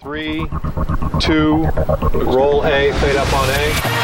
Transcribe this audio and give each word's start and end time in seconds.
Three, 0.00 0.46
two, 1.18 1.66
roll 2.14 2.64
A, 2.64 2.92
fade 3.00 3.16
up 3.16 3.32
on 3.32 3.48
A. 3.50 3.98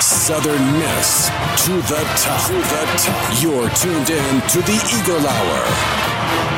Southern 0.00 0.72
Miss 0.80 1.28
to 1.64 1.72
the 1.82 2.02
top. 2.16 2.46
To 2.48 2.54
the 2.54 2.84
top. 2.98 3.40
You're 3.40 3.70
tuned 3.70 4.10
in 4.10 4.40
to 4.48 4.60
the 4.62 4.74
Eagle 4.98 5.24
Hour. 5.24 6.51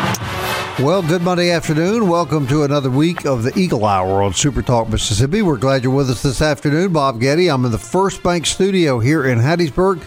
Well, 0.81 1.03
good 1.03 1.23
Monday 1.23 1.53
afternoon. 1.53 2.09
Welcome 2.09 2.49
to 2.49 2.65
another 2.65 2.91
week 2.91 3.27
of 3.27 3.45
the 3.45 3.57
Eagle 3.57 3.85
Hour 3.85 4.25
on 4.25 4.35
Super 4.35 4.61
Talk 4.61 4.89
Mississippi. 4.89 5.41
We're 5.41 5.57
glad 5.57 5.85
you're 5.85 5.95
with 5.95 6.11
us 6.11 6.21
this 6.21 6.43
afternoon. 6.43 6.93
Bob 6.93 7.21
Getty. 7.21 7.49
I'm 7.49 7.65
in 7.65 7.71
the 7.71 7.79
First 7.79 8.25
Bank 8.25 8.45
studio 8.45 8.99
here 8.99 9.25
in 9.25 9.39
Hattiesburg. 9.39 10.03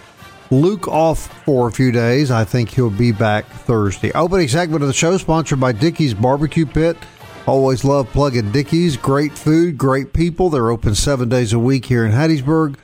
Luke 0.51 0.89
off 0.89 1.27
for 1.45 1.69
a 1.69 1.71
few 1.71 1.93
days. 1.93 2.31
I 2.31 2.43
think 2.43 2.69
he'll 2.69 2.89
be 2.89 3.13
back 3.13 3.45
Thursday. 3.45 4.11
Opening 4.11 4.49
segment 4.49 4.81
of 4.81 4.89
the 4.89 4.93
show 4.93 5.15
sponsored 5.17 5.61
by 5.61 5.71
Dickey's 5.71 6.13
Barbecue 6.13 6.65
Pit. 6.65 6.97
Always 7.45 7.85
love 7.85 8.09
plugging 8.09 8.51
Dickey's. 8.51 8.97
Great 8.97 9.37
food, 9.37 9.77
great 9.77 10.11
people. 10.11 10.49
They're 10.49 10.69
open 10.69 10.95
seven 10.95 11.29
days 11.29 11.53
a 11.53 11.59
week 11.59 11.85
here 11.85 12.05
in 12.05 12.11
Hattiesburg. 12.11 12.75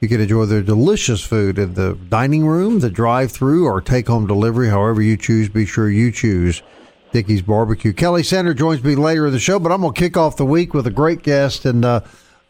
You 0.00 0.08
can 0.08 0.20
enjoy 0.20 0.44
their 0.44 0.62
delicious 0.62 1.24
food 1.24 1.58
in 1.58 1.72
the 1.72 1.94
dining 2.10 2.46
room, 2.46 2.80
the 2.80 2.90
drive-through, 2.90 3.66
or 3.66 3.80
take-home 3.80 4.26
delivery. 4.26 4.68
However 4.68 5.00
you 5.00 5.16
choose, 5.16 5.48
be 5.48 5.64
sure 5.64 5.88
you 5.88 6.12
choose 6.12 6.62
Dickey's 7.12 7.42
Barbecue. 7.42 7.92
Kelly 7.92 8.22
Sander 8.22 8.54
joins 8.54 8.82
me 8.82 8.94
later 8.94 9.26
in 9.26 9.32
the 9.32 9.38
show, 9.38 9.58
but 9.58 9.72
I'm 9.72 9.80
going 9.80 9.94
to 9.94 9.98
kick 9.98 10.16
off 10.16 10.36
the 10.36 10.46
week 10.46 10.74
with 10.74 10.86
a 10.86 10.90
great 10.90 11.22
guest 11.22 11.64
and 11.64 11.84
uh, 11.84 12.00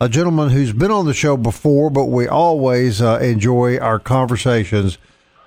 a 0.01 0.09
gentleman 0.09 0.51
who's 0.51 0.73
been 0.73 0.91
on 0.91 1.07
the 1.07 1.15
show 1.15 1.37
before, 1.37 1.91
but 1.91 2.07
we 2.07 2.27
always 2.27 3.03
uh, 3.03 3.19
enjoy 3.21 3.79
our 3.79 3.99
conversations 3.99 4.99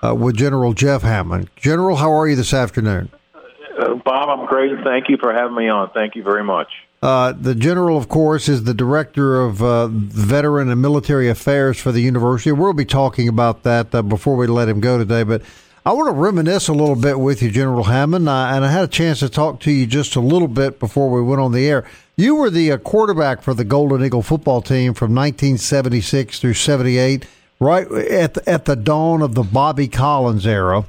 uh, 0.03 0.13
with 0.13 0.35
General 0.35 0.73
Jeff 0.73 1.01
Hammond. 1.01 1.49
General, 1.55 1.95
how 1.95 2.11
are 2.11 2.27
you 2.27 2.35
this 2.35 2.53
afternoon? 2.53 3.09
Uh, 3.33 3.95
Bob, 3.95 4.39
I'm 4.39 4.45
great. 4.45 4.71
Thank 4.83 5.09
you 5.09 5.17
for 5.17 5.33
having 5.33 5.55
me 5.55 5.69
on. 5.69 5.89
Thank 5.93 6.15
you 6.15 6.23
very 6.23 6.43
much. 6.43 6.67
Uh, 7.01 7.33
the 7.33 7.53
general, 7.53 7.97
of 7.97 8.07
course, 8.07 8.47
is 8.47 8.63
the 8.63 8.73
director 8.73 9.41
of 9.41 9.61
uh, 9.61 9.87
veteran 9.87 10.69
and 10.69 10.81
military 10.81 11.27
affairs 11.27 11.77
for 11.77 11.91
the 11.91 11.99
university. 11.99 12.51
We'll 12.51 12.73
be 12.73 12.85
talking 12.85 13.27
about 13.27 13.63
that 13.63 13.93
uh, 13.93 14.01
before 14.01 14.37
we 14.37 14.47
let 14.47 14.69
him 14.69 14.79
go 14.79 14.97
today. 14.97 15.23
But 15.23 15.41
I 15.85 15.91
want 15.91 16.07
to 16.07 16.13
reminisce 16.13 16.69
a 16.69 16.73
little 16.73 16.95
bit 16.95 17.19
with 17.19 17.41
you, 17.41 17.51
General 17.51 17.83
Hammond, 17.83 18.29
and 18.29 18.63
I 18.65 18.71
had 18.71 18.85
a 18.85 18.87
chance 18.87 19.19
to 19.19 19.27
talk 19.27 19.59
to 19.61 19.71
you 19.71 19.85
just 19.85 20.15
a 20.15 20.21
little 20.21 20.47
bit 20.47 20.79
before 20.79 21.09
we 21.09 21.21
went 21.21 21.41
on 21.41 21.51
the 21.51 21.67
air. 21.67 21.83
You 22.15 22.35
were 22.35 22.49
the 22.49 22.71
uh, 22.71 22.77
quarterback 22.77 23.41
for 23.41 23.53
the 23.53 23.65
Golden 23.65 24.01
Eagle 24.01 24.21
football 24.21 24.61
team 24.61 24.93
from 24.93 25.13
1976 25.13 26.39
through 26.39 26.53
78, 26.53 27.25
right 27.59 27.91
at 27.91 28.35
the, 28.35 28.49
at 28.49 28.63
the 28.63 28.77
dawn 28.77 29.21
of 29.21 29.35
the 29.35 29.43
Bobby 29.43 29.89
Collins 29.89 30.47
era. 30.47 30.85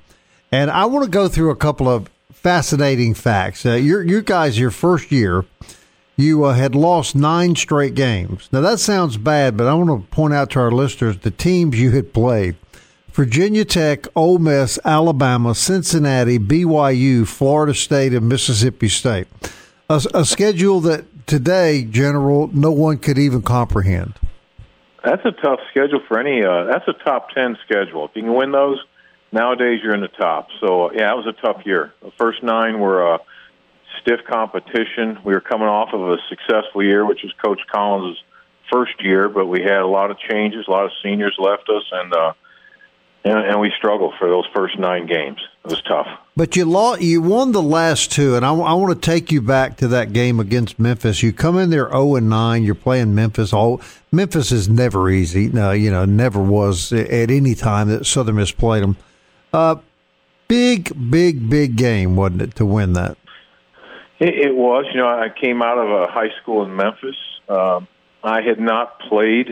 And 0.52 0.70
I 0.70 0.84
want 0.84 1.04
to 1.04 1.10
go 1.10 1.26
through 1.26 1.50
a 1.50 1.56
couple 1.56 1.88
of 1.88 2.08
fascinating 2.32 3.14
facts. 3.14 3.66
Uh, 3.66 3.72
you 3.72 4.22
guys, 4.22 4.60
your 4.60 4.70
first 4.70 5.10
year 5.10 5.44
you 6.16 6.44
uh, 6.44 6.54
had 6.54 6.76
lost 6.76 7.16
nine 7.16 7.56
straight 7.56 7.96
games. 7.96 8.48
Now, 8.52 8.60
that 8.60 8.78
sounds 8.78 9.16
bad, 9.16 9.56
but 9.56 9.66
I 9.66 9.74
want 9.74 9.90
to 9.90 10.08
point 10.10 10.34
out 10.34 10.50
to 10.50 10.60
our 10.60 10.70
listeners 10.70 11.18
the 11.18 11.32
teams 11.32 11.80
you 11.80 11.90
had 11.90 12.12
played 12.12 12.54
Virginia 13.14 13.64
Tech, 13.64 14.08
Ole 14.16 14.40
Miss, 14.40 14.76
Alabama, 14.84 15.54
Cincinnati, 15.54 16.36
BYU, 16.36 17.24
Florida 17.24 17.72
State, 17.72 18.12
and 18.12 18.28
Mississippi 18.28 18.88
State. 18.88 19.28
A, 19.88 20.02
a 20.12 20.24
schedule 20.24 20.80
that 20.80 21.04
today, 21.28 21.84
General, 21.84 22.50
no 22.52 22.72
one 22.72 22.98
could 22.98 23.16
even 23.16 23.40
comprehend. 23.40 24.14
That's 25.04 25.24
a 25.24 25.30
tough 25.30 25.60
schedule 25.70 26.00
for 26.08 26.18
any. 26.18 26.42
Uh, 26.42 26.64
that's 26.64 26.88
a 26.88 26.92
top 27.04 27.30
ten 27.30 27.56
schedule. 27.64 28.04
If 28.06 28.16
you 28.16 28.22
can 28.22 28.34
win 28.34 28.50
those, 28.50 28.82
nowadays 29.30 29.78
you're 29.80 29.94
in 29.94 30.00
the 30.00 30.08
top. 30.08 30.48
So 30.60 30.90
yeah, 30.92 31.12
it 31.12 31.16
was 31.16 31.28
a 31.28 31.40
tough 31.40 31.64
year. 31.64 31.94
The 32.02 32.10
first 32.18 32.42
nine 32.42 32.80
were 32.80 33.14
uh, 33.14 33.18
stiff 34.02 34.24
competition. 34.28 35.20
We 35.24 35.34
were 35.34 35.40
coming 35.40 35.68
off 35.68 35.90
of 35.92 36.00
a 36.00 36.16
successful 36.28 36.82
year, 36.82 37.06
which 37.06 37.22
was 37.22 37.32
Coach 37.34 37.60
Collins' 37.72 38.18
first 38.72 39.00
year, 39.04 39.28
but 39.28 39.46
we 39.46 39.60
had 39.60 39.82
a 39.82 39.86
lot 39.86 40.10
of 40.10 40.18
changes. 40.18 40.64
A 40.66 40.70
lot 40.72 40.84
of 40.86 40.90
seniors 41.00 41.36
left 41.38 41.68
us, 41.68 41.84
and 41.92 42.12
uh, 42.12 42.32
and, 43.24 43.38
and 43.38 43.60
we 43.60 43.72
struggled 43.76 44.14
for 44.18 44.28
those 44.28 44.46
first 44.54 44.78
nine 44.78 45.06
games. 45.06 45.40
It 45.64 45.70
was 45.70 45.82
tough. 45.82 46.06
But 46.36 46.56
you 46.56 46.66
lost, 46.66 47.00
you 47.00 47.22
won 47.22 47.52
the 47.52 47.62
last 47.62 48.12
two, 48.12 48.36
and 48.36 48.44
I, 48.44 48.52
I 48.54 48.74
want 48.74 49.00
to 49.00 49.10
take 49.10 49.32
you 49.32 49.40
back 49.40 49.78
to 49.78 49.88
that 49.88 50.12
game 50.12 50.38
against 50.38 50.78
Memphis. 50.78 51.22
You 51.22 51.32
come 51.32 51.58
in 51.58 51.70
there 51.70 51.88
zero 51.88 52.16
and 52.16 52.28
nine. 52.28 52.64
You're 52.64 52.74
playing 52.74 53.14
Memphis. 53.14 53.52
All 53.52 53.80
Memphis 54.12 54.52
is 54.52 54.68
never 54.68 55.08
easy. 55.08 55.48
No, 55.48 55.70
you 55.70 55.90
know, 55.90 56.04
never 56.04 56.42
was 56.42 56.92
at 56.92 57.30
any 57.30 57.54
time 57.54 57.88
that 57.88 58.04
Southern 58.04 58.36
Miss 58.36 58.52
played 58.52 58.82
them. 58.82 58.96
Uh, 59.52 59.76
big, 60.48 61.10
big, 61.10 61.48
big 61.48 61.76
game, 61.76 62.16
wasn't 62.16 62.42
it, 62.42 62.54
to 62.56 62.66
win 62.66 62.92
that? 62.92 63.16
It, 64.18 64.34
it 64.34 64.54
was. 64.54 64.84
You 64.92 65.00
know, 65.00 65.08
I 65.08 65.28
came 65.30 65.62
out 65.62 65.78
of 65.78 65.88
a 65.88 66.10
high 66.10 66.30
school 66.42 66.64
in 66.64 66.76
Memphis. 66.76 67.16
Um, 67.48 67.88
I 68.22 68.42
had 68.42 68.58
not 68.58 69.00
played 69.00 69.48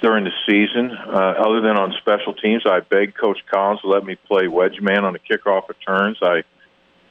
during 0.00 0.24
the 0.24 0.32
season, 0.46 0.90
uh, 0.92 1.34
other 1.38 1.60
than 1.60 1.76
on 1.76 1.92
special 1.98 2.34
teams. 2.34 2.62
I 2.66 2.80
begged 2.80 3.16
Coach 3.16 3.38
Collins 3.50 3.80
to 3.82 3.88
let 3.88 4.04
me 4.04 4.16
play 4.16 4.48
wedge 4.48 4.80
man 4.80 5.04
on 5.04 5.12
the 5.12 5.18
kickoff 5.18 5.68
returns. 5.68 6.18
I 6.22 6.42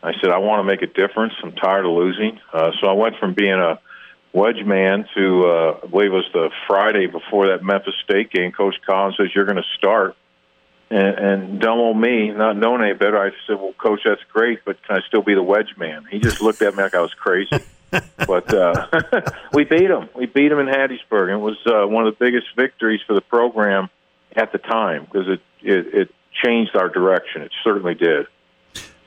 I 0.01 0.13
said 0.21 0.31
I 0.31 0.37
want 0.37 0.59
to 0.59 0.63
make 0.63 0.81
a 0.81 0.87
difference. 0.87 1.33
I'm 1.43 1.51
tired 1.53 1.85
of 1.85 1.91
losing, 1.91 2.39
uh, 2.53 2.71
so 2.79 2.87
I 2.87 2.93
went 2.93 3.17
from 3.17 3.33
being 3.33 3.59
a 3.59 3.79
wedge 4.31 4.63
man 4.65 5.05
to 5.15 5.45
uh, 5.45 5.79
I 5.83 5.87
believe 5.87 6.11
it 6.11 6.15
was 6.15 6.29
the 6.33 6.49
Friday 6.67 7.07
before 7.07 7.47
that 7.47 7.63
Memphis 7.63 7.95
State 8.03 8.31
game. 8.31 8.51
Coach 8.51 8.75
Collins 8.85 9.17
says 9.17 9.27
you're 9.33 9.45
going 9.45 9.57
to 9.57 9.69
start. 9.77 10.15
And, 10.91 11.19
and 11.19 11.61
dumb 11.61 11.77
old 11.77 11.97
me, 11.97 12.31
not 12.31 12.57
knowing 12.57 12.81
any 12.81 12.93
better, 12.93 13.19
I 13.19 13.29
said, 13.45 13.57
"Well, 13.57 13.73
coach, 13.73 14.01
that's 14.03 14.23
great, 14.33 14.65
but 14.65 14.81
can 14.81 14.97
I 14.97 15.01
still 15.07 15.21
be 15.21 15.35
the 15.35 15.43
wedge 15.43 15.77
man?" 15.77 16.07
He 16.09 16.17
just 16.17 16.41
looked 16.41 16.63
at 16.63 16.75
me 16.75 16.81
like 16.81 16.95
I 16.95 17.01
was 17.01 17.13
crazy. 17.13 17.59
but 17.91 18.53
uh, 18.53 18.87
we 19.53 19.63
beat 19.63 19.87
them. 19.87 20.09
We 20.15 20.25
beat 20.25 20.49
them 20.49 20.59
in 20.59 20.67
Hattiesburg. 20.67 21.31
It 21.31 21.37
was 21.37 21.57
uh, 21.65 21.87
one 21.87 22.07
of 22.07 22.17
the 22.17 22.23
biggest 22.23 22.47
victories 22.55 23.01
for 23.05 23.13
the 23.13 23.21
program 23.21 23.89
at 24.35 24.51
the 24.51 24.57
time 24.57 25.05
because 25.05 25.27
it, 25.27 25.41
it 25.61 25.93
it 25.93 26.15
changed 26.43 26.75
our 26.75 26.89
direction. 26.89 27.41
It 27.41 27.51
certainly 27.63 27.95
did. 27.95 28.27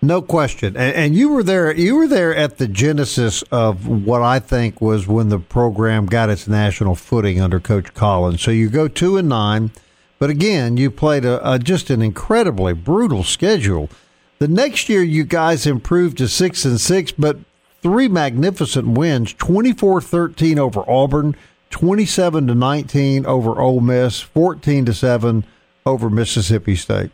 No 0.05 0.21
question. 0.21 0.77
And, 0.77 0.97
and, 0.97 1.15
you 1.15 1.29
were 1.29 1.45
there. 1.45 1.73
You 1.73 1.95
were 1.95 2.09
there 2.09 2.35
at 2.35 2.59
the 2.59 2.67
genesis 2.67 3.43
of 3.53 3.87
what 3.87 4.21
I 4.21 4.41
think 4.41 4.81
was 4.81 5.07
when 5.07 5.29
the 5.29 5.39
program 5.39 6.07
got 6.07 6.29
its 6.29 6.49
national 6.49 6.97
footing 6.97 7.41
under 7.41 7.61
Coach 7.61 7.95
Collins. 7.95 8.43
So 8.43 8.51
you 8.51 8.69
go 8.69 8.89
two 8.89 9.17
and 9.17 9.29
nine. 9.29 9.71
But 10.19 10.31
again, 10.31 10.77
you 10.77 10.91
played 10.91 11.25
a, 11.25 11.53
a, 11.53 11.59
just 11.59 11.89
an 11.89 12.03
incredibly 12.03 12.73
brutal 12.75 13.23
schedule. 13.23 13.91
The 14.39 14.49
next 14.49 14.89
year, 14.89 15.03
you 15.03 15.23
guys 15.23 15.67
improved 15.67 16.19
to 16.19 16.27
six 16.27 16.65
and 16.65 16.81
six, 16.81 17.13
but 17.13 17.39
three 17.83 18.09
magnificent 18.09 18.89
wins: 18.89 19.35
24-13 19.35 20.59
over 20.59 20.89
Auburn, 20.89 21.37
twenty-seven 21.71 22.47
to 22.47 22.55
nineteen 22.55 23.27
over 23.27 23.61
Ole 23.61 23.81
Miss, 23.81 24.21
fourteen 24.21 24.85
to 24.87 24.95
seven 24.95 25.45
over 25.85 26.09
Mississippi 26.09 26.77
State. 26.77 27.11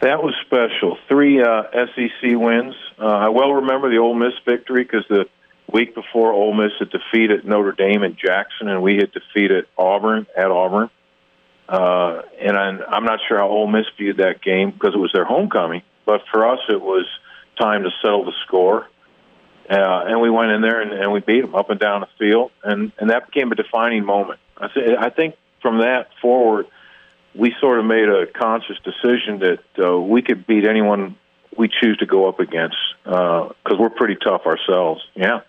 That 0.00 0.20
was 0.22 0.34
special. 0.44 0.98
Three 1.08 1.40
uh, 1.40 1.62
SEC 1.72 2.36
wins. 2.36 2.74
Uh, 2.98 3.06
I 3.06 3.28
well 3.28 3.52
remember 3.52 3.88
the 3.90 3.98
Ole 3.98 4.14
Miss 4.14 4.32
victory 4.44 4.82
because 4.82 5.04
the 5.08 5.26
week 5.72 5.94
before 5.94 6.32
Ole 6.32 6.54
Miss 6.54 6.72
had 6.78 6.90
defeated 6.90 7.44
Notre 7.44 7.72
Dame 7.72 8.02
in 8.02 8.16
Jackson, 8.16 8.68
and 8.68 8.82
we 8.82 8.96
had 8.96 9.12
defeated 9.12 9.66
Auburn 9.78 10.26
at 10.36 10.50
Auburn. 10.50 10.90
Uh, 11.68 12.22
and 12.40 12.56
I'm, 12.56 12.80
I'm 12.88 13.04
not 13.04 13.20
sure 13.26 13.38
how 13.38 13.48
Ole 13.48 13.66
Miss 13.68 13.86
viewed 13.96 14.18
that 14.18 14.42
game 14.42 14.72
because 14.72 14.94
it 14.94 14.98
was 14.98 15.12
their 15.14 15.24
homecoming. 15.24 15.82
But 16.04 16.22
for 16.30 16.46
us, 16.46 16.58
it 16.68 16.80
was 16.80 17.06
time 17.58 17.84
to 17.84 17.90
settle 18.02 18.24
the 18.24 18.34
score. 18.44 18.88
Uh, 19.70 20.04
and 20.06 20.20
we 20.20 20.30
went 20.30 20.50
in 20.50 20.60
there 20.60 20.80
and, 20.80 20.92
and 20.92 21.12
we 21.12 21.20
beat 21.20 21.40
them 21.40 21.54
up 21.54 21.70
and 21.70 21.78
down 21.78 22.00
the 22.00 22.08
field, 22.18 22.50
and 22.62 22.92
and 22.98 23.10
that 23.10 23.26
became 23.26 23.52
a 23.52 23.54
defining 23.54 24.04
moment. 24.04 24.40
I, 24.56 24.68
th- 24.68 24.98
I 24.98 25.10
think 25.10 25.36
from 25.60 25.78
that 25.78 26.08
forward, 26.20 26.66
we 27.34 27.54
sort 27.60 27.78
of 27.78 27.84
made 27.84 28.08
a 28.08 28.26
conscious 28.26 28.76
decision 28.84 29.38
that 29.40 29.60
uh, 29.82 29.98
we 29.98 30.22
could 30.22 30.46
beat 30.46 30.66
anyone 30.66 31.16
we 31.56 31.68
choose 31.68 31.96
to 31.98 32.06
go 32.06 32.28
up 32.28 32.40
against 32.40 32.76
because 33.04 33.54
uh, 33.70 33.76
we're 33.78 33.90
pretty 33.90 34.16
tough 34.16 34.46
ourselves. 34.46 35.02
Yeah. 35.14 35.40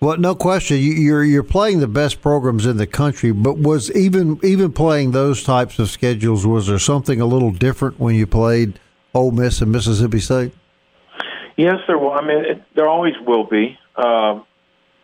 Well, 0.00 0.18
no 0.18 0.34
question. 0.34 0.78
You're 0.80 1.24
you're 1.24 1.42
playing 1.42 1.80
the 1.80 1.88
best 1.88 2.20
programs 2.20 2.66
in 2.66 2.76
the 2.76 2.86
country, 2.86 3.32
but 3.32 3.56
was 3.56 3.90
even 3.92 4.38
even 4.42 4.72
playing 4.72 5.12
those 5.12 5.42
types 5.42 5.78
of 5.78 5.90
schedules 5.90 6.46
was 6.46 6.66
there 6.66 6.78
something 6.78 7.20
a 7.20 7.26
little 7.26 7.52
different 7.52 7.98
when 7.98 8.14
you 8.14 8.26
played 8.26 8.78
Ole 9.14 9.30
Miss 9.30 9.60
and 9.60 9.72
Mississippi 9.72 10.20
State? 10.20 10.52
Yes, 11.56 11.76
there 11.86 11.98
will. 11.98 12.12
I 12.12 12.22
mean, 12.22 12.44
it, 12.44 12.62
there 12.74 12.88
always 12.88 13.14
will 13.24 13.44
be. 13.44 13.78
Um, 13.96 14.44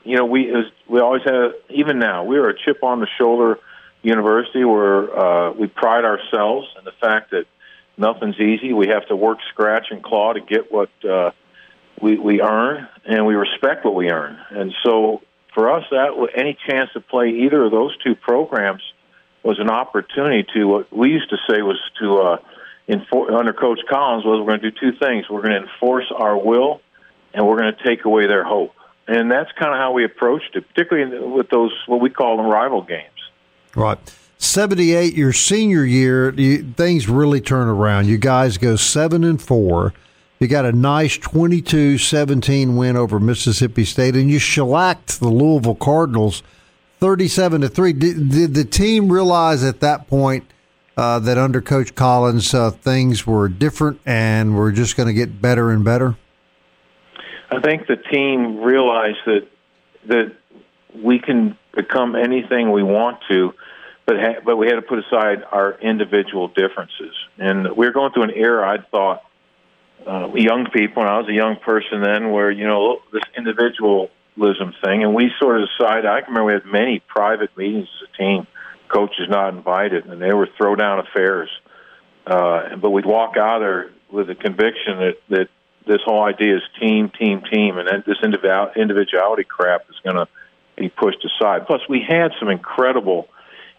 you 0.04 0.16
know, 0.16 0.24
we 0.24 0.50
was, 0.50 0.66
we 0.88 1.00
always 1.00 1.22
have. 1.24 1.52
Even 1.70 1.98
now, 1.98 2.24
we 2.24 2.38
are 2.38 2.48
a 2.48 2.58
chip 2.58 2.82
on 2.82 3.00
the 3.00 3.08
shoulder 3.18 3.58
university 4.02 4.64
where 4.64 5.18
uh, 5.18 5.52
we 5.52 5.66
pride 5.66 6.04
ourselves 6.04 6.68
in 6.78 6.84
the 6.84 6.92
fact 6.92 7.32
that 7.32 7.44
nothing's 7.96 8.38
easy. 8.38 8.72
We 8.72 8.88
have 8.88 9.06
to 9.08 9.16
work 9.16 9.38
scratch 9.50 9.86
and 9.90 10.02
claw 10.02 10.32
to 10.32 10.40
get 10.40 10.72
what 10.72 10.90
uh, 11.04 11.32
we 12.00 12.16
we 12.16 12.40
earn, 12.40 12.88
and 13.04 13.26
we 13.26 13.34
respect 13.34 13.84
what 13.84 13.94
we 13.94 14.10
earn. 14.10 14.38
And 14.50 14.72
so, 14.84 15.22
for 15.54 15.70
us, 15.70 15.84
that 15.90 16.28
any 16.34 16.56
chance 16.68 16.90
to 16.94 17.00
play 17.00 17.28
either 17.30 17.64
of 17.64 17.70
those 17.70 17.96
two 17.98 18.14
programs 18.14 18.82
was 19.42 19.58
an 19.58 19.70
opportunity 19.70 20.46
to 20.54 20.64
what 20.64 20.92
we 20.92 21.10
used 21.10 21.30
to 21.30 21.36
say 21.48 21.62
was 21.62 21.78
to 22.00 22.18
uh, 22.18 22.36
enfor- 22.88 23.32
under 23.32 23.52
Coach 23.52 23.80
Collins 23.88 24.24
was 24.24 24.40
we're 24.40 24.58
going 24.58 24.60
to 24.60 24.70
do 24.70 24.76
two 24.78 24.98
things. 24.98 25.26
We're 25.28 25.42
going 25.42 25.62
to 25.62 25.68
enforce 25.68 26.06
our 26.14 26.36
will, 26.36 26.80
and 27.34 27.46
we're 27.46 27.58
going 27.58 27.74
to 27.74 27.84
take 27.84 28.04
away 28.04 28.26
their 28.26 28.44
hope. 28.44 28.74
And 29.06 29.30
that's 29.30 29.50
kind 29.52 29.72
of 29.72 29.78
how 29.78 29.92
we 29.92 30.04
approached 30.04 30.54
it, 30.54 30.68
particularly 30.68 31.18
with 31.30 31.48
those 31.48 31.72
what 31.86 32.00
we 32.00 32.10
call 32.10 32.36
them 32.36 32.46
rival 32.46 32.82
games. 32.82 33.08
Right. 33.74 33.98
78, 34.38 35.14
your 35.14 35.32
senior 35.32 35.84
year, 35.84 36.32
you, 36.34 36.62
things 36.76 37.08
really 37.08 37.40
turn 37.40 37.68
around. 37.68 38.06
You 38.06 38.18
guys 38.18 38.56
go 38.56 38.76
7 38.76 39.24
and 39.24 39.40
4. 39.40 39.92
You 40.38 40.46
got 40.46 40.64
a 40.64 40.72
nice 40.72 41.18
22 41.18 41.98
17 41.98 42.76
win 42.76 42.96
over 42.96 43.18
Mississippi 43.18 43.84
State, 43.84 44.14
and 44.14 44.30
you 44.30 44.38
shellacked 44.38 45.18
the 45.18 45.28
Louisville 45.28 45.74
Cardinals 45.74 46.44
37 47.00 47.62
to 47.62 47.68
3. 47.68 47.92
Did, 47.94 48.30
did 48.30 48.54
the 48.54 48.64
team 48.64 49.10
realize 49.10 49.64
at 49.64 49.80
that 49.80 50.06
point 50.06 50.44
uh, 50.98 51.20
that 51.20 51.38
under 51.38 51.60
Coach 51.60 51.94
Collins 51.94 52.52
uh, 52.52 52.72
things 52.72 53.24
were 53.24 53.48
different 53.48 54.00
and 54.04 54.56
we're 54.56 54.72
just 54.72 54.96
going 54.96 55.06
to 55.06 55.12
get 55.12 55.40
better 55.40 55.70
and 55.70 55.84
better? 55.84 56.16
I 57.50 57.60
think 57.60 57.86
the 57.86 57.96
team 57.96 58.58
realized 58.58 59.18
that 59.26 59.48
that 60.06 60.32
we 60.94 61.20
can 61.20 61.56
become 61.74 62.16
anything 62.16 62.72
we 62.72 62.82
want 62.82 63.18
to, 63.28 63.54
but 64.06 64.16
ha- 64.16 64.40
but 64.44 64.56
we 64.56 64.66
had 64.66 64.74
to 64.74 64.82
put 64.82 64.98
aside 64.98 65.44
our 65.52 65.78
individual 65.80 66.48
differences. 66.48 67.14
And 67.38 67.76
we 67.76 67.86
were 67.86 67.92
going 67.92 68.12
through 68.12 68.24
an 68.24 68.32
era. 68.34 68.68
I 68.68 68.82
thought 68.90 69.22
uh, 70.04 70.32
young 70.34 70.66
people, 70.72 71.02
and 71.02 71.10
I 71.10 71.18
was 71.18 71.28
a 71.28 71.32
young 71.32 71.56
person 71.56 72.02
then, 72.02 72.32
where 72.32 72.50
you 72.50 72.66
know 72.66 73.00
this 73.12 73.22
individualism 73.36 74.74
thing, 74.84 75.04
and 75.04 75.14
we 75.14 75.30
sort 75.38 75.60
of 75.60 75.68
decided. 75.68 76.06
I 76.06 76.22
can 76.22 76.34
remember 76.34 76.46
we 76.46 76.52
had 76.54 76.66
many 76.66 76.98
private 77.06 77.56
meetings 77.56 77.88
as 78.02 78.08
a 78.12 78.16
team, 78.16 78.46
coaches 78.88 79.26
not 79.28 79.54
invited, 79.54 80.06
and 80.06 80.20
they 80.20 80.32
were 80.32 80.48
throw 80.56 80.74
down 80.76 81.00
affairs. 81.00 81.48
Uh, 82.26 82.76
but 82.76 82.90
we'd 82.90 83.06
walk 83.06 83.36
out 83.36 83.60
there 83.60 83.90
with 84.10 84.26
the 84.26 84.34
conviction 84.34 84.98
that 84.98 85.14
that 85.28 85.48
this 85.86 86.00
whole 86.04 86.22
idea 86.22 86.56
is 86.56 86.62
team, 86.80 87.10
team, 87.18 87.42
team, 87.50 87.78
and 87.78 87.88
this 88.04 88.18
individuality 88.22 89.44
crap 89.44 89.86
is 89.88 89.96
going 90.04 90.16
to 90.16 90.28
be 90.76 90.88
pushed 90.90 91.24
aside. 91.24 91.66
Plus, 91.66 91.80
we 91.88 92.04
had 92.06 92.32
some 92.38 92.48
incredible, 92.48 93.28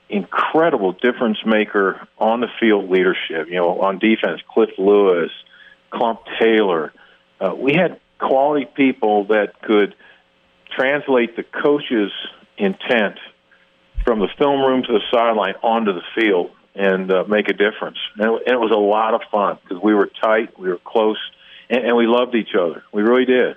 incredible 0.09 0.91
difference 0.91 1.37
maker 1.45 2.07
on 2.17 2.41
the 2.41 2.47
field 2.59 2.89
leadership. 2.89 3.47
You 3.47 3.55
know, 3.55 3.79
on 3.79 3.99
defense, 3.99 4.41
Cliff 4.51 4.71
Lewis, 4.77 5.31
Clump 5.91 6.21
Taylor. 6.41 6.91
Uh, 7.39 7.53
we 7.55 7.73
had 7.73 7.99
quality 8.17 8.65
people 8.65 9.25
that 9.25 9.61
could 9.61 9.95
translate 10.75 11.35
the 11.35 11.43
coach's 11.43 12.11
intent 12.57 13.17
from 14.09 14.17
the 14.17 14.27
film 14.39 14.59
room 14.61 14.81
to 14.81 14.91
the 14.91 15.01
sideline 15.11 15.53
onto 15.61 15.93
the 15.93 16.01
field 16.15 16.49
and 16.73 17.11
uh, 17.11 17.23
make 17.27 17.47
a 17.47 17.53
difference. 17.53 17.99
And 18.17 18.23
it, 18.23 18.41
and 18.47 18.55
it 18.55 18.59
was 18.59 18.71
a 18.71 18.75
lot 18.75 19.13
of 19.13 19.21
fun 19.31 19.59
because 19.61 19.83
we 19.83 19.93
were 19.93 20.07
tight, 20.07 20.57
we 20.57 20.67
were 20.67 20.79
close, 20.83 21.19
and, 21.69 21.85
and 21.85 21.95
we 21.95 22.07
loved 22.07 22.33
each 22.33 22.55
other. 22.59 22.81
We 22.91 23.03
really 23.03 23.25
did. 23.25 23.55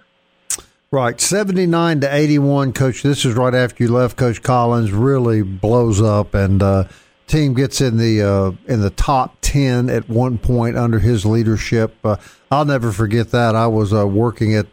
Right, 0.90 1.18
seventy 1.18 1.64
nine 1.64 2.00
to 2.00 2.14
eighty 2.14 2.38
one, 2.38 2.74
Coach. 2.74 3.02
This 3.02 3.24
is 3.24 3.32
right 3.32 3.54
after 3.54 3.82
you 3.82 3.90
left. 3.90 4.18
Coach 4.18 4.42
Collins 4.42 4.92
really 4.92 5.40
blows 5.40 6.02
up, 6.02 6.34
and 6.34 6.62
uh, 6.62 6.84
team 7.26 7.54
gets 7.54 7.80
in 7.80 7.96
the 7.96 8.20
uh, 8.20 8.52
in 8.70 8.82
the 8.82 8.90
top 8.90 9.38
ten 9.40 9.88
at 9.88 10.06
one 10.10 10.36
point 10.36 10.76
under 10.76 10.98
his 10.98 11.24
leadership. 11.24 11.94
Uh, 12.04 12.16
I'll 12.50 12.66
never 12.66 12.92
forget 12.92 13.30
that. 13.30 13.56
I 13.56 13.68
was 13.68 13.94
uh, 13.94 14.06
working 14.06 14.54
at 14.54 14.66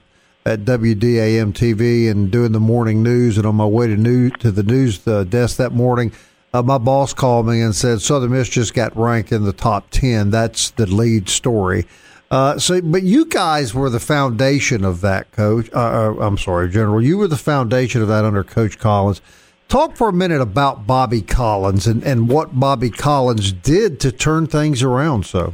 at 0.50 0.62
WDAM 0.62 1.54
TV 1.54 2.10
and 2.10 2.32
doing 2.32 2.54
the 2.54 2.60
morning 2.60 3.04
news, 3.04 3.38
and 3.38 3.46
on 3.46 3.54
my 3.54 3.68
way 3.68 3.86
to 3.86 3.96
new 3.96 4.32
to 4.32 4.50
the 4.50 4.64
news 4.64 5.08
uh, 5.08 5.24
desk 5.24 5.58
that 5.58 5.74
morning, 5.74 6.12
uh, 6.56 6.64
my 6.64 6.80
boss 6.80 7.14
called 7.14 7.46
me 7.46 7.62
and 7.62 7.76
said 7.76 8.02
Southern 8.02 8.32
Miss 8.32 8.50
just 8.50 8.74
got 8.74 8.98
ranked 8.98 9.32
in 9.32 9.44
the 9.44 9.54
top 9.54 9.92
ten. 9.92 10.32
That's 10.32 10.72
the 10.72 10.88
lead 10.88 11.30
story. 11.30 11.86
Uh, 12.32 12.58
so, 12.58 12.82
but 12.82 13.04
you 13.04 13.26
guys 13.26 13.76
were 13.76 13.92
the 13.92 14.00
foundation 14.00 14.84
of 14.84 15.02
that, 15.02 15.32
Coach. 15.32 15.70
Uh, 15.72 15.78
uh, 15.78 16.16
I'm 16.20 16.38
sorry, 16.38 16.68
General. 16.70 17.04
You 17.04 17.20
were 17.20 17.28
the 17.28 17.38
foundation 17.38 18.02
of 18.02 18.08
that 18.08 18.26
under 18.26 18.44
Coach 18.44 18.80
Collins. 18.80 19.22
Talk 19.68 19.96
for 19.96 20.10
a 20.10 20.14
minute 20.14 20.42
about 20.42 20.88
Bobby 20.88 21.22
Collins 21.22 21.86
and, 21.86 22.04
and 22.04 22.28
what 22.28 22.60
Bobby 22.60 22.90
Collins 22.90 23.52
did 23.52 24.00
to 24.00 24.12
turn 24.12 24.48
things 24.48 24.82
around. 24.82 25.28
So, 25.28 25.54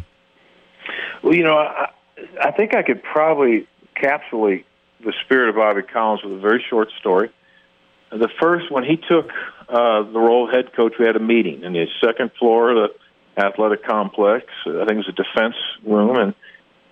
well, 1.22 1.36
you 1.36 1.44
know, 1.44 1.58
I, 1.58 1.90
I 2.42 2.52
think 2.52 2.74
I 2.74 2.82
could 2.82 3.04
probably 3.04 3.68
encapsulate 3.98 4.64
the 5.06 5.14
spirit 5.26 5.50
of 5.50 5.56
Bobby 5.56 5.82
Collins 5.82 6.24
with 6.24 6.34
a 6.34 6.40
very 6.40 6.64
short 6.70 6.90
story. 7.00 7.30
The 8.12 8.30
first, 8.42 8.72
when 8.72 8.84
he 8.84 8.98
took 8.98 9.30
uh, 9.68 10.04
the 10.04 10.20
role 10.20 10.48
of 10.48 10.54
head 10.54 10.74
coach, 10.76 10.94
we 11.00 11.06
had 11.06 11.16
a 11.16 11.20
meeting 11.20 11.64
in 11.64 11.74
the 11.74 11.86
second 12.04 12.32
floor 12.38 12.72
of 12.72 12.92
the 13.36 13.42
athletic 13.42 13.84
complex. 13.84 14.46
I 14.66 14.86
think 14.86 14.92
it 14.92 14.98
was 14.98 15.10
a 15.10 15.12
defense 15.12 15.56
room, 15.84 16.18
and 16.18 16.34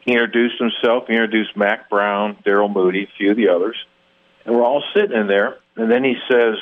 he 0.01 0.13
introduced 0.13 0.55
himself. 0.59 1.05
He 1.07 1.13
introduced 1.13 1.55
Mack 1.55 1.89
Brown, 1.89 2.37
Darrell 2.43 2.69
Mooney, 2.69 3.03
a 3.03 3.17
few 3.17 3.31
of 3.31 3.37
the 3.37 3.49
others, 3.49 3.77
and 4.45 4.55
we're 4.55 4.63
all 4.63 4.83
sitting 4.95 5.15
in 5.17 5.27
there. 5.27 5.57
And 5.75 5.89
then 5.89 6.03
he 6.03 6.15
says, 6.29 6.55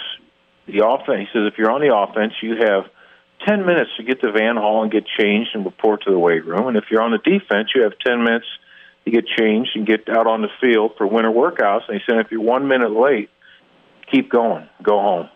"The 0.68 0.86
offense." 0.86 1.28
He 1.32 1.40
says, 1.40 1.48
"If 1.52 1.58
you're 1.58 1.72
on 1.72 1.82
the 1.82 1.96
offense, 1.96 2.34
you 2.42 2.58
have 2.58 2.90
10 3.48 3.66
minutes 3.66 3.90
to 3.98 4.04
get 4.04 4.22
to 4.22 4.32
Van 4.32 4.56
Hall 4.56 4.84
and 4.84 4.92
get 4.92 5.06
changed 5.06 5.52
and 5.54 5.66
report 5.66 6.04
to 6.04 6.12
the 6.12 6.20
weight 6.20 6.46
room. 6.46 6.68
And 6.68 6.78
if 6.78 6.86
you're 6.92 7.02
on 7.02 7.12
the 7.12 7.18
defense, 7.18 7.70
you 7.74 7.84
have 7.84 7.94
10 8.06 8.24
minutes 8.24 8.46
to 9.06 9.12
get 9.12 9.26
changed 9.28 9.72
and 9.76 9.86
get 9.86 10.08
out 10.10 10.28
on 10.28 10.42
the 10.42 10.50
field 10.60 10.94
for 10.98 11.08
winter 11.08 11.32
workouts." 11.32 11.88
And 11.88 12.00
he 12.00 12.04
said, 12.06 12.20
"If 12.20 12.32
you're 12.32 12.42
one 12.42 12.68
minute 12.68 12.92
late, 12.92 13.30
keep 14.12 14.30
going, 14.30 14.68
go 14.82 15.00
home." 15.00 15.30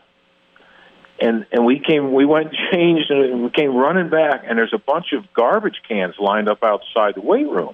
and 1.17 1.45
and 1.53 1.65
we 1.65 1.79
came 1.79 2.12
we 2.12 2.25
went 2.25 2.48
and 2.48 2.57
changed 2.74 3.10
and 3.10 3.43
we 3.43 3.50
came 3.50 3.74
running 3.74 4.10
back 4.10 4.43
and 4.45 4.57
there's 4.57 4.74
a 4.74 4.77
bunch 4.77 5.13
of 5.13 5.24
garbage 5.34 5.81
cans 5.88 6.13
lined 6.19 6.50
up 6.50 6.62
outside 6.62 7.15
the 7.15 7.22
weight 7.22 7.48
room 7.48 7.74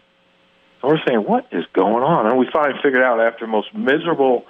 and 0.81 0.91
we're 0.91 0.99
saying, 1.07 1.19
what 1.19 1.47
is 1.51 1.65
going 1.73 2.03
on? 2.03 2.27
And 2.27 2.37
we 2.37 2.47
finally 2.51 2.79
figured 2.81 3.03
out 3.03 3.19
after 3.19 3.45
the 3.45 3.51
most 3.51 3.73
miserable, 3.73 4.45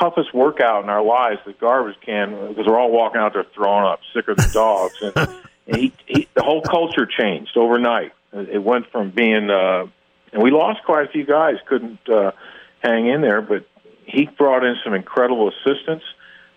toughest 0.00 0.34
workout 0.34 0.82
in 0.82 0.90
our 0.90 1.04
lives, 1.04 1.40
the 1.46 1.52
garbage 1.52 1.96
can, 2.04 2.48
because 2.48 2.66
we're 2.66 2.78
all 2.78 2.90
walking 2.90 3.20
out 3.20 3.34
there 3.34 3.44
throwing 3.54 3.84
up, 3.84 4.00
sicker 4.14 4.34
than 4.34 4.50
dogs. 4.52 4.94
and 5.00 5.28
and 5.68 5.76
he, 5.76 5.92
he, 6.06 6.28
the 6.34 6.42
whole 6.42 6.62
culture 6.62 7.06
changed 7.06 7.56
overnight. 7.56 8.12
It 8.32 8.62
went 8.62 8.90
from 8.90 9.10
being, 9.10 9.48
uh, 9.48 9.86
and 10.32 10.42
we 10.42 10.50
lost 10.50 10.82
quite 10.84 11.06
a 11.06 11.10
few 11.10 11.24
guys, 11.24 11.56
couldn't 11.66 12.08
uh, 12.08 12.32
hang 12.80 13.06
in 13.06 13.20
there, 13.20 13.42
but 13.42 13.66
he 14.06 14.26
brought 14.26 14.64
in 14.64 14.76
some 14.84 14.94
incredible 14.94 15.50
assistants. 15.50 16.04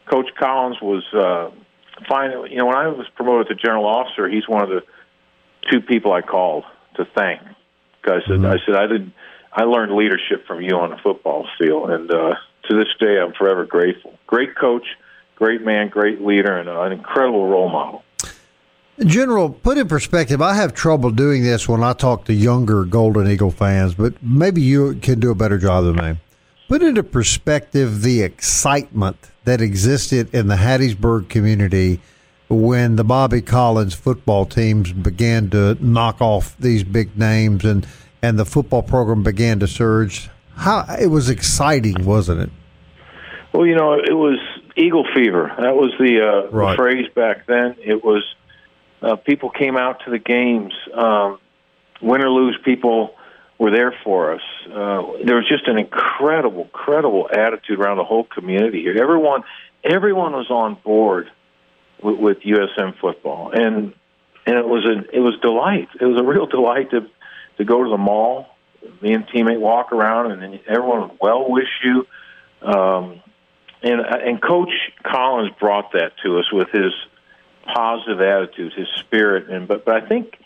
Coach 0.06 0.30
Collins 0.40 0.78
was 0.82 1.04
uh, 1.14 1.52
fine. 2.08 2.32
You 2.50 2.58
know, 2.58 2.68
when 2.68 2.76
I 2.76 2.88
was 2.88 3.08
promoted 3.16 3.48
to 3.48 3.56
general 3.56 3.86
officer, 3.86 4.28
he's 4.28 4.48
one 4.48 4.64
of 4.64 4.70
the 4.70 4.82
two 5.70 5.82
people 5.82 6.12
I 6.14 6.22
called 6.22 6.64
to 6.96 7.06
thank 7.16 7.42
I 8.08 8.22
said, 8.28 8.38
mm-hmm. 8.38 8.46
I 8.46 8.58
said, 8.66 8.76
I 8.76 8.88
did. 8.88 9.12
I 9.52 9.64
learned 9.64 9.96
leadership 9.96 10.46
from 10.46 10.62
you 10.62 10.76
on 10.78 10.90
the 10.92 10.98
football 10.98 11.48
field, 11.58 11.90
and 11.90 12.12
uh, 12.12 12.36
to 12.70 12.78
this 12.78 12.90
day, 13.00 13.18
I'm 13.20 13.34
forever 13.34 13.66
grateful. 13.66 14.20
Great 14.28 14.56
coach, 14.56 14.86
great 15.36 15.64
man, 15.64 15.88
great 15.90 16.22
leader, 16.22 16.58
and 16.58 16.68
uh, 16.68 16.82
an 16.82 16.92
incredible 16.92 17.48
role 17.48 17.70
model. 17.70 18.04
General, 19.00 19.50
put 19.50 19.78
in 19.78 19.90
perspective, 19.90 20.42
I 20.42 20.54
have 20.54 20.74
trouble 20.74 21.12
doing 21.12 21.44
this 21.44 21.68
when 21.68 21.84
I 21.84 21.92
talk 21.92 22.26
to 22.26 22.34
younger 22.34 22.86
Golden 22.86 23.30
Eagle 23.30 23.52
fans, 23.52 23.94
but 23.94 24.14
maybe 24.24 24.62
you 24.62 24.96
can 25.02 25.20
do 25.20 25.32
a 25.32 25.36
better 25.36 25.58
job 25.58 25.84
than 25.84 25.96
me. 25.96 26.20
Put 26.70 26.82
into 26.82 27.04
perspective 27.04 28.02
the 28.02 28.22
excitement 28.22 29.18
that 29.44 29.60
existed 29.60 30.34
in 30.34 30.48
the 30.48 30.56
Hattiesburg 30.56 31.28
community 31.28 32.00
when 32.50 32.96
the 32.96 33.04
Bobby 33.04 33.42
Collins 33.42 33.94
football 33.94 34.46
teams 34.46 34.94
began 34.94 35.50
to 35.50 35.78
knock 35.84 36.22
off 36.22 36.56
these 36.58 36.84
big 36.84 37.18
names 37.18 37.66
and 37.66 37.86
and 38.22 38.40
the 38.40 38.46
football 38.46 38.82
program 38.82 39.22
began 39.22 39.60
to 39.60 39.68
surge. 39.68 40.30
How 40.56 40.86
it 41.00 41.08
was 41.08 41.30
exciting, 41.30 42.06
wasn't 42.06 42.42
it? 42.42 42.50
Well, 43.54 43.68
you 43.68 43.76
know, 43.76 43.94
it 43.94 44.14
was 44.14 44.40
Eagle 44.76 45.06
fever. 45.14 45.54
That 45.60 45.76
was 45.76 45.94
the, 46.00 46.22
uh, 46.22 46.50
right. 46.50 46.72
the 46.72 46.76
phrase 46.76 47.08
back 47.14 47.46
then. 47.46 47.76
It 47.84 48.04
was 48.04 48.24
Uh, 49.06 49.16
people 49.16 49.52
came 49.52 49.78
out 49.78 50.02
to 50.04 50.10
the 50.10 50.18
games. 50.18 50.74
Um, 50.92 51.38
win 52.02 52.22
or 52.22 52.30
lose, 52.30 52.58
people 52.66 53.14
were 53.60 53.70
there 53.70 53.94
for 54.04 54.34
us. 54.34 54.42
Uh, 54.66 55.24
there 55.24 55.36
was 55.36 55.48
just 55.48 55.68
an 55.68 55.78
incredible, 55.78 56.64
incredible 56.64 57.30
attitude 57.32 57.80
around 57.80 57.98
the 57.98 58.04
whole 58.04 58.24
community 58.24 58.82
here. 58.82 58.98
Everyone, 59.00 59.44
everyone 59.84 60.34
was 60.34 60.50
on 60.50 60.76
board 60.84 61.30
with, 62.02 62.18
with 62.18 62.40
USM 62.40 62.98
football, 63.00 63.52
and 63.52 63.94
and 64.48 64.58
it 64.58 64.68
was 64.68 64.86
a 64.86 65.16
it 65.16 65.20
was 65.20 65.40
delight. 65.40 65.88
It 66.02 66.06
was 66.06 66.20
a 66.20 66.24
real 66.24 66.46
delight 66.58 66.90
to 66.90 67.08
to 67.58 67.64
go 67.64 67.84
to 67.84 67.90
the 67.92 67.98
mall, 67.98 68.48
me 69.02 69.14
and 69.14 69.28
teammate 69.28 69.60
walk 69.60 69.92
around, 69.92 70.32
and 70.32 70.42
then 70.42 70.60
everyone 70.68 71.10
would 71.10 71.18
well 71.22 71.48
wish 71.48 71.70
you. 71.84 72.08
Um, 72.64 73.22
and 73.84 74.02
and 74.02 74.42
Coach 74.42 74.74
Collins 75.04 75.52
brought 75.60 75.92
that 75.94 76.14
to 76.24 76.40
us 76.40 76.52
with 76.52 76.70
his 76.72 76.92
positive 77.66 78.22
attitude, 78.22 78.74
his 78.74 78.88
spirit, 79.00 79.50
and 79.50 79.68
but 79.68 79.86
but 79.86 80.04
I 80.04 80.08
think 80.08 80.38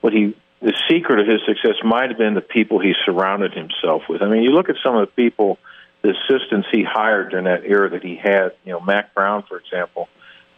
what 0.00 0.12
he 0.12 0.34
the 0.60 0.74
secret 0.88 1.20
of 1.20 1.26
his 1.26 1.40
success 1.44 1.76
might 1.84 2.08
have 2.10 2.18
been 2.18 2.34
the 2.34 2.40
people 2.40 2.78
he 2.78 2.94
surrounded 3.04 3.52
himself 3.52 4.02
with. 4.08 4.22
I 4.22 4.28
mean, 4.28 4.42
you 4.42 4.50
look 4.50 4.68
at 4.68 4.76
some 4.82 4.96
of 4.96 5.06
the 5.06 5.12
people, 5.12 5.58
the 6.02 6.10
assistants 6.10 6.68
he 6.72 6.82
hired 6.82 7.30
during 7.30 7.44
that 7.44 7.64
era 7.64 7.90
that 7.90 8.02
he 8.02 8.16
had. 8.16 8.52
You 8.64 8.72
know, 8.72 8.80
Mack 8.80 9.14
Brown, 9.14 9.42
for 9.42 9.58
example. 9.58 10.08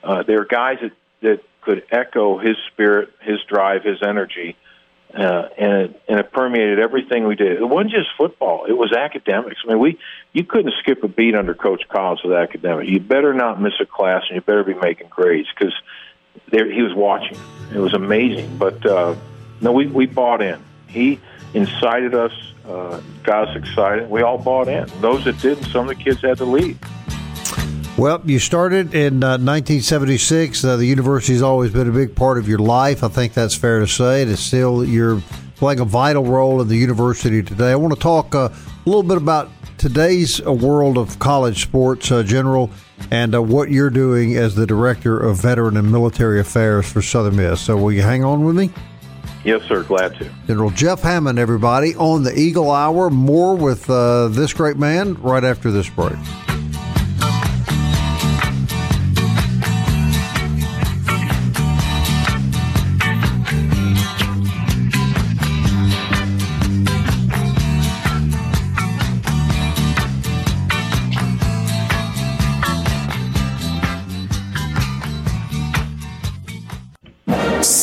Uh, 0.02 0.22
they 0.22 0.34
were 0.34 0.44
guys 0.44 0.78
that 0.82 0.92
that 1.20 1.42
could 1.62 1.84
echo 1.90 2.38
his 2.38 2.56
spirit, 2.72 3.10
his 3.20 3.42
drive, 3.48 3.82
his 3.82 3.98
energy, 4.02 4.56
uh, 5.12 5.48
and 5.58 5.72
it, 5.72 6.02
and 6.08 6.20
it 6.20 6.30
permeated 6.32 6.78
everything 6.78 7.26
we 7.26 7.34
did. 7.34 7.60
It 7.60 7.68
wasn't 7.68 7.90
just 7.90 8.08
football; 8.16 8.66
it 8.66 8.76
was 8.76 8.92
academics. 8.92 9.60
I 9.64 9.70
mean, 9.70 9.78
we 9.80 9.98
you 10.32 10.44
couldn't 10.44 10.74
skip 10.80 11.02
a 11.02 11.08
beat 11.08 11.34
under 11.34 11.54
Coach 11.54 11.82
Collins 11.88 12.22
with 12.22 12.34
academics. 12.34 12.88
You 12.88 13.00
better 13.00 13.34
not 13.34 13.60
miss 13.60 13.74
a 13.80 13.86
class, 13.86 14.22
and 14.28 14.36
you 14.36 14.42
better 14.42 14.64
be 14.64 14.74
making 14.74 15.08
grades 15.08 15.48
because 15.58 15.74
he 16.50 16.82
was 16.82 16.94
watching. 16.94 17.38
It 17.72 17.78
was 17.78 17.94
amazing, 17.94 18.56
but 18.56 18.84
uh, 18.86 19.14
no, 19.60 19.72
we 19.72 19.86
we 19.86 20.06
bought 20.06 20.42
in. 20.42 20.62
He 20.86 21.20
incited 21.54 22.14
us, 22.14 22.32
uh, 22.66 23.00
got 23.22 23.48
us 23.48 23.56
excited. 23.56 24.08
We 24.08 24.22
all 24.22 24.38
bought 24.38 24.68
in. 24.68 24.86
Those 25.00 25.24
that 25.24 25.38
didn't, 25.40 25.64
some 25.64 25.88
of 25.88 25.96
the 25.96 26.02
kids 26.02 26.22
had 26.22 26.38
to 26.38 26.44
leave. 26.44 26.78
Well, 27.98 28.22
you 28.24 28.38
started 28.38 28.94
in 28.94 29.24
uh, 29.24 29.38
1976. 29.38 30.64
Uh, 30.64 30.76
the 30.76 30.86
university 30.86 31.32
has 31.32 31.42
always 31.42 31.72
been 31.72 31.88
a 31.88 31.92
big 31.92 32.14
part 32.14 32.38
of 32.38 32.48
your 32.48 32.60
life. 32.60 33.02
I 33.02 33.08
think 33.08 33.34
that's 33.34 33.56
fair 33.56 33.80
to 33.80 33.88
say. 33.88 34.22
It 34.22 34.28
is 34.28 34.38
still 34.38 34.84
you're 34.84 35.20
playing 35.56 35.80
a 35.80 35.84
vital 35.84 36.24
role 36.24 36.62
in 36.62 36.68
the 36.68 36.76
university 36.76 37.42
today. 37.42 37.72
I 37.72 37.74
want 37.74 37.92
to 37.92 37.98
talk 37.98 38.36
uh, 38.36 38.50
a 38.50 38.88
little 38.88 39.02
bit 39.02 39.16
about 39.16 39.50
today's 39.78 40.40
uh, 40.46 40.52
world 40.52 40.96
of 40.96 41.18
college 41.18 41.62
sports, 41.62 42.12
uh, 42.12 42.22
General, 42.22 42.70
and 43.10 43.34
uh, 43.34 43.42
what 43.42 43.70
you're 43.70 43.90
doing 43.90 44.36
as 44.36 44.54
the 44.54 44.66
director 44.66 45.18
of 45.18 45.40
veteran 45.40 45.76
and 45.76 45.90
military 45.90 46.40
affairs 46.40 46.90
for 46.90 47.02
Southern 47.02 47.36
Miss. 47.36 47.60
So, 47.60 47.76
will 47.76 47.92
you 47.92 48.02
hang 48.02 48.24
on 48.24 48.44
with 48.44 48.56
me? 48.56 48.70
Yes, 49.44 49.62
sir. 49.62 49.82
Glad 49.82 50.16
to. 50.16 50.30
General 50.46 50.70
Jeff 50.70 51.00
Hammond, 51.02 51.38
everybody, 51.38 51.94
on 51.94 52.22
the 52.22 52.36
Eagle 52.38 52.70
Hour. 52.70 53.08
More 53.08 53.56
with 53.56 53.86
this 53.86 54.52
great 54.52 54.76
man 54.76 55.14
right 55.14 55.44
after 55.44 55.70
this 55.70 55.88
break. 55.88 56.16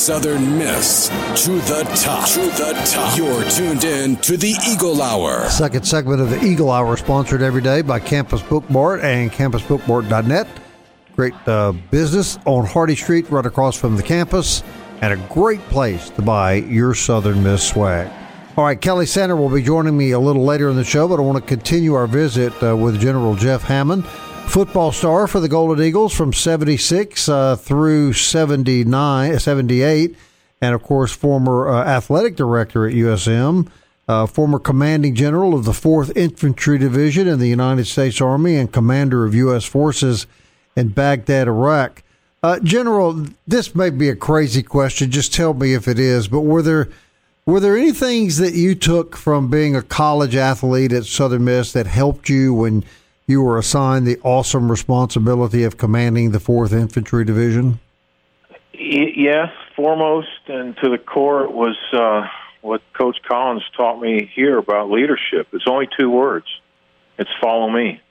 Southern 0.05 0.59
Miss 0.59 1.07
to 1.43 1.53
the 1.53 1.81
top. 1.95 2.29
To 2.29 2.41
the 2.41 2.79
top. 2.85 3.17
You're 3.17 3.43
tuned 3.49 3.83
in 3.83 4.15
to 4.17 4.37
the 4.37 4.53
Eagle 4.69 5.01
Hour. 5.01 5.49
Second 5.49 5.83
segment 5.83 6.21
of 6.21 6.29
the 6.29 6.45
Eagle 6.45 6.69
Hour, 6.69 6.95
sponsored 6.95 7.41
every 7.41 7.63
day 7.63 7.81
by 7.81 7.99
Campus 7.99 8.43
Book 8.43 8.69
Mart 8.69 9.01
and 9.01 9.31
CampusBookMart.net. 9.31 10.47
Great 11.15 11.33
uh, 11.47 11.71
business 11.89 12.37
on 12.45 12.67
Hardy 12.67 12.95
Street, 12.95 13.27
right 13.31 13.47
across 13.47 13.75
from 13.75 13.95
the 13.95 14.03
campus, 14.03 14.61
and 15.01 15.11
a 15.11 15.27
great 15.33 15.61
place 15.69 16.11
to 16.11 16.21
buy 16.21 16.53
your 16.53 16.93
Southern 16.93 17.41
Miss 17.41 17.67
swag. 17.67 18.07
All 18.57 18.63
right, 18.63 18.79
Kelly 18.79 19.07
Sander 19.07 19.35
will 19.35 19.49
be 19.49 19.63
joining 19.63 19.97
me 19.97 20.11
a 20.11 20.19
little 20.19 20.45
later 20.45 20.69
in 20.69 20.75
the 20.75 20.83
show, 20.83 21.07
but 21.07 21.17
I 21.17 21.23
want 21.23 21.39
to 21.39 21.43
continue 21.43 21.95
our 21.95 22.05
visit 22.05 22.53
uh, 22.61 22.77
with 22.77 23.01
General 23.01 23.33
Jeff 23.33 23.63
Hammond 23.63 24.05
football 24.49 24.91
star 24.91 25.27
for 25.27 25.39
the 25.39 25.49
Golden 25.49 25.83
Eagles 25.83 26.13
from 26.13 26.33
76 26.33 27.27
uh, 27.29 27.55
through 27.55 28.13
79, 28.13 29.39
78, 29.39 30.15
and 30.61 30.75
of 30.75 30.83
course, 30.83 31.11
former 31.11 31.69
uh, 31.69 31.83
athletic 31.85 32.35
director 32.35 32.87
at 32.87 32.93
USM, 32.93 33.69
uh, 34.07 34.25
former 34.25 34.59
commanding 34.59 35.15
general 35.15 35.53
of 35.53 35.65
the 35.65 35.71
4th 35.71 36.15
Infantry 36.15 36.77
Division 36.77 37.27
in 37.27 37.39
the 37.39 37.47
United 37.47 37.85
States 37.85 38.21
Army, 38.21 38.55
and 38.55 38.71
commander 38.71 39.25
of 39.25 39.35
U.S. 39.35 39.65
forces 39.65 40.27
in 40.75 40.89
Baghdad, 40.89 41.47
Iraq. 41.47 42.03
Uh, 42.43 42.59
general, 42.59 43.25
this 43.47 43.73
may 43.73 43.89
be 43.89 44.09
a 44.09 44.15
crazy 44.15 44.63
question. 44.63 45.11
Just 45.11 45.33
tell 45.33 45.53
me 45.53 45.73
if 45.73 45.87
it 45.87 45.97
is. 45.97 46.27
But 46.27 46.41
were 46.41 46.61
there 46.61 46.89
were 47.45 47.59
there 47.59 47.77
any 47.77 47.91
things 47.91 48.37
that 48.37 48.53
you 48.53 48.73
took 48.73 49.15
from 49.15 49.49
being 49.49 49.75
a 49.75 49.83
college 49.83 50.35
athlete 50.35 50.91
at 50.91 51.05
Southern 51.05 51.45
Miss 51.45 51.73
that 51.73 51.85
helped 51.85 52.27
you 52.27 52.53
when 52.53 52.83
you 53.27 53.41
were 53.41 53.57
assigned 53.57 54.05
the 54.05 54.19
awesome 54.23 54.69
responsibility 54.69 55.63
of 55.63 55.77
commanding 55.77 56.31
the 56.31 56.39
4th 56.39 56.71
Infantry 56.71 57.25
Division? 57.25 57.79
Yes, 58.73 59.49
foremost 59.75 60.27
and 60.47 60.75
to 60.77 60.89
the 60.89 60.97
core 60.97 61.43
it 61.45 61.51
was 61.51 61.77
uh, 61.93 62.27
what 62.61 62.81
Coach 62.93 63.17
Collins 63.27 63.63
taught 63.75 63.99
me 63.99 64.29
here 64.35 64.57
about 64.57 64.89
leadership. 64.89 65.47
It's 65.53 65.65
only 65.67 65.87
two 65.97 66.09
words. 66.09 66.45
It's 67.17 67.29
follow 67.41 67.69
me. 67.69 68.01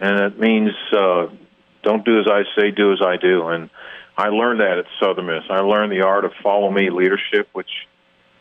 And 0.00 0.20
it 0.20 0.38
means 0.38 0.70
uh, 0.92 1.26
don't 1.82 2.04
do 2.04 2.18
as 2.20 2.26
I 2.26 2.42
say, 2.58 2.70
do 2.70 2.92
as 2.92 3.00
I 3.02 3.16
do. 3.16 3.48
And 3.48 3.70
I 4.16 4.28
learned 4.28 4.60
that 4.60 4.78
at 4.78 4.86
Southern 5.00 5.26
Miss. 5.26 5.44
I 5.50 5.60
learned 5.60 5.92
the 5.92 6.02
art 6.02 6.24
of 6.24 6.32
follow 6.42 6.70
me 6.70 6.90
leadership, 6.90 7.48
which 7.52 7.70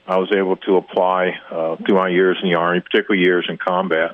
I 0.08 0.18
was 0.18 0.32
able 0.36 0.56
to 0.58 0.78
apply 0.78 1.32
uh, 1.52 1.76
through 1.78 1.96
my 1.96 2.10
years 2.10 2.38
in 2.42 2.50
the 2.50 2.56
Army, 2.56 2.82
particularly 2.82 3.24
years 3.24 3.46
in 3.50 3.58
combat. 3.58 4.12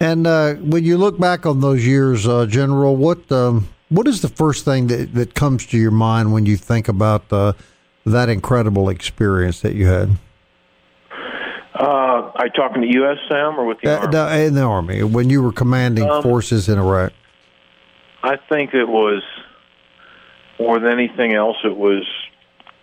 And 0.00 0.26
uh, 0.26 0.54
when 0.54 0.84
you 0.84 0.98
look 0.98 1.18
back 1.18 1.46
on 1.46 1.60
those 1.60 1.86
years, 1.86 2.26
uh, 2.26 2.46
General, 2.46 2.96
what 2.96 3.30
um, 3.32 3.68
what 3.88 4.06
is 4.06 4.20
the 4.20 4.28
first 4.28 4.64
thing 4.64 4.88
that, 4.88 5.14
that 5.14 5.34
comes 5.34 5.66
to 5.66 5.78
your 5.78 5.90
mind 5.90 6.32
when 6.32 6.44
you 6.44 6.56
think 6.56 6.88
about 6.88 7.32
uh, 7.32 7.52
that 8.04 8.28
incredible 8.28 8.88
experience 8.88 9.60
that 9.60 9.74
you 9.74 9.86
had? 9.86 10.10
Uh, 11.74 12.32
are 12.34 12.46
you 12.46 12.52
talking 12.52 12.82
to 12.82 12.88
U.S. 12.98 13.18
Sam 13.28 13.58
or 13.58 13.66
with 13.66 13.80
the 13.82 13.92
uh, 13.92 14.18
Army? 14.18 14.44
in 14.44 14.54
the 14.54 14.62
Army, 14.62 15.02
when 15.02 15.30
you 15.30 15.42
were 15.42 15.52
commanding 15.52 16.08
um, 16.08 16.22
forces 16.22 16.68
in 16.68 16.78
Iraq. 16.78 17.12
I 18.22 18.36
think 18.48 18.74
it 18.74 18.86
was 18.86 19.22
more 20.58 20.78
than 20.80 20.90
anything 20.90 21.34
else. 21.34 21.56
It 21.64 21.76
was 21.76 22.06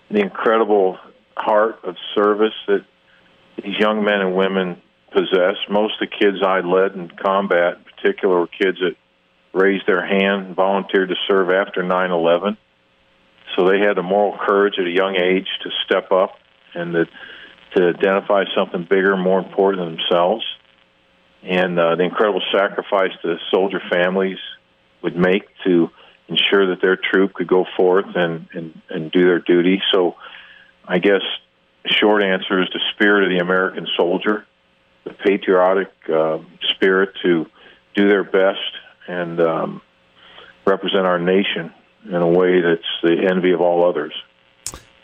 the 0.10 0.20
incredible 0.20 0.98
heart 1.36 1.80
of 1.84 1.96
service 2.14 2.54
that 2.68 2.86
these 3.62 3.78
young 3.80 4.04
men 4.04 4.22
and 4.22 4.36
women 4.36 4.82
possess. 5.14 5.56
Most 5.70 6.02
of 6.02 6.10
the 6.10 6.16
kids 6.16 6.38
I 6.46 6.60
led 6.60 6.94
in 6.96 7.10
combat, 7.10 7.78
in 7.78 7.84
particular, 7.84 8.40
were 8.40 8.48
kids 8.48 8.80
that 8.80 8.96
raised 9.54 9.86
their 9.88 10.06
hand 10.06 10.48
and 10.48 10.56
volunteered 10.56 11.10
to 11.10 11.16
serve 11.28 11.50
after 11.52 11.84
9 11.84 12.12
11. 12.12 12.58
So 13.56 13.70
they 13.70 13.80
had 13.80 13.96
the 13.96 14.04
moral 14.04 14.38
courage 14.38 14.76
at 14.80 14.86
a 14.86 14.90
young 14.90 15.16
age 15.16 15.48
to 15.64 15.70
step 15.86 16.12
up 16.12 16.40
and 16.74 16.94
to, 16.94 17.06
to 17.76 17.88
identify 17.90 18.46
something 18.56 18.88
bigger, 18.90 19.16
more 19.16 19.40
important 19.40 19.86
than 19.86 19.98
themselves. 19.98 20.44
And 21.44 21.78
uh, 21.78 21.96
the 21.96 22.04
incredible 22.04 22.42
sacrifice 22.52 23.12
the 23.22 23.38
soldier 23.52 23.82
families 23.92 24.40
would 25.04 25.16
make 25.16 25.44
to 25.66 25.90
ensure 26.30 26.68
that 26.70 26.82
their 26.82 26.96
troop 26.96 27.34
could 27.34 27.48
go 27.48 27.66
forth 27.78 28.06
and, 28.16 28.48
and, 28.54 28.82
and 28.90 29.12
do 29.12 29.24
their 29.24 29.40
duty. 29.40 29.82
So 29.94 30.16
I 30.88 31.00
guess 31.00 31.22
short 31.86 32.24
answer 32.24 32.62
is 32.62 32.70
the 32.74 32.80
spirit 32.94 33.26
of 33.26 33.30
the 33.30 33.44
American 33.44 33.88
soldier 33.98 34.46
the 35.04 35.14
patriotic 35.14 35.92
uh, 36.10 36.40
spirit 36.76 37.10
to 37.24 37.46
do 37.96 38.10
their 38.10 38.24
best 38.24 38.60
and 39.08 39.40
um, 39.42 39.82
represent 40.66 41.06
our 41.06 41.20
nation 41.20 41.74
in 42.06 42.16
a 42.16 42.28
way 42.28 42.62
that's 42.62 42.82
the 43.02 43.28
envy 43.30 43.52
of 43.52 43.62
all 43.62 43.88
others. 43.88 44.14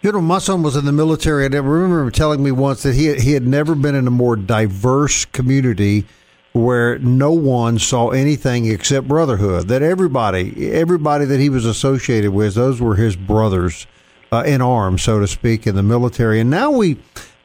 You 0.02 0.14
know, 0.14 0.22
my 0.22 0.40
son 0.40 0.64
was 0.64 0.78
in 0.78 0.86
the 0.86 0.94
military, 0.94 1.46
and 1.46 1.54
I 1.54 1.58
remember 1.58 2.02
him 2.02 2.12
telling 2.12 2.42
me 2.42 2.52
once 2.52 2.84
that 2.84 2.96
he 2.96 3.08
had, 3.08 3.20
he 3.20 3.34
had 3.34 3.46
never 3.46 3.76
been 3.76 3.96
in 3.96 4.08
a 4.08 4.12
more 4.12 4.38
diverse 4.38 5.26
community 5.26 6.06
where 6.54 6.98
no 7.00 7.32
one 7.32 7.78
saw 7.80 8.10
anything 8.10 8.66
except 8.66 9.08
brotherhood. 9.08 9.68
That 9.68 9.82
everybody, 9.82 10.72
everybody 10.72 11.26
that 11.26 11.40
he 11.40 11.50
was 11.50 11.66
associated 11.66 12.32
with, 12.32 12.56
those 12.56 12.80
were 12.80 12.96
his 12.96 13.18
brothers 13.18 13.88
uh, 14.32 14.44
in 14.46 14.62
arms, 14.62 15.02
so 15.02 15.20
to 15.20 15.28
speak, 15.28 15.68
in 15.68 15.76
the 15.76 15.84
military. 15.84 16.40
And 16.40 16.50
now 16.50 16.72
we 16.72 16.98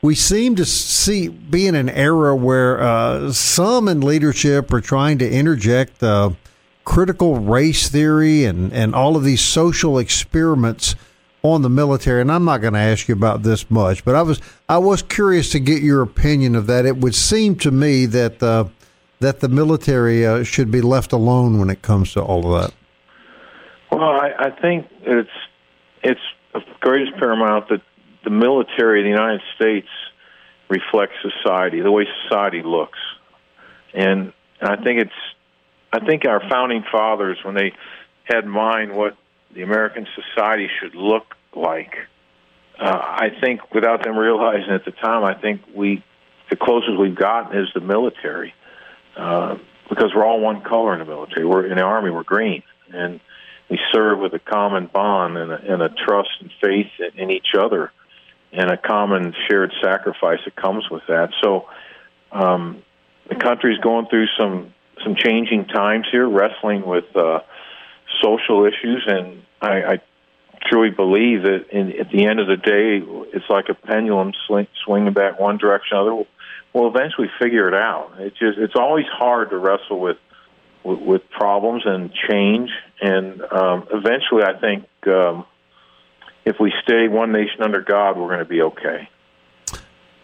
we 0.04 0.14
seem 0.14 0.54
to 0.54 0.66
see 0.66 1.28
be 1.28 1.66
in 1.66 1.74
an 1.74 1.88
era 1.88 2.36
where 2.36 2.78
uh, 2.78 3.32
some 3.32 3.88
in 3.88 4.02
leadership 4.02 4.70
are 4.70 4.82
trying 4.82 5.16
to 5.16 5.30
interject 5.30 6.02
uh, 6.02 6.30
critical 6.84 7.36
race 7.36 7.88
theory 7.88 8.44
and, 8.44 8.70
and 8.74 8.94
all 8.94 9.16
of 9.16 9.24
these 9.24 9.40
social 9.40 9.98
experiments 9.98 10.94
on 11.42 11.62
the 11.62 11.70
military, 11.70 12.20
and 12.20 12.30
I'm 12.30 12.44
not 12.44 12.58
going 12.58 12.74
to 12.74 12.80
ask 12.80 13.08
you 13.08 13.14
about 13.14 13.44
this 13.44 13.70
much, 13.70 14.04
but 14.04 14.14
I 14.14 14.20
was 14.20 14.42
I 14.68 14.76
was 14.76 15.00
curious 15.00 15.50
to 15.52 15.58
get 15.58 15.82
your 15.82 16.02
opinion 16.02 16.54
of 16.54 16.66
that. 16.66 16.84
It 16.84 16.98
would 16.98 17.14
seem 17.14 17.56
to 17.56 17.70
me 17.70 18.04
that 18.04 18.42
uh, 18.42 18.66
that 19.20 19.40
the 19.40 19.48
military 19.48 20.26
uh, 20.26 20.44
should 20.44 20.70
be 20.70 20.82
left 20.82 21.12
alone 21.12 21.58
when 21.58 21.70
it 21.70 21.80
comes 21.80 22.12
to 22.12 22.20
all 22.22 22.54
of 22.54 22.62
that. 22.62 22.74
Well, 23.90 24.02
I, 24.02 24.32
I 24.38 24.50
think 24.50 24.86
it's 25.00 25.30
it's 26.02 26.20
of 26.52 26.62
greatest 26.80 27.16
paramount 27.16 27.70
that 27.70 27.80
the 28.24 28.30
military 28.30 29.00
of 29.00 29.04
the 29.04 29.10
United 29.10 29.42
States 29.54 29.88
reflects 30.68 31.14
society, 31.22 31.80
the 31.80 31.92
way 31.92 32.06
society 32.24 32.62
looks, 32.62 32.98
and, 33.92 34.32
and 34.60 34.70
I 34.70 34.82
think 34.82 35.00
it's 35.00 35.12
I 35.92 36.04
think 36.04 36.24
our 36.26 36.40
founding 36.50 36.84
fathers 36.90 37.38
when 37.44 37.54
they 37.54 37.72
had 38.24 38.44
in 38.44 38.50
mind 38.50 38.96
what 38.96 39.16
the 39.54 39.62
American 39.62 40.08
society 40.16 40.68
should 40.80 40.96
look 40.96 41.36
like. 41.54 41.94
Uh, 42.76 43.00
I 43.00 43.28
think 43.40 43.72
without 43.72 44.02
them 44.02 44.18
realizing 44.18 44.70
at 44.70 44.84
the 44.84 44.90
time, 44.90 45.22
I 45.22 45.34
think 45.34 45.60
we 45.72 46.02
the 46.50 46.56
closest 46.56 46.98
we've 46.98 47.14
gotten 47.14 47.56
is 47.56 47.68
the 47.74 47.80
military, 47.80 48.54
uh, 49.16 49.56
because 49.88 50.12
we're 50.14 50.26
all 50.26 50.40
one 50.40 50.62
color 50.62 50.92
in 50.92 50.98
the 50.98 51.04
military. 51.04 51.46
We're 51.46 51.66
in 51.66 51.76
the 51.76 51.84
army, 51.84 52.10
we're 52.10 52.24
green, 52.24 52.64
and 52.92 53.20
we 53.70 53.78
serve 53.92 54.18
with 54.18 54.34
a 54.34 54.40
common 54.40 54.86
bond 54.86 55.38
and 55.38 55.52
a, 55.52 55.72
and 55.72 55.82
a 55.82 55.88
trust 55.88 56.30
and 56.40 56.50
faith 56.60 56.90
in 57.14 57.30
each 57.30 57.54
other, 57.56 57.92
and 58.56 58.70
a 58.70 58.76
common 58.76 59.34
shared 59.48 59.72
sacrifice 59.82 60.38
that 60.44 60.56
comes 60.56 60.88
with 60.90 61.02
that. 61.08 61.30
So, 61.42 61.68
um, 62.32 62.82
the 63.28 63.36
country's 63.36 63.78
going 63.78 64.06
through 64.06 64.26
some 64.38 64.72
some 65.02 65.16
changing 65.16 65.66
times 65.66 66.06
here, 66.10 66.28
wrestling 66.28 66.86
with. 66.86 67.14
Uh, 67.16 67.40
social 68.22 68.64
issues, 68.64 69.04
and 69.06 69.42
I, 69.60 69.82
I 69.82 70.00
truly 70.66 70.90
believe 70.90 71.42
that 71.42 71.66
in, 71.70 71.92
at 72.00 72.10
the 72.10 72.26
end 72.26 72.40
of 72.40 72.46
the 72.46 72.56
day, 72.56 73.02
it's 73.32 73.48
like 73.48 73.68
a 73.68 73.74
pendulum 73.74 74.32
swing, 74.46 74.66
swinging 74.84 75.12
back 75.12 75.38
one 75.38 75.58
direction 75.58 75.96
or 75.96 76.00
other. 76.00 76.28
We'll 76.72 76.88
eventually 76.88 77.30
figure 77.40 77.68
it 77.68 77.74
out. 77.74 78.14
It's 78.18 78.38
just 78.38 78.58
it's 78.58 78.74
always 78.74 79.06
hard 79.06 79.50
to 79.50 79.58
wrestle 79.58 80.00
with 80.00 80.16
with, 80.82 81.00
with 81.00 81.30
problems 81.30 81.82
and 81.86 82.12
change, 82.28 82.70
and 83.00 83.40
um, 83.42 83.86
eventually, 83.92 84.42
I 84.42 84.58
think 84.60 84.86
um, 85.06 85.46
if 86.44 86.60
we 86.60 86.72
stay 86.82 87.08
one 87.08 87.32
nation 87.32 87.62
under 87.62 87.80
God, 87.80 88.16
we're 88.16 88.28
going 88.28 88.38
to 88.38 88.44
be 88.44 88.62
okay. 88.62 89.08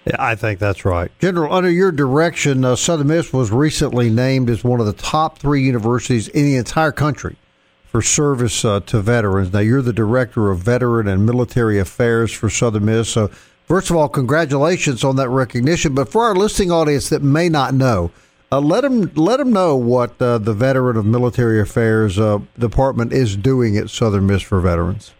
Yeah, 0.07 0.17
I 0.19 0.35
think 0.35 0.59
that's 0.59 0.85
right. 0.85 1.11
General, 1.19 1.53
under 1.53 1.71
your 1.71 1.93
direction, 1.93 2.65
uh, 2.65 2.75
Southern 2.75 3.09
Miss 3.09 3.33
was 3.33 3.51
recently 3.51 4.09
named 4.09 4.49
as 4.49 4.65
one 4.65 4.81
of 4.81 4.87
the 4.87 4.95
top 4.95 5.39
three 5.39 5.63
universities 5.63 6.29
in 6.29 6.45
the 6.45 6.57
entire 6.57 6.93
country 6.93 7.37
for 7.85 8.01
service 8.01 8.65
uh, 8.65 8.81
to 8.81 9.01
veterans. 9.01 9.53
Now, 9.53 9.59
you're 9.59 9.83
the 9.83 9.93
director 9.93 10.51
of 10.51 10.61
veteran 10.61 11.07
and 11.07 11.27
military 11.27 11.79
affairs 11.79 12.33
for 12.33 12.49
Southern 12.49 12.87
Miss. 12.87 13.11
So, 13.11 13.29
first 13.67 13.91
of 13.91 13.97
all, 13.97 14.09
congratulations 14.09 15.05
on 15.05 15.17
that 15.17 15.29
recognition. 15.29 15.95
But 15.95 16.11
for 16.11 16.25
our 16.25 16.35
listening 16.35 16.71
audience 16.71 17.11
that 17.11 17.23
may 17.23 17.49
not 17.49 17.75
know, 17.75 18.11
uh, 18.53 18.61
let 18.61 18.83
them 18.83 19.13
let 19.15 19.37
them 19.37 19.53
know 19.53 19.77
what 19.77 20.21
uh, 20.21 20.39
the 20.39 20.55
Veteran 20.55 20.97
of 20.97 21.05
Military 21.05 21.61
Affairs 21.61 22.19
uh, 22.19 22.39
Department 22.59 23.13
is 23.13 23.37
doing 23.37 23.77
at 23.77 23.91
Southern 23.91 24.27
Miss 24.27 24.43
for 24.43 24.61
veterans. 24.61 25.13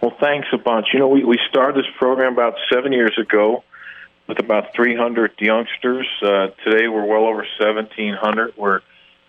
Well, 0.00 0.16
thanks 0.20 0.48
a 0.52 0.58
bunch. 0.58 0.88
You 0.92 1.00
know, 1.00 1.08
we, 1.08 1.24
we 1.24 1.38
started 1.48 1.76
this 1.76 1.90
program 1.98 2.32
about 2.32 2.54
seven 2.72 2.92
years 2.92 3.18
ago 3.18 3.64
with 4.26 4.38
about 4.38 4.74
300 4.74 5.32
youngsters. 5.40 6.06
Uh, 6.22 6.48
today, 6.64 6.88
we're 6.88 7.04
well 7.04 7.24
over 7.24 7.46
1,700. 7.58 8.54
We're 8.56 8.80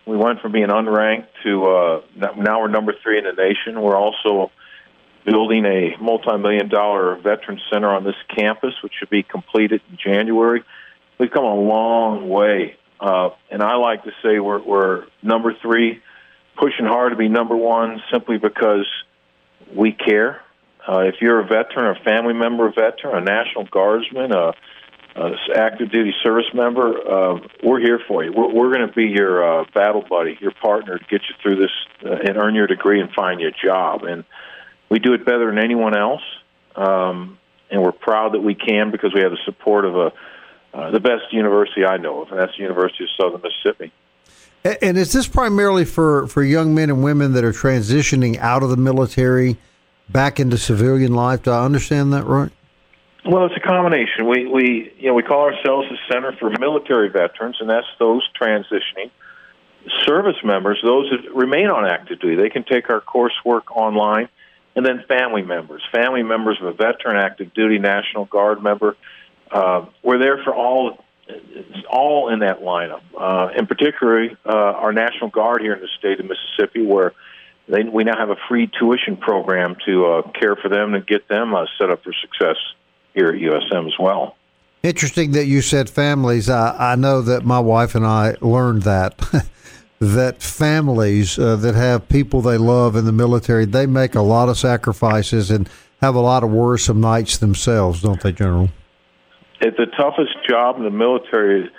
we 0.05 0.17
went 0.17 0.41
from 0.41 0.51
being 0.51 0.67
unranked 0.67 1.27
to 1.43 1.65
uh, 1.65 2.01
now 2.35 2.59
we're 2.59 2.67
number 2.67 2.93
three 3.03 3.19
in 3.19 3.23
the 3.23 3.33
nation. 3.33 3.79
We're 3.81 3.95
also 3.95 4.51
building 5.25 5.65
a 5.65 5.95
multi-million 6.01 6.69
dollar 6.69 7.15
veteran 7.15 7.59
center 7.71 7.89
on 7.89 8.03
this 8.03 8.15
campus, 8.35 8.73
which 8.81 8.93
should 8.99 9.09
be 9.09 9.23
completed 9.23 9.81
in 9.89 9.97
January. 9.97 10.63
We've 11.19 11.29
come 11.29 11.45
a 11.45 11.55
long 11.55 12.29
way, 12.29 12.77
uh, 12.99 13.29
and 13.51 13.61
I 13.61 13.75
like 13.75 14.03
to 14.05 14.11
say 14.23 14.39
we're, 14.39 14.61
we're 14.61 15.05
number 15.21 15.53
three, 15.61 16.01
pushing 16.57 16.85
hard 16.85 17.11
to 17.11 17.15
be 17.15 17.29
number 17.29 17.55
one, 17.55 18.01
simply 18.11 18.37
because 18.37 18.87
we 19.73 19.91
care. 19.91 20.41
Uh, 20.87 20.99
if 20.99 21.15
you're 21.21 21.39
a 21.39 21.45
veteran, 21.45 21.95
a 21.95 22.03
family 22.03 22.33
member 22.33 22.67
of 22.67 22.73
a 22.77 22.81
veteran, 22.81 23.15
a 23.17 23.21
National 23.21 23.65
Guardsman, 23.65 24.31
a 24.31 24.53
uh, 25.15 25.35
active 25.55 25.91
duty 25.91 26.13
service 26.23 26.45
member, 26.53 26.87
uh, 26.89 27.39
we're 27.63 27.79
here 27.79 27.99
for 28.07 28.23
you. 28.23 28.31
We're, 28.31 28.51
we're 28.53 28.73
going 28.73 28.87
to 28.87 28.93
be 28.93 29.05
your 29.05 29.61
uh, 29.61 29.65
battle 29.73 30.03
buddy, 30.09 30.37
your 30.41 30.51
partner 30.51 30.97
to 30.97 31.05
get 31.05 31.21
you 31.29 31.35
through 31.41 31.57
this 31.57 31.71
uh, 32.05 32.15
and 32.27 32.37
earn 32.37 32.55
your 32.55 32.67
degree 32.67 32.99
and 32.99 33.11
find 33.11 33.41
you 33.41 33.49
a 33.49 33.51
job. 33.51 34.03
And 34.03 34.23
we 34.89 34.99
do 34.99 35.13
it 35.13 35.25
better 35.25 35.47
than 35.47 35.59
anyone 35.59 35.95
else. 35.95 36.23
Um, 36.75 37.37
and 37.69 37.81
we're 37.81 37.91
proud 37.91 38.33
that 38.33 38.41
we 38.41 38.55
can 38.55 38.91
because 38.91 39.13
we 39.13 39.21
have 39.21 39.31
the 39.31 39.39
support 39.45 39.85
of 39.85 39.95
a, 39.95 40.13
uh, 40.73 40.91
the 40.91 40.99
best 40.99 41.31
university 41.31 41.85
I 41.85 41.97
know 41.97 42.21
of, 42.21 42.31
and 42.31 42.39
that's 42.39 42.55
the 42.55 42.63
University 42.63 43.03
of 43.03 43.09
Southern 43.19 43.41
Mississippi. 43.41 43.91
And 44.81 44.97
is 44.97 45.11
this 45.11 45.27
primarily 45.27 45.85
for, 45.85 46.27
for 46.27 46.43
young 46.43 46.75
men 46.75 46.89
and 46.89 47.03
women 47.03 47.33
that 47.33 47.43
are 47.43 47.51
transitioning 47.51 48.37
out 48.37 48.63
of 48.63 48.69
the 48.69 48.77
military 48.77 49.57
back 50.09 50.39
into 50.39 50.57
civilian 50.57 51.13
life? 51.13 51.43
Do 51.43 51.51
I 51.51 51.63
understand 51.63 52.13
that 52.13 52.25
right? 52.25 52.51
Well, 53.25 53.45
it's 53.45 53.55
a 53.55 53.59
combination. 53.59 54.27
We 54.27 54.47
we 54.47 54.93
you 54.97 55.07
know 55.07 55.13
we 55.13 55.23
call 55.23 55.43
ourselves 55.43 55.87
the 55.89 55.97
Center 56.11 56.33
for 56.39 56.49
Military 56.59 57.09
Veterans, 57.09 57.57
and 57.59 57.69
that's 57.69 57.87
those 57.99 58.27
transitioning 58.39 59.11
service 60.05 60.37
members, 60.43 60.79
those 60.83 61.09
that 61.11 61.33
remain 61.33 61.67
on 61.67 61.85
active 61.85 62.19
duty. 62.19 62.35
They 62.35 62.49
can 62.49 62.63
take 62.63 62.89
our 62.89 63.01
coursework 63.01 63.71
online, 63.71 64.27
and 64.75 64.85
then 64.85 65.03
family 65.07 65.43
members, 65.43 65.83
family 65.91 66.23
members 66.23 66.59
of 66.61 66.67
a 66.67 66.73
veteran, 66.73 67.15
active 67.17 67.53
duty, 67.53 67.79
National 67.79 68.25
Guard 68.25 68.63
member. 68.63 68.95
Uh, 69.51 69.85
we're 70.01 70.19
there 70.19 70.43
for 70.43 70.55
all 70.55 71.03
all 71.89 72.29
in 72.29 72.39
that 72.39 72.61
lineup, 72.61 73.01
uh, 73.17 73.49
and 73.55 73.67
particularly 73.67 74.35
uh, 74.45 74.51
our 74.51 74.91
National 74.91 75.29
Guard 75.29 75.61
here 75.61 75.73
in 75.73 75.81
the 75.81 75.89
state 75.99 76.19
of 76.19 76.25
Mississippi, 76.25 76.85
where 76.85 77.13
they, 77.71 77.83
we 77.83 78.03
now 78.03 78.17
have 78.17 78.29
a 78.29 78.35
free 78.49 78.69
tuition 78.77 79.15
program 79.15 79.77
to 79.85 80.05
uh, 80.05 80.31
care 80.31 80.55
for 80.57 80.67
them 80.67 80.93
and 80.93 81.07
get 81.07 81.27
them 81.29 81.55
uh, 81.55 81.65
set 81.79 81.89
up 81.89 82.03
for 82.03 82.13
success 82.21 82.57
here 83.13 83.29
at 83.29 83.35
USM 83.35 83.87
as 83.87 83.93
well. 83.97 84.35
Interesting 84.83 85.31
that 85.31 85.45
you 85.45 85.61
said 85.61 85.89
families. 85.89 86.49
I, 86.49 86.91
I 86.93 86.95
know 86.95 87.21
that 87.21 87.45
my 87.45 87.59
wife 87.59 87.95
and 87.95 88.05
I 88.05 88.35
learned 88.41 88.83
that. 88.83 89.17
that 89.99 90.41
families 90.41 91.39
uh, 91.39 91.55
that 91.57 91.75
have 91.75 92.09
people 92.09 92.41
they 92.41 92.57
love 92.57 92.95
in 92.95 93.05
the 93.05 93.11
military, 93.11 93.65
they 93.65 93.85
make 93.85 94.15
a 94.15 94.21
lot 94.21 94.49
of 94.49 94.57
sacrifices 94.57 95.49
and 95.51 95.69
have 96.01 96.15
a 96.15 96.19
lot 96.19 96.43
of 96.43 96.49
worrisome 96.49 96.99
nights 96.99 97.37
themselves, 97.37 98.01
don't 98.01 98.19
they, 98.21 98.31
General? 98.31 98.69
It's 99.61 99.77
the 99.77 99.85
toughest 99.85 100.35
job 100.49 100.77
in 100.77 100.83
the 100.83 100.89
military 100.89 101.69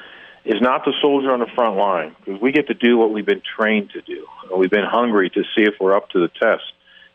is, 0.44 0.60
not 0.60 0.84
the 0.84 0.92
soldier 1.00 1.30
on 1.32 1.40
the 1.40 1.46
front 1.54 1.76
line 1.76 2.14
because 2.18 2.40
we 2.40 2.52
get 2.52 2.68
to 2.68 2.74
do 2.74 2.96
what 2.96 3.12
we've 3.12 3.26
been 3.26 3.42
trained 3.56 3.90
to 3.90 4.00
do. 4.02 4.26
We've 4.56 4.70
been 4.70 4.84
hungry 4.84 5.30
to 5.30 5.42
see 5.56 5.62
if 5.62 5.74
we're 5.80 5.96
up 5.96 6.10
to 6.10 6.20
the 6.20 6.28
test. 6.28 6.64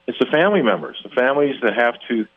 It's 0.07 0.19
the 0.19 0.25
family 0.25 0.61
members, 0.61 0.97
the 1.03 1.09
families 1.09 1.55
that 1.61 1.73
have 1.75 1.95
to 2.07 2.27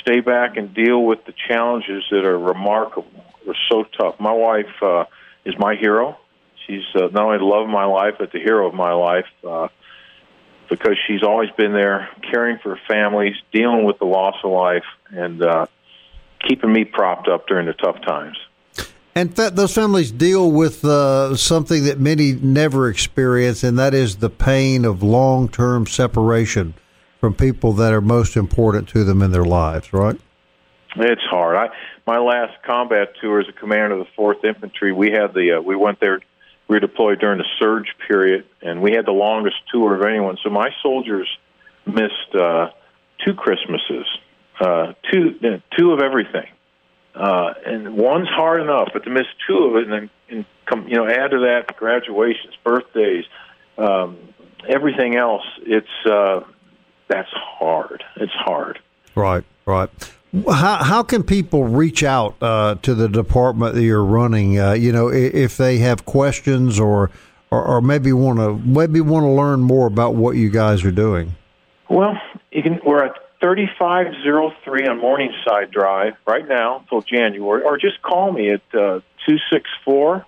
stay 0.00 0.20
back 0.20 0.56
and 0.56 0.72
deal 0.74 1.04
with 1.04 1.24
the 1.24 1.34
challenges 1.48 2.04
that 2.10 2.24
are 2.24 2.38
remarkable. 2.38 3.24
They're 3.44 3.54
so 3.68 3.84
tough. 3.98 4.20
My 4.20 4.32
wife 4.32 4.82
uh, 4.82 5.04
is 5.44 5.54
my 5.58 5.76
hero. 5.76 6.18
She's 6.66 6.84
uh, 6.94 7.08
not 7.12 7.24
only 7.24 7.38
the 7.38 7.44
love 7.44 7.64
of 7.64 7.70
my 7.70 7.84
life, 7.84 8.14
but 8.18 8.32
the 8.32 8.40
hero 8.40 8.66
of 8.68 8.74
my 8.74 8.92
life 8.92 9.26
uh, 9.46 9.68
because 10.68 10.96
she's 11.06 11.22
always 11.22 11.50
been 11.56 11.72
there, 11.72 12.08
caring 12.30 12.58
for 12.58 12.78
families, 12.88 13.36
dealing 13.52 13.84
with 13.84 13.98
the 13.98 14.04
loss 14.04 14.34
of 14.42 14.50
life, 14.50 14.84
and 15.10 15.42
uh, 15.42 15.66
keeping 16.46 16.72
me 16.72 16.84
propped 16.84 17.28
up 17.28 17.46
during 17.46 17.66
the 17.66 17.72
tough 17.72 18.00
times. 18.02 18.36
And 19.16 19.30
those 19.30 19.74
families 19.74 20.12
deal 20.12 20.52
with 20.52 20.84
uh, 20.84 21.36
something 21.36 21.84
that 21.84 21.98
many 21.98 22.34
never 22.34 22.90
experience, 22.90 23.64
and 23.64 23.78
that 23.78 23.94
is 23.94 24.16
the 24.16 24.28
pain 24.28 24.84
of 24.84 25.02
long 25.02 25.48
term 25.48 25.86
separation 25.86 26.74
from 27.18 27.32
people 27.32 27.72
that 27.72 27.94
are 27.94 28.02
most 28.02 28.36
important 28.36 28.90
to 28.90 29.04
them 29.04 29.22
in 29.22 29.32
their 29.32 29.46
lives, 29.46 29.94
right? 29.94 30.20
It's 30.96 31.22
hard. 31.30 31.56
I 31.56 31.68
my 32.06 32.18
last 32.18 32.62
combat 32.62 33.08
tour 33.18 33.40
as 33.40 33.48
a 33.48 33.52
commander 33.52 33.96
of 33.96 34.04
the 34.04 34.12
Fourth 34.14 34.44
Infantry, 34.44 34.92
we 34.92 35.10
had 35.10 35.32
the 35.32 35.58
uh, 35.58 35.62
we 35.62 35.76
went 35.76 35.98
there. 35.98 36.20
We 36.68 36.76
were 36.76 36.80
deployed 36.80 37.18
during 37.18 37.38
the 37.38 37.46
surge 37.58 37.88
period, 38.06 38.44
and 38.60 38.82
we 38.82 38.92
had 38.92 39.06
the 39.06 39.12
longest 39.12 39.56
tour 39.72 39.94
of 39.94 40.02
anyone. 40.02 40.36
So 40.44 40.50
my 40.50 40.68
soldiers 40.82 41.28
missed 41.86 42.34
uh, 42.34 42.68
two 43.24 43.32
Christmases, 43.32 44.06
uh, 44.60 44.92
two 45.10 45.38
two 45.78 45.92
of 45.92 46.00
everything, 46.02 46.48
uh, 47.16 47.54
and 47.64 47.96
one's 47.96 48.28
hard 48.28 48.60
enough, 48.60 48.90
but 48.92 49.04
to 49.04 49.10
miss 49.10 49.26
two 49.46 49.56
of 49.56 49.76
it, 49.76 49.84
and 49.84 49.92
then 49.92 50.10
and 50.28 50.44
come, 50.66 50.86
you 50.88 50.96
know, 50.96 51.06
add 51.06 51.30
to 51.30 51.38
that 51.40 51.76
graduations, 51.76 52.54
birthdays, 52.62 53.24
um, 53.78 54.18
everything 54.68 55.16
else. 55.16 55.44
It's 55.62 55.86
uh, 56.04 56.40
that's 57.08 57.30
hard. 57.32 58.04
It's 58.16 58.32
hard. 58.32 58.78
Right, 59.14 59.44
right. 59.64 59.88
How 60.46 60.82
how 60.84 61.02
can 61.02 61.22
people 61.22 61.64
reach 61.64 62.02
out 62.02 62.36
uh, 62.42 62.74
to 62.82 62.94
the 62.94 63.08
department 63.08 63.74
that 63.74 63.82
you're 63.82 64.04
running? 64.04 64.58
Uh, 64.58 64.72
you 64.72 64.92
know, 64.92 65.08
if 65.08 65.56
they 65.56 65.78
have 65.78 66.04
questions 66.04 66.78
or 66.78 67.10
or, 67.50 67.64
or 67.64 67.80
maybe 67.80 68.12
want 68.12 68.38
to 68.38 68.56
maybe 68.56 69.00
want 69.00 69.24
to 69.24 69.30
learn 69.30 69.60
more 69.60 69.86
about 69.86 70.14
what 70.14 70.36
you 70.36 70.50
guys 70.50 70.84
are 70.84 70.92
doing. 70.92 71.34
Well, 71.88 72.20
you 72.50 72.62
can. 72.62 72.80
We're 73.46 73.52
at 73.52 73.78
3503 73.78 74.88
on 74.88 75.00
Morningside 75.00 75.70
Drive 75.70 76.14
right 76.26 76.48
now 76.48 76.80
until 76.80 77.00
January, 77.00 77.62
or 77.62 77.78
just 77.78 78.02
call 78.02 78.32
me 78.32 78.50
at 78.50 78.62
uh, 78.74 78.98
264 79.24 80.26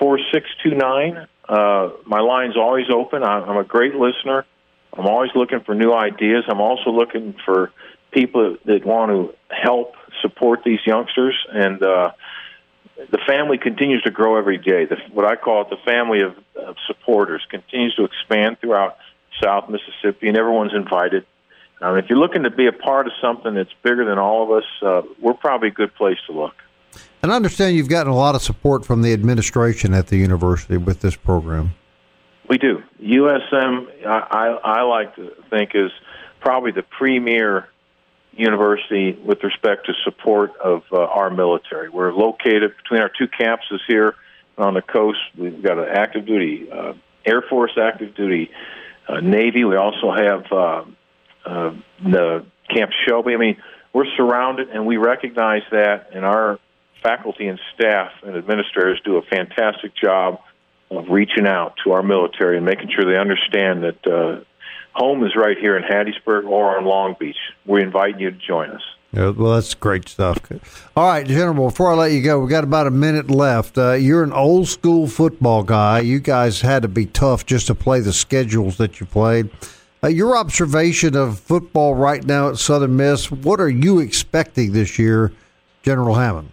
4629. 0.00 1.28
Uh, 1.48 1.90
my 2.04 2.18
line's 2.18 2.56
always 2.56 2.86
open. 2.92 3.22
I'm 3.22 3.56
a 3.56 3.62
great 3.62 3.94
listener. 3.94 4.44
I'm 4.92 5.06
always 5.06 5.30
looking 5.36 5.60
for 5.60 5.76
new 5.76 5.92
ideas. 5.92 6.42
I'm 6.48 6.60
also 6.60 6.90
looking 6.90 7.36
for 7.44 7.70
people 8.10 8.56
that 8.64 8.84
want 8.84 9.12
to 9.12 9.36
help 9.54 9.94
support 10.20 10.64
these 10.64 10.80
youngsters, 10.84 11.38
and 11.48 11.80
uh, 11.80 12.10
the 13.08 13.18
family 13.24 13.58
continues 13.58 14.02
to 14.02 14.10
grow 14.10 14.36
every 14.36 14.58
day. 14.58 14.86
The, 14.86 14.96
what 15.12 15.26
I 15.26 15.36
call 15.36 15.62
it, 15.62 15.70
the 15.70 15.76
family 15.84 16.22
of, 16.22 16.34
of 16.56 16.74
supporters, 16.88 17.46
continues 17.48 17.94
to 17.94 18.04
expand 18.04 18.58
throughout 18.60 18.96
South 19.40 19.70
Mississippi, 19.70 20.26
and 20.26 20.36
everyone's 20.36 20.74
invited. 20.74 21.24
Um, 21.82 21.96
if 21.96 22.08
you're 22.08 22.18
looking 22.18 22.44
to 22.44 22.50
be 22.50 22.66
a 22.66 22.72
part 22.72 23.08
of 23.08 23.12
something 23.20 23.54
that's 23.54 23.72
bigger 23.82 24.04
than 24.04 24.16
all 24.16 24.44
of 24.44 24.62
us, 24.62 24.64
uh, 24.82 25.02
we're 25.20 25.34
probably 25.34 25.68
a 25.68 25.72
good 25.72 25.92
place 25.96 26.18
to 26.26 26.32
look. 26.32 26.54
And 27.22 27.32
I 27.32 27.36
understand 27.36 27.76
you've 27.76 27.88
gotten 27.88 28.12
a 28.12 28.16
lot 28.16 28.34
of 28.36 28.42
support 28.42 28.84
from 28.86 29.02
the 29.02 29.12
administration 29.12 29.92
at 29.92 30.06
the 30.06 30.16
university 30.16 30.76
with 30.76 31.00
this 31.00 31.16
program. 31.16 31.74
We 32.48 32.58
do. 32.58 32.82
USM, 33.00 34.06
I, 34.06 34.26
I, 34.30 34.46
I 34.78 34.82
like 34.82 35.16
to 35.16 35.32
think, 35.50 35.72
is 35.74 35.90
probably 36.40 36.70
the 36.70 36.82
premier 36.82 37.68
university 38.32 39.12
with 39.12 39.42
respect 39.42 39.86
to 39.86 39.92
support 40.04 40.56
of 40.58 40.82
uh, 40.92 40.98
our 40.98 41.30
military. 41.30 41.88
We're 41.88 42.12
located 42.12 42.76
between 42.76 43.00
our 43.00 43.10
two 43.10 43.26
campuses 43.26 43.80
here 43.88 44.14
on 44.56 44.74
the 44.74 44.82
coast. 44.82 45.18
We've 45.36 45.62
got 45.62 45.78
an 45.78 45.88
active 45.88 46.26
duty 46.26 46.70
uh, 46.70 46.94
Air 47.24 47.42
Force, 47.42 47.72
active 47.80 48.14
duty 48.14 48.50
uh, 49.08 49.20
Navy. 49.20 49.64
We 49.64 49.76
also 49.76 50.12
have 50.12 50.52
uh, 51.44 51.74
the 52.02 52.44
Camp 52.74 52.92
Shelby. 53.06 53.34
I 53.34 53.36
mean, 53.36 53.56
we're 53.92 54.06
surrounded, 54.16 54.70
and 54.70 54.86
we 54.86 54.96
recognize 54.96 55.62
that, 55.70 56.10
and 56.14 56.24
our 56.24 56.58
faculty 57.02 57.46
and 57.46 57.58
staff 57.74 58.12
and 58.22 58.36
administrators 58.36 59.00
do 59.04 59.16
a 59.16 59.22
fantastic 59.22 59.94
job 59.94 60.40
of 60.90 61.08
reaching 61.08 61.46
out 61.46 61.74
to 61.84 61.92
our 61.92 62.02
military 62.02 62.56
and 62.56 62.66
making 62.66 62.90
sure 62.94 63.10
they 63.10 63.18
understand 63.18 63.82
that 63.82 64.06
uh, 64.06 64.44
home 64.92 65.24
is 65.24 65.34
right 65.36 65.56
here 65.58 65.76
in 65.76 65.82
Hattiesburg 65.82 66.44
or 66.44 66.76
on 66.76 66.84
Long 66.84 67.16
Beach. 67.18 67.36
We 67.66 67.82
invite 67.82 68.20
you 68.20 68.30
to 68.30 68.36
join 68.36 68.70
us. 68.70 68.82
Yeah, 69.12 69.28
well, 69.30 69.54
that's 69.54 69.74
great 69.74 70.08
stuff. 70.08 70.38
All 70.96 71.06
right, 71.06 71.26
General, 71.26 71.68
before 71.68 71.92
I 71.92 71.96
let 71.96 72.12
you 72.12 72.22
go, 72.22 72.40
we've 72.40 72.48
got 72.48 72.64
about 72.64 72.86
a 72.86 72.90
minute 72.90 73.30
left. 73.30 73.76
Uh, 73.76 73.92
you're 73.92 74.22
an 74.22 74.32
old 74.32 74.68
school 74.68 75.06
football 75.06 75.64
guy. 75.64 76.00
You 76.00 76.18
guys 76.18 76.62
had 76.62 76.80
to 76.82 76.88
be 76.88 77.04
tough 77.04 77.44
just 77.44 77.66
to 77.66 77.74
play 77.74 78.00
the 78.00 78.14
schedules 78.14 78.78
that 78.78 79.00
you 79.00 79.06
played. 79.06 79.50
Uh, 80.04 80.08
your 80.08 80.36
observation 80.36 81.14
of 81.14 81.38
football 81.38 81.94
right 81.94 82.24
now 82.24 82.48
at 82.48 82.56
Southern 82.56 82.96
Miss, 82.96 83.30
what 83.30 83.60
are 83.60 83.68
you 83.68 84.00
expecting 84.00 84.72
this 84.72 84.98
year, 84.98 85.30
General 85.84 86.16
Hammond? 86.16 86.50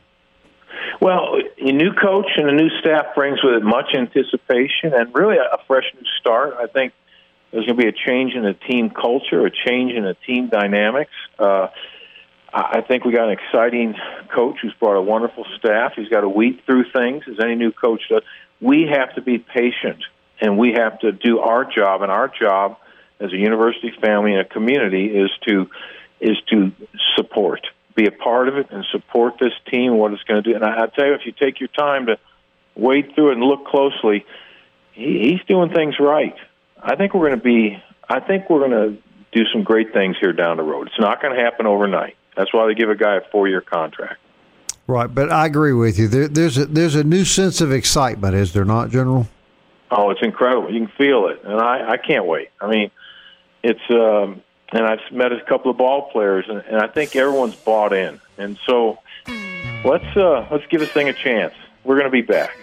Well, 1.01 1.35
a 1.57 1.71
new 1.71 1.91
coach 1.93 2.27
and 2.37 2.47
a 2.47 2.53
new 2.53 2.69
staff 2.79 3.15
brings 3.15 3.39
with 3.43 3.55
it 3.55 3.63
much 3.63 3.95
anticipation 3.95 4.93
and 4.93 5.11
really 5.15 5.37
a 5.37 5.57
fresh 5.65 5.85
new 5.95 6.05
start. 6.19 6.57
I 6.59 6.67
think 6.67 6.93
there's 7.49 7.65
going 7.65 7.75
to 7.75 7.83
be 7.85 7.89
a 7.89 8.07
change 8.07 8.35
in 8.35 8.43
the 8.43 8.53
team 8.53 8.91
culture, 8.91 9.43
a 9.47 9.49
change 9.49 9.93
in 9.93 10.03
the 10.03 10.15
team 10.27 10.49
dynamics. 10.49 11.13
Uh, 11.39 11.69
I 12.53 12.81
think 12.81 13.03
we 13.03 13.13
got 13.13 13.29
an 13.29 13.37
exciting 13.39 13.95
coach 14.31 14.57
who's 14.61 14.75
brought 14.79 14.95
a 14.95 15.01
wonderful 15.01 15.45
staff. 15.57 15.93
He's 15.95 16.09
got 16.09 16.21
to 16.21 16.29
weed 16.29 16.61
through 16.67 16.91
things 16.91 17.23
as 17.27 17.43
any 17.43 17.55
new 17.55 17.71
coach 17.71 18.03
does. 18.09 18.21
We 18.61 18.87
have 18.91 19.15
to 19.15 19.21
be 19.21 19.39
patient 19.39 20.03
and 20.39 20.55
we 20.55 20.73
have 20.73 20.99
to 20.99 21.11
do 21.11 21.39
our 21.39 21.65
job. 21.65 22.03
And 22.03 22.11
our 22.11 22.27
job 22.27 22.77
as 23.19 23.31
a 23.33 23.37
university 23.37 23.91
family 24.01 24.31
and 24.31 24.41
a 24.41 24.45
community 24.45 25.07
is 25.07 25.29
to 25.47 25.69
is 26.19 26.37
to 26.49 26.71
support, 27.15 27.65
be 27.95 28.05
a 28.05 28.11
part 28.11 28.49
of 28.49 28.57
it, 28.57 28.67
and 28.71 28.85
support 28.91 29.35
this 29.39 29.53
team. 29.71 29.97
What 29.97 30.13
it's 30.13 30.23
going 30.23 30.43
to 30.43 30.49
do. 30.49 30.55
And 30.55 30.63
I, 30.63 30.83
I 30.83 30.87
tell 30.87 31.05
you, 31.05 31.13
if 31.13 31.25
you 31.25 31.31
take 31.31 31.59
your 31.59 31.69
time 31.69 32.07
to 32.07 32.17
wade 32.75 33.13
through 33.15 33.31
it 33.31 33.33
and 33.33 33.43
look 33.43 33.65
closely, 33.65 34.25
he, 34.93 35.29
he's 35.29 35.47
doing 35.47 35.71
things 35.73 35.95
right. 35.99 36.35
I 36.81 36.95
think 36.95 37.13
we're 37.13 37.27
going 37.27 37.39
to 37.39 37.43
be. 37.43 37.81
I 38.07 38.19
think 38.19 38.49
we're 38.49 38.67
going 38.67 38.71
to 38.71 38.97
do 39.31 39.45
some 39.53 39.63
great 39.63 39.93
things 39.93 40.17
here 40.19 40.33
down 40.33 40.57
the 40.57 40.63
road. 40.63 40.87
It's 40.87 40.99
not 40.99 41.21
going 41.21 41.35
to 41.35 41.41
happen 41.41 41.67
overnight. 41.67 42.15
That's 42.35 42.53
why 42.53 42.67
they 42.67 42.73
give 42.73 42.89
a 42.89 42.95
guy 42.95 43.17
a 43.17 43.21
four-year 43.31 43.61
contract. 43.61 44.19
Right, 44.87 45.13
but 45.13 45.31
I 45.31 45.45
agree 45.45 45.73
with 45.73 45.99
you. 45.99 46.07
There, 46.07 46.27
there's 46.27 46.57
a 46.57 46.65
there's 46.65 46.95
a 46.95 47.03
new 47.03 47.23
sense 47.23 47.61
of 47.61 47.71
excitement, 47.71 48.33
is 48.33 48.53
there 48.53 48.65
not, 48.65 48.89
General? 48.89 49.27
Oh, 49.91 50.09
it's 50.09 50.21
incredible. 50.23 50.71
You 50.73 50.87
can 50.87 50.95
feel 50.97 51.27
it, 51.27 51.41
and 51.43 51.59
I 51.59 51.91
I 51.91 51.97
can't 51.97 52.25
wait. 52.25 52.49
I 52.59 52.67
mean, 52.67 52.89
it's 53.63 53.81
um, 53.89 54.41
and 54.71 54.85
I've 54.85 54.99
met 55.11 55.31
a 55.31 55.41
couple 55.41 55.71
of 55.71 55.77
ball 55.77 56.09
players, 56.11 56.45
and, 56.47 56.59
and 56.59 56.77
I 56.77 56.87
think 56.87 57.15
everyone's 57.15 57.55
bought 57.55 57.93
in. 57.93 58.19
And 58.37 58.57
so 58.65 58.99
let's 59.83 60.15
uh, 60.15 60.47
let's 60.51 60.65
give 60.67 60.81
this 60.81 60.91
thing 60.91 61.09
a 61.09 61.13
chance. 61.13 61.53
We're 61.83 61.95
going 61.95 62.07
to 62.07 62.11
be 62.11 62.21
back. 62.21 62.57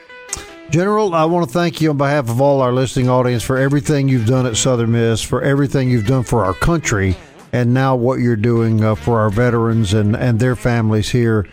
General, 0.70 1.14
I 1.14 1.24
want 1.24 1.46
to 1.46 1.52
thank 1.52 1.80
you 1.80 1.90
on 1.90 1.96
behalf 1.96 2.28
of 2.28 2.40
all 2.40 2.60
our 2.60 2.72
listening 2.72 3.08
audience 3.08 3.42
for 3.42 3.56
everything 3.56 4.08
you've 4.08 4.26
done 4.26 4.46
at 4.46 4.56
Southern 4.56 4.92
Miss, 4.92 5.22
for 5.22 5.40
everything 5.42 5.88
you've 5.88 6.06
done 6.06 6.24
for 6.24 6.44
our 6.44 6.54
country, 6.54 7.16
and 7.52 7.72
now 7.72 7.94
what 7.94 8.18
you're 8.18 8.34
doing 8.34 8.82
uh, 8.82 8.96
for 8.96 9.20
our 9.20 9.30
veterans 9.30 9.94
and, 9.94 10.16
and 10.16 10.40
their 10.40 10.56
families 10.56 11.08
here 11.08 11.46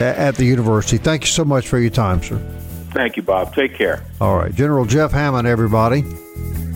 at 0.00 0.36
the 0.36 0.44
university. 0.44 0.96
Thank 0.96 1.24
you 1.24 1.28
so 1.28 1.44
much 1.44 1.68
for 1.68 1.78
your 1.78 1.90
time, 1.90 2.22
sir. 2.22 2.38
Thank 2.92 3.16
you, 3.16 3.22
Bob. 3.22 3.54
Take 3.54 3.74
care. 3.74 4.02
All 4.20 4.36
right. 4.36 4.54
General 4.54 4.86
Jeff 4.86 5.12
Hammond, 5.12 5.46
everybody. 5.46 6.04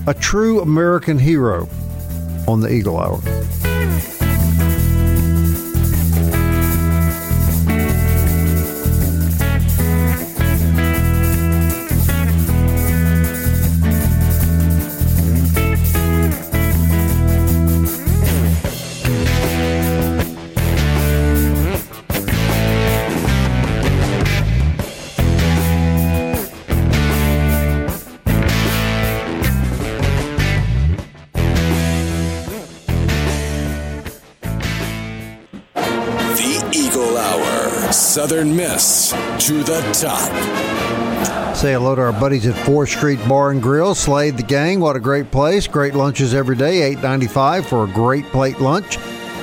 A 0.07 0.15
true 0.15 0.61
American 0.61 1.19
hero 1.19 1.69
on 2.49 2.61
the 2.61 2.73
Eagle 2.73 2.99
Hour. 2.99 3.78
Southern 38.39 38.57
Miss 38.57 39.11
to 39.49 39.65
the 39.65 39.81
top. 40.01 41.57
Say 41.57 41.73
hello 41.73 41.97
to 41.97 42.03
our 42.03 42.13
buddies 42.13 42.47
at 42.47 42.55
4th 42.55 42.97
Street 42.97 43.19
Bar 43.29 43.51
and 43.51 43.61
Grill. 43.61 43.97
Slade 43.97 44.37
the 44.37 44.45
gang. 44.45 44.79
What 44.79 44.95
a 44.95 45.01
great 45.01 45.33
place. 45.33 45.67
Great 45.67 45.93
lunches 45.95 46.35
every 46.35 46.55
day. 46.55 46.83
Eight 46.83 47.01
ninety 47.01 47.27
five 47.27 47.67
for 47.67 47.83
a 47.83 47.89
great 47.89 48.25
plate 48.27 48.61
lunch. 48.61 48.97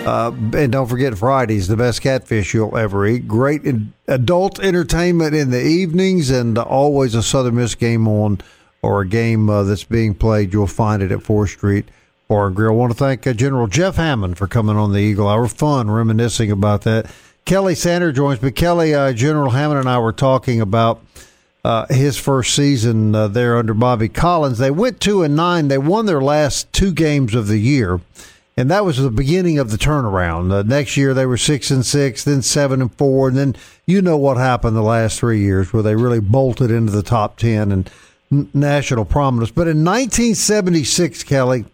Uh, 0.05 0.31
and 0.53 0.71
don't 0.71 0.87
forget 0.87 1.17
Fridays, 1.17 1.67
the 1.67 1.75
best 1.75 2.03
catfish 2.03 2.53
you'll 2.53 2.77
ever 2.77 3.05
eat. 3.05 3.27
Great 3.27 3.63
adult 4.07 4.61
entertainment 4.61 5.35
in 5.35 5.51
the 5.51 5.61
evenings, 5.61 6.29
and 6.29 6.57
always 6.57 7.15
a 7.15 7.21
Southern 7.21 7.55
Miss 7.55 7.75
game 7.75 8.07
on 8.07 8.39
or 8.81 9.01
a 9.01 9.07
game 9.07 9.49
uh, 9.49 9.63
that's 9.63 9.83
being 9.83 10.15
played. 10.15 10.53
You'll 10.53 10.67
find 10.67 11.03
it 11.03 11.11
at 11.11 11.19
4th 11.19 11.49
Street 11.49 11.89
Bar 12.29 12.47
and 12.47 12.55
Grill. 12.55 12.71
I 12.71 12.75
want 12.75 12.93
to 12.93 12.97
thank 12.97 13.27
uh, 13.27 13.33
General 13.33 13.67
Jeff 13.67 13.97
Hammond 13.97 14.37
for 14.37 14.47
coming 14.47 14.77
on 14.77 14.93
the 14.93 14.99
Eagle 14.99 15.27
Hour. 15.27 15.49
Fun 15.49 15.91
reminiscing 15.91 16.49
about 16.49 16.83
that. 16.83 17.07
Kelly 17.45 17.75
Sander 17.75 18.11
joins 18.11 18.41
me. 18.41 18.49
Kelly, 18.49 18.95
uh, 18.95 19.13
General 19.13 19.51
Hammond 19.51 19.81
and 19.81 19.89
I 19.89 19.99
were 19.99 20.11
talking 20.11 20.61
about 20.61 20.99
uh, 21.63 21.85
his 21.91 22.17
first 22.17 22.55
season 22.55 23.13
uh, 23.13 23.27
there 23.27 23.57
under 23.57 23.75
Bobby 23.75 24.09
Collins. 24.09 24.57
They 24.57 24.71
went 24.71 24.99
two 24.99 25.21
and 25.21 25.35
nine. 25.35 25.67
They 25.67 25.77
won 25.77 26.07
their 26.07 26.21
last 26.21 26.73
two 26.73 26.91
games 26.91 27.35
of 27.35 27.47
the 27.47 27.59
year, 27.59 28.01
and 28.57 28.71
that 28.71 28.83
was 28.83 28.97
the 28.97 29.11
beginning 29.11 29.59
of 29.59 29.69
the 29.69 29.77
turnaround. 29.77 30.51
Uh, 30.51 30.63
next 30.63 30.97
year 30.97 31.13
they 31.13 31.27
were 31.27 31.37
six 31.37 31.69
and 31.69 31.85
six, 31.85 32.23
then 32.23 32.41
seven 32.41 32.81
and 32.81 32.91
four, 32.95 33.27
and 33.27 33.37
then 33.37 33.55
you 33.85 34.01
know 34.01 34.17
what 34.17 34.37
happened 34.37 34.75
the 34.75 34.81
last 34.81 35.19
three 35.19 35.41
years 35.41 35.71
where 35.71 35.83
they 35.83 35.95
really 35.95 36.19
bolted 36.19 36.71
into 36.71 36.91
the 36.91 37.03
top 37.03 37.37
ten 37.37 37.71
and 37.71 37.91
national 38.55 39.05
prominence. 39.05 39.51
But 39.51 39.67
in 39.67 39.85
1976, 39.85 41.21
Kelly, 41.21 41.65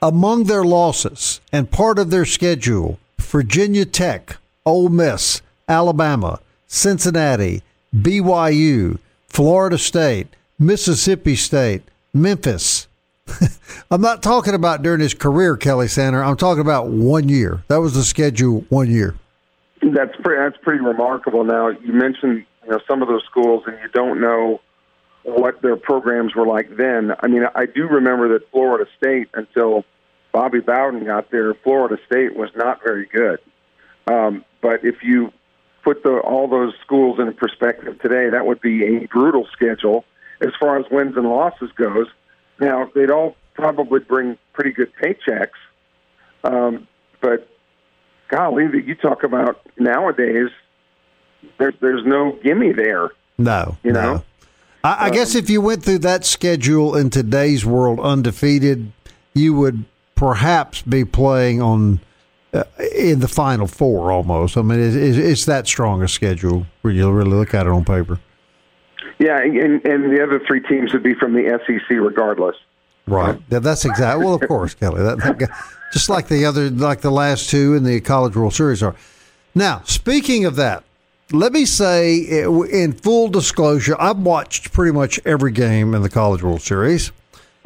among 0.00 0.44
their 0.44 0.62
losses 0.62 1.40
and 1.52 1.68
part 1.68 1.98
of 1.98 2.10
their 2.10 2.24
schedule 2.24 3.00
Virginia 3.20 3.84
Tech, 3.84 4.36
Ole 4.64 4.88
Miss, 4.88 5.42
Alabama, 5.68 6.40
Cincinnati, 6.66 7.62
BYU, 7.94 8.98
Florida 9.28 9.78
State, 9.78 10.28
Mississippi 10.58 11.36
State, 11.36 11.82
Memphis. 12.14 12.88
I'm 13.90 14.00
not 14.00 14.22
talking 14.22 14.54
about 14.54 14.82
during 14.82 15.00
his 15.00 15.14
career, 15.14 15.56
Kelly 15.56 15.88
Sander. 15.88 16.22
I'm 16.22 16.36
talking 16.36 16.60
about 16.60 16.88
one 16.88 17.28
year. 17.28 17.62
That 17.68 17.80
was 17.80 17.94
the 17.94 18.04
schedule 18.04 18.64
one 18.68 18.90
year. 18.90 19.16
That's 19.82 20.16
pretty. 20.22 20.42
That's 20.42 20.62
pretty 20.62 20.80
remarkable. 20.82 21.44
Now 21.44 21.68
you 21.68 21.92
mentioned 21.92 22.46
you 22.64 22.70
know 22.70 22.80
some 22.88 23.02
of 23.02 23.08
those 23.08 23.24
schools, 23.24 23.64
and 23.66 23.76
you 23.82 23.88
don't 23.92 24.20
know 24.20 24.60
what 25.22 25.60
their 25.60 25.76
programs 25.76 26.34
were 26.34 26.46
like 26.46 26.76
then. 26.76 27.12
I 27.20 27.26
mean, 27.26 27.42
I 27.54 27.66
do 27.66 27.86
remember 27.86 28.28
that 28.34 28.50
Florida 28.50 28.88
State 28.96 29.28
until 29.34 29.84
Bobby 30.36 30.60
Bowden 30.60 31.02
got 31.06 31.30
there, 31.30 31.54
Florida 31.54 31.96
State 32.04 32.36
was 32.36 32.50
not 32.54 32.82
very 32.84 33.06
good. 33.06 33.38
Um, 34.06 34.44
but 34.60 34.84
if 34.84 34.96
you 35.02 35.32
put 35.82 36.02
the, 36.02 36.18
all 36.18 36.46
those 36.46 36.74
schools 36.84 37.18
in 37.18 37.32
perspective 37.32 37.98
today, 38.02 38.28
that 38.28 38.44
would 38.44 38.60
be 38.60 38.84
a 38.84 39.06
brutal 39.06 39.48
schedule 39.50 40.04
as 40.42 40.50
far 40.60 40.78
as 40.78 40.84
wins 40.90 41.16
and 41.16 41.26
losses 41.26 41.70
goes. 41.74 42.08
Now 42.60 42.90
they'd 42.94 43.10
all 43.10 43.34
probably 43.54 44.00
bring 44.00 44.36
pretty 44.52 44.72
good 44.72 44.92
paychecks, 45.02 45.56
um, 46.44 46.86
but 47.22 47.48
golly, 48.28 48.66
that 48.66 48.84
you 48.84 48.94
talk 48.94 49.22
about 49.22 49.62
nowadays, 49.78 50.50
there's 51.58 51.74
there's 51.80 52.04
no 52.04 52.38
gimme 52.44 52.72
there. 52.72 53.08
No, 53.38 53.78
You 53.82 53.92
no. 53.92 54.02
know? 54.02 54.24
I, 54.84 55.06
I 55.06 55.10
guess 55.10 55.34
if 55.34 55.48
you 55.48 55.62
went 55.62 55.82
through 55.82 56.00
that 56.00 56.26
schedule 56.26 56.94
in 56.94 57.08
today's 57.08 57.64
world 57.64 58.00
undefeated, 58.00 58.92
you 59.32 59.54
would 59.54 59.86
perhaps 60.16 60.82
be 60.82 61.04
playing 61.04 61.62
on 61.62 62.00
uh, 62.52 62.64
in 62.94 63.20
the 63.20 63.28
final 63.28 63.66
four 63.66 64.10
almost. 64.10 64.56
I 64.56 64.62
mean, 64.62 64.80
it's, 64.80 64.96
it's, 64.96 65.16
it's 65.16 65.44
that 65.44 65.66
strong 65.66 66.02
a 66.02 66.08
schedule 66.08 66.66
when 66.82 66.96
you 66.96 67.10
really 67.10 67.30
look 67.30 67.54
at 67.54 67.66
it 67.66 67.70
on 67.70 67.84
paper. 67.84 68.18
Yeah, 69.18 69.40
and 69.40 69.84
and 69.86 70.12
the 70.12 70.22
other 70.22 70.40
three 70.46 70.60
teams 70.60 70.92
would 70.92 71.02
be 71.02 71.14
from 71.14 71.32
the 71.32 71.58
SEC 71.66 71.88
regardless. 71.90 72.56
Right. 73.06 73.40
Yeah, 73.50 73.60
that's 73.60 73.84
exactly. 73.84 74.24
Well, 74.24 74.34
of 74.34 74.46
course, 74.48 74.74
Kelly. 74.80 75.02
That, 75.02 75.18
that, 75.18 75.50
just 75.92 76.08
like 76.08 76.28
the 76.28 76.44
other, 76.44 76.70
like 76.70 77.00
the 77.00 77.10
last 77.10 77.48
two 77.48 77.74
in 77.74 77.84
the 77.84 78.00
College 78.00 78.36
World 78.36 78.52
Series 78.52 78.82
are. 78.82 78.96
Now, 79.54 79.82
speaking 79.84 80.44
of 80.44 80.56
that, 80.56 80.84
let 81.32 81.52
me 81.52 81.64
say, 81.64 82.18
in 82.18 82.92
full 82.92 83.28
disclosure, 83.28 83.96
I've 83.98 84.18
watched 84.18 84.72
pretty 84.72 84.92
much 84.92 85.18
every 85.24 85.52
game 85.52 85.94
in 85.94 86.02
the 86.02 86.10
College 86.10 86.42
World 86.42 86.60
Series. 86.60 87.10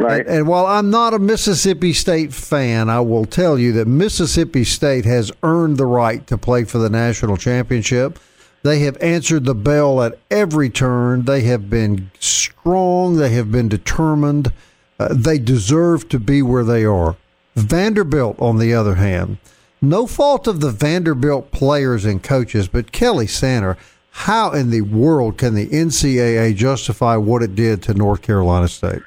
Right. 0.01 0.27
And, 0.27 0.37
and 0.37 0.49
while 0.49 0.67
I'm 0.67 0.91
not 0.91 1.13
a 1.13 1.19
Mississippi 1.19 1.93
State 1.93 2.33
fan, 2.33 2.89
I 2.89 3.01
will 3.01 3.27
tell 3.27 3.59
you 3.59 3.73
that 3.73 3.87
Mississippi 3.87 4.65
State 4.65 5.05
has 5.05 5.31
earned 5.43 5.77
the 5.77 5.87
right 5.87 6.27
to 6.27 6.39
play 6.39 6.65
for 6.65 6.79
the 6.79 6.89
national 6.89 7.37
championship. 7.37 8.19
They 8.63 8.81
have 8.81 8.97
answered 9.03 9.45
the 9.45 9.55
bell 9.55 10.03
at 10.03 10.19
every 10.31 10.71
turn. 10.71 11.25
They 11.25 11.43
have 11.43 11.69
been 11.69 12.11
strong. 12.19 13.17
They 13.17 13.31
have 13.31 13.53
been 13.53 13.69
determined. 13.69 14.53
Uh, 14.99 15.09
they 15.13 15.39
deserve 15.39 16.09
to 16.11 16.19
be 16.19 16.43
where 16.43 16.65
they 16.65 16.85
are. 16.85 17.17
Vanderbilt, 17.57 18.41
on 18.41 18.59
the 18.59 18.73
other 18.73 18.95
hand, 18.95 19.39
no 19.83 20.07
fault 20.07 20.47
of 20.47 20.61
the 20.61 20.71
Vanderbilt 20.71 21.53
players 21.53 22.05
and 22.05 22.23
coaches, 22.23 22.69
but 22.69 22.93
Kelly 22.93 23.27
Sander, 23.27 23.77
how 24.11 24.53
in 24.53 24.71
the 24.71 24.83
world 24.83 25.39
can 25.39 25.55
the 25.55 25.67
NCAA 25.69 26.55
justify 26.55 27.17
what 27.17 27.43
it 27.43 27.55
did 27.55 27.83
to 27.85 27.95
North 27.95 28.23
Carolina 28.23 28.69
State? 28.69 29.03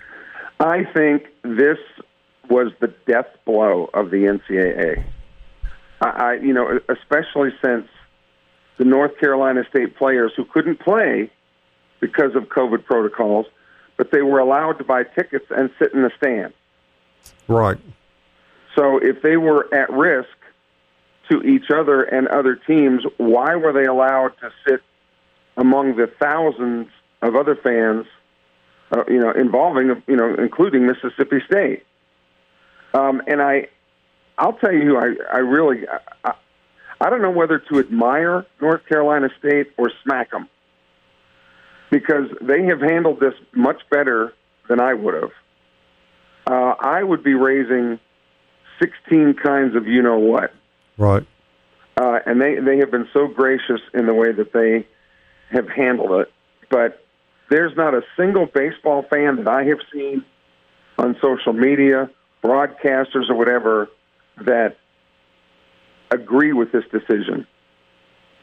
I 0.63 0.85
think 0.85 1.27
this 1.41 1.77
was 2.49 2.71
the 2.79 2.87
death 3.05 3.27
blow 3.43 3.89
of 3.93 4.11
the 4.11 4.23
NCAA. 4.23 5.03
I, 5.99 6.07
I 6.07 6.33
you 6.35 6.53
know, 6.53 6.79
especially 6.87 7.49
since 7.61 7.85
the 8.77 8.85
North 8.85 9.17
Carolina 9.19 9.65
State 9.69 9.97
players 9.97 10.31
who 10.37 10.45
couldn't 10.45 10.79
play 10.79 11.29
because 11.99 12.33
of 12.35 12.43
COVID 12.43 12.85
protocols, 12.85 13.45
but 13.97 14.11
they 14.11 14.21
were 14.21 14.39
allowed 14.39 14.77
to 14.77 14.85
buy 14.85 15.03
tickets 15.03 15.45
and 15.49 15.69
sit 15.79 15.93
in 15.93 16.01
the 16.01 16.11
stands. 16.15 16.55
Right. 17.49 17.77
So 18.73 18.99
if 18.99 19.21
they 19.21 19.35
were 19.35 19.67
at 19.73 19.91
risk 19.91 20.29
to 21.29 21.41
each 21.41 21.71
other 21.71 22.03
and 22.03 22.29
other 22.29 22.55
teams, 22.55 23.03
why 23.17 23.55
were 23.57 23.73
they 23.73 23.85
allowed 23.85 24.31
to 24.39 24.49
sit 24.65 24.81
among 25.57 25.97
the 25.97 26.07
thousands 26.07 26.87
of 27.21 27.35
other 27.35 27.57
fans, 27.57 28.05
uh, 28.93 29.03
you 29.07 29.19
know, 29.19 29.31
involving, 29.31 30.01
you 30.07 30.15
know, 30.15 30.35
including 30.35 30.85
Mississippi 30.85 31.37
State? 31.45 31.83
Um, 32.93 33.21
and 33.27 33.41
I, 33.41 33.67
I'll 34.37 34.53
tell 34.53 34.73
you, 34.73 34.97
I, 34.97 35.15
I 35.33 35.37
really, 35.39 35.87
I, 36.23 36.33
I 37.01 37.09
don't 37.09 37.21
know 37.21 37.31
whether 37.31 37.59
to 37.59 37.79
admire 37.79 38.45
North 38.61 38.85
Carolina 38.87 39.29
State 39.39 39.71
or 39.77 39.91
smack 40.03 40.31
them 40.31 40.47
because 41.89 42.29
they 42.41 42.63
have 42.65 42.81
handled 42.81 43.19
this 43.19 43.33
much 43.53 43.81
better 43.89 44.33
than 44.69 44.79
I 44.79 44.93
would 44.93 45.13
have. 45.15 45.31
Uh, 46.45 46.75
I 46.79 47.03
would 47.03 47.23
be 47.23 47.33
raising 47.33 47.99
16 48.79 49.35
kinds 49.35 49.75
of 49.75 49.87
you 49.87 50.01
know 50.01 50.17
what. 50.17 50.53
Right. 50.97 51.25
Uh, 51.97 52.19
and 52.25 52.41
they, 52.41 52.55
they 52.55 52.77
have 52.77 52.91
been 52.91 53.07
so 53.13 53.27
gracious 53.27 53.81
in 53.93 54.05
the 54.05 54.13
way 54.13 54.31
that 54.31 54.53
they 54.53 54.87
have 55.51 55.69
handled 55.69 56.21
it. 56.21 56.31
But 56.69 57.02
there's 57.53 57.77
not 57.77 57.93
a 57.93 58.01
single 58.17 58.47
baseball 58.47 59.03
fan 59.03 59.35
that 59.35 59.47
I 59.47 59.65
have 59.65 59.77
seen 59.93 60.25
on 60.97 61.15
social 61.21 61.53
media, 61.53 62.09
broadcasters 62.43 63.29
or 63.29 63.35
whatever, 63.35 63.89
that 64.43 64.77
agree 66.09 66.51
with 66.51 66.71
this 66.71 66.83
decision. 66.91 67.45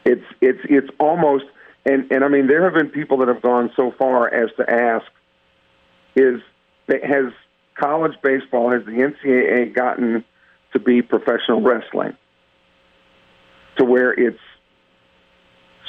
It's 0.05 0.23
it's 0.39 0.61
it's 0.63 0.87
almost 0.97 1.43
and 1.85 2.09
and 2.09 2.23
I 2.23 2.29
mean 2.29 2.47
there 2.47 2.63
have 2.63 2.73
been 2.73 2.87
people 2.87 3.17
that 3.17 3.27
have 3.27 3.41
gone 3.41 3.69
so 3.75 3.91
far 3.99 4.33
as 4.33 4.49
to 4.55 4.69
ask 4.69 5.05
is 6.15 6.39
has 6.87 7.33
college 7.75 8.13
baseball 8.23 8.71
has 8.71 8.85
the 8.85 8.91
NCAA 8.91 9.75
gotten 9.75 10.23
to 10.71 10.79
be 10.79 11.01
professional 11.01 11.61
wrestling 11.61 12.15
to 13.77 13.83
where 13.83 14.13
it's 14.13 14.39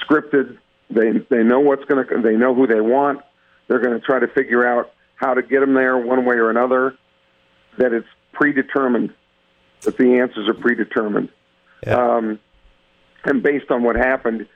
scripted 0.04 0.58
they 0.94 1.12
they 1.30 1.42
know 1.42 1.60
what's 1.60 1.84
going 1.84 2.06
to 2.06 2.22
they 2.22 2.36
know 2.36 2.54
who 2.54 2.66
they 2.66 2.80
want. 2.80 3.20
They're 3.68 3.80
going 3.80 3.98
to 3.98 4.04
try 4.04 4.18
to 4.18 4.28
figure 4.28 4.66
out 4.66 4.92
how 5.16 5.34
to 5.34 5.42
get 5.42 5.60
them 5.60 5.74
there 5.74 5.96
one 5.96 6.24
way 6.24 6.36
or 6.36 6.50
another. 6.50 6.96
That 7.78 7.92
it's 7.92 8.08
predetermined 8.32 9.14
that 9.82 9.96
the 9.96 10.18
answers 10.18 10.48
are 10.48 10.54
predetermined. 10.54 11.30
Yeah. 11.86 11.94
um, 11.96 12.38
and 13.24 13.42
based 13.42 13.70
on 13.70 13.82
what 13.82 13.96
happened 13.96 14.46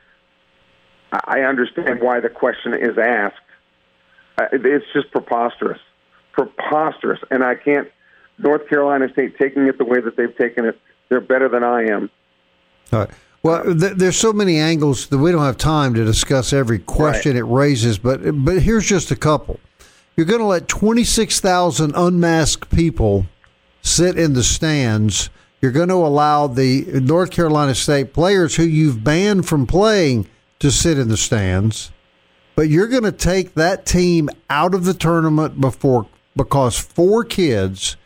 I 1.12 1.18
I 1.26 1.40
understand 1.42 2.00
why 2.00 2.20
the 2.20 2.28
question 2.28 2.74
is 2.74 2.98
asked. 2.98 3.36
It's 4.52 4.86
just 4.92 5.10
preposterous. 5.12 5.80
Preposterous. 6.32 7.20
And 7.30 7.42
I 7.42 7.54
can't 7.54 7.88
North 8.38 8.68
Carolina 8.68 9.08
State 9.12 9.38
taking 9.38 9.66
it 9.66 9.78
the 9.78 9.84
way 9.84 10.00
that 10.00 10.16
they've 10.16 10.36
taken 10.36 10.66
it 10.66 10.78
they're 11.08 11.20
better 11.20 11.48
than 11.48 11.62
I 11.62 11.84
am. 11.84 12.10
All 12.92 13.00
right. 13.00 13.10
Well, 13.42 13.64
th- 13.64 13.94
there's 13.96 14.16
so 14.16 14.32
many 14.32 14.58
angles 14.58 15.06
that 15.06 15.18
we 15.18 15.30
don't 15.30 15.44
have 15.44 15.56
time 15.58 15.94
to 15.94 16.04
discuss 16.04 16.52
every 16.52 16.78
question 16.78 17.36
it 17.36 17.44
raises, 17.44 17.98
but 17.98 18.20
but 18.44 18.62
here's 18.62 18.86
just 18.86 19.10
a 19.10 19.16
couple. 19.16 19.60
You're 20.16 20.26
going 20.26 20.40
to 20.40 20.46
let 20.46 20.66
26,000 20.66 21.92
unmasked 21.94 22.74
people 22.74 23.26
sit 23.82 24.18
in 24.18 24.32
the 24.32 24.42
stands. 24.42 25.28
You're 25.60 25.72
going 25.72 25.90
to 25.90 25.94
allow 25.94 26.46
the 26.46 26.86
North 27.02 27.30
Carolina 27.30 27.74
State 27.74 28.14
players 28.14 28.56
who 28.56 28.62
you've 28.62 29.04
banned 29.04 29.46
from 29.46 29.66
playing 29.66 30.26
to 30.58 30.70
sit 30.70 30.98
in 30.98 31.08
the 31.08 31.18
stands, 31.18 31.92
but 32.54 32.70
you're 32.70 32.88
going 32.88 33.02
to 33.02 33.12
take 33.12 33.54
that 33.54 33.84
team 33.84 34.30
out 34.48 34.74
of 34.74 34.84
the 34.84 34.94
tournament 34.94 35.60
before 35.60 36.06
because 36.34 36.78
four 36.78 37.24
kids 37.24 37.96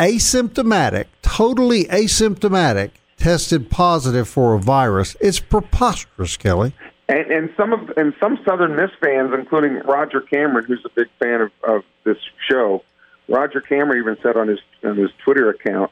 asymptomatic, 0.00 1.06
totally 1.22 1.84
asymptomatic, 1.84 2.90
tested 3.22 3.70
positive 3.70 4.28
for 4.28 4.54
a 4.54 4.58
virus. 4.58 5.16
It's 5.20 5.38
preposterous, 5.38 6.36
Kelly. 6.36 6.74
And, 7.08 7.30
and 7.30 7.50
some 7.56 7.72
of 7.72 7.90
and 7.96 8.14
some 8.20 8.38
Southern 8.44 8.74
Miss 8.74 8.90
fans, 9.00 9.30
including 9.32 9.78
Roger 9.84 10.20
Cameron, 10.20 10.64
who's 10.64 10.84
a 10.84 10.90
big 10.90 11.08
fan 11.20 11.40
of, 11.40 11.52
of 11.62 11.84
this 12.04 12.16
show, 12.50 12.82
Roger 13.28 13.60
Cameron 13.60 13.98
even 13.98 14.16
said 14.22 14.36
on 14.36 14.48
his 14.48 14.58
on 14.82 14.96
his 14.96 15.10
Twitter 15.24 15.50
account, 15.50 15.90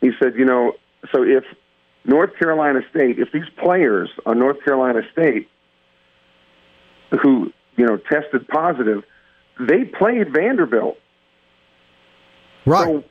he 0.00 0.10
said, 0.20 0.34
you 0.36 0.44
know, 0.44 0.74
so 1.12 1.24
if 1.24 1.44
North 2.04 2.36
Carolina 2.38 2.80
State, 2.90 3.18
if 3.18 3.32
these 3.32 3.48
players 3.56 4.10
on 4.24 4.38
North 4.38 4.62
Carolina 4.64 5.00
State 5.12 5.48
who 7.22 7.52
you 7.76 7.86
know 7.86 7.96
tested 7.96 8.46
positive, 8.48 9.02
they 9.58 9.84
played 9.84 10.32
Vanderbilt. 10.32 10.98
Right, 12.64 12.84
So, 12.84 13.04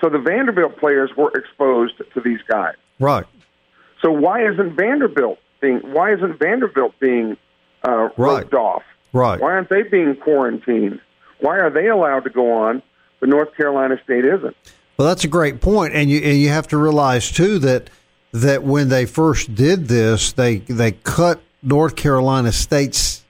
so 0.00 0.08
the 0.08 0.18
Vanderbilt 0.18 0.78
players 0.78 1.10
were 1.16 1.30
exposed 1.36 1.98
to 1.98 2.20
these 2.20 2.40
guys. 2.48 2.74
Right, 3.00 3.24
So 4.02 4.10
why 4.10 4.46
isn't 4.46 4.76
Vanderbilt 4.76 5.38
being 5.60 5.78
why 5.80 6.12
isn't 6.14 6.38
Vanderbilt 6.38 6.98
being 7.00 7.36
uh, 7.86 8.08
Right. 8.16 8.42
roped 8.42 8.54
off? 8.54 8.82
right. 9.12 9.40
Why 9.40 9.52
aren't 9.52 9.68
they 9.68 9.82
being 9.82 10.16
quarantined? 10.16 11.00
Why 11.40 11.58
are 11.58 11.70
they 11.70 11.88
allowed 11.88 12.24
to 12.24 12.30
go 12.30 12.52
on, 12.52 12.82
but 13.20 13.28
North 13.28 13.54
Carolina 13.56 13.98
State 14.02 14.24
isn't? 14.24 14.56
Well, 14.96 15.08
that's 15.08 15.24
a 15.24 15.28
great 15.28 15.60
point, 15.60 15.92
and 15.94 16.08
you 16.10 16.18
and 16.20 16.38
you 16.38 16.48
have 16.50 16.68
to 16.68 16.76
realize 16.76 17.30
too 17.30 17.58
that 17.60 17.90
that 18.32 18.62
when 18.62 18.88
they 18.88 19.06
first 19.06 19.54
did 19.54 19.88
this, 19.88 20.32
they 20.32 20.58
they 20.58 20.92
cut 20.92 21.40
North 21.62 21.96
Carolina 21.96 22.52
State's 22.52 23.24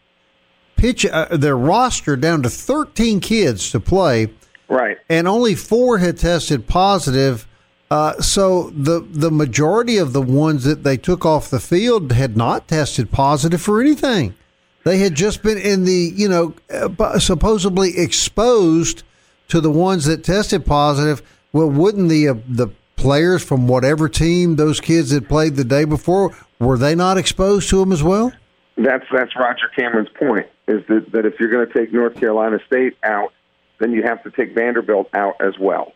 pitch 0.76 1.06
uh, 1.06 1.36
their 1.36 1.56
roster 1.56 2.16
down 2.16 2.42
to 2.42 2.50
13 2.50 3.20
kids 3.20 3.70
to 3.70 3.80
play. 3.80 4.28
Right. 4.68 4.96
and 5.10 5.28
only 5.28 5.54
four 5.54 5.98
had 5.98 6.16
tested 6.18 6.66
positive. 6.66 7.46
Uh, 7.94 8.20
so 8.20 8.70
the 8.70 9.06
the 9.08 9.30
majority 9.30 9.98
of 9.98 10.12
the 10.12 10.20
ones 10.20 10.64
that 10.64 10.82
they 10.82 10.96
took 10.96 11.24
off 11.24 11.48
the 11.48 11.60
field 11.60 12.10
had 12.10 12.36
not 12.36 12.66
tested 12.66 13.12
positive 13.12 13.62
for 13.62 13.80
anything. 13.80 14.34
They 14.82 14.98
had 14.98 15.14
just 15.14 15.44
been 15.44 15.58
in 15.58 15.84
the 15.84 16.12
you 16.12 16.28
know 16.28 16.54
uh, 16.68 17.20
supposedly 17.20 17.96
exposed 17.96 19.04
to 19.46 19.60
the 19.60 19.70
ones 19.70 20.06
that 20.06 20.24
tested 20.24 20.66
positive. 20.66 21.22
Well, 21.52 21.70
wouldn't 21.70 22.08
the 22.08 22.30
uh, 22.30 22.34
the 22.48 22.66
players 22.96 23.44
from 23.44 23.68
whatever 23.68 24.08
team 24.08 24.56
those 24.56 24.80
kids 24.80 25.12
had 25.12 25.28
played 25.28 25.54
the 25.54 25.62
day 25.62 25.84
before 25.84 26.36
were 26.58 26.76
they 26.76 26.96
not 26.96 27.16
exposed 27.16 27.70
to 27.70 27.78
them 27.78 27.92
as 27.92 28.02
well? 28.02 28.32
That's 28.76 29.06
that's 29.12 29.36
Roger 29.36 29.68
Cameron's 29.76 30.10
point. 30.18 30.48
Is 30.66 30.84
that 30.88 31.12
that 31.12 31.26
if 31.26 31.38
you're 31.38 31.48
going 31.48 31.68
to 31.68 31.72
take 31.72 31.92
North 31.92 32.16
Carolina 32.16 32.58
State 32.66 32.96
out, 33.04 33.32
then 33.78 33.92
you 33.92 34.02
have 34.02 34.20
to 34.24 34.32
take 34.32 34.52
Vanderbilt 34.52 35.10
out 35.14 35.36
as 35.38 35.56
well, 35.60 35.92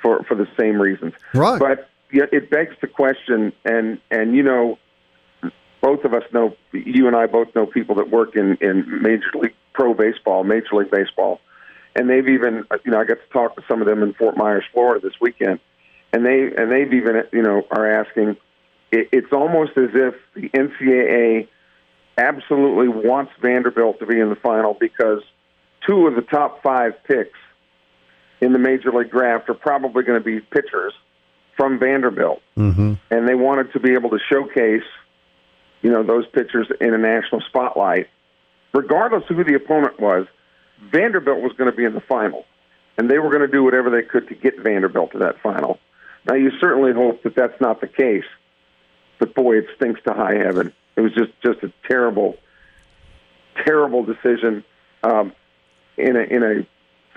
for 0.00 0.22
for 0.24 0.34
the 0.34 0.48
same 0.58 0.80
reasons. 0.80 1.14
Right. 1.34 1.58
But 1.58 1.88
yet 2.12 2.32
it 2.32 2.50
begs 2.50 2.74
the 2.80 2.86
question, 2.86 3.52
and 3.64 3.98
and 4.10 4.34
you 4.34 4.42
know, 4.42 4.78
both 5.80 6.04
of 6.04 6.14
us 6.14 6.24
know, 6.32 6.56
you 6.72 7.06
and 7.06 7.16
I 7.16 7.26
both 7.26 7.54
know 7.54 7.66
people 7.66 7.96
that 7.96 8.10
work 8.10 8.36
in 8.36 8.56
in 8.60 9.02
Major 9.02 9.30
League 9.34 9.54
Pro 9.72 9.94
Baseball, 9.94 10.44
Major 10.44 10.76
League 10.76 10.90
Baseball, 10.90 11.40
and 11.94 12.08
they've 12.08 12.28
even 12.28 12.64
you 12.84 12.92
know 12.92 13.00
I 13.00 13.04
got 13.04 13.18
to 13.18 13.32
talk 13.32 13.56
to 13.56 13.62
some 13.68 13.80
of 13.80 13.86
them 13.86 14.02
in 14.02 14.14
Fort 14.14 14.36
Myers, 14.36 14.64
Florida 14.72 15.00
this 15.06 15.18
weekend, 15.20 15.60
and 16.12 16.24
they 16.24 16.52
and 16.56 16.70
they've 16.70 16.92
even 16.92 17.22
you 17.32 17.42
know 17.42 17.66
are 17.70 17.86
asking. 17.86 18.36
It, 18.92 19.08
it's 19.12 19.32
almost 19.32 19.76
as 19.76 19.90
if 19.94 20.14
the 20.34 20.48
NCAA 20.48 21.46
absolutely 22.18 22.88
wants 22.88 23.32
Vanderbilt 23.40 24.00
to 24.00 24.06
be 24.06 24.18
in 24.18 24.30
the 24.30 24.36
final 24.36 24.74
because 24.74 25.22
two 25.86 26.06
of 26.06 26.16
the 26.16 26.22
top 26.22 26.62
five 26.62 26.92
picks 27.04 27.38
in 28.40 28.52
the 28.52 28.58
major 28.58 28.90
league 28.92 29.10
draft 29.10 29.48
are 29.48 29.54
probably 29.54 30.02
going 30.02 30.18
to 30.18 30.24
be 30.24 30.40
pitchers 30.40 30.92
from 31.56 31.78
Vanderbilt, 31.78 32.40
mm-hmm. 32.56 32.94
and 33.10 33.28
they 33.28 33.34
wanted 33.34 33.72
to 33.74 33.80
be 33.80 33.92
able 33.92 34.10
to 34.10 34.18
showcase, 34.30 34.86
you 35.82 35.90
know, 35.90 36.02
those 36.02 36.26
pitchers 36.28 36.68
in 36.80 36.94
a 36.94 36.98
national 36.98 37.42
spotlight, 37.42 38.08
regardless 38.72 39.24
of 39.28 39.36
who 39.36 39.44
the 39.44 39.54
opponent 39.54 40.00
was. 40.00 40.26
Vanderbilt 40.90 41.42
was 41.42 41.52
going 41.58 41.70
to 41.70 41.76
be 41.76 41.84
in 41.84 41.92
the 41.92 42.00
final, 42.00 42.46
and 42.96 43.10
they 43.10 43.18
were 43.18 43.28
going 43.28 43.42
to 43.42 43.48
do 43.48 43.62
whatever 43.62 43.90
they 43.90 44.00
could 44.00 44.28
to 44.28 44.34
get 44.34 44.58
Vanderbilt 44.58 45.12
to 45.12 45.18
that 45.18 45.38
final. 45.42 45.78
Now, 46.26 46.34
you 46.34 46.50
certainly 46.58 46.92
hope 46.92 47.22
that 47.24 47.34
that's 47.34 47.60
not 47.60 47.82
the 47.82 47.86
case, 47.86 48.24
but 49.18 49.34
boy, 49.34 49.58
it 49.58 49.66
stinks 49.76 50.00
to 50.04 50.14
high 50.14 50.36
heaven. 50.36 50.72
It 50.96 51.02
was 51.02 51.12
just 51.12 51.32
just 51.44 51.62
a 51.62 51.72
terrible, 51.86 52.36
terrible 53.66 54.02
decision 54.02 54.64
um, 55.02 55.32
in 55.98 56.16
a 56.16 56.20
in 56.20 56.42
a 56.42 56.66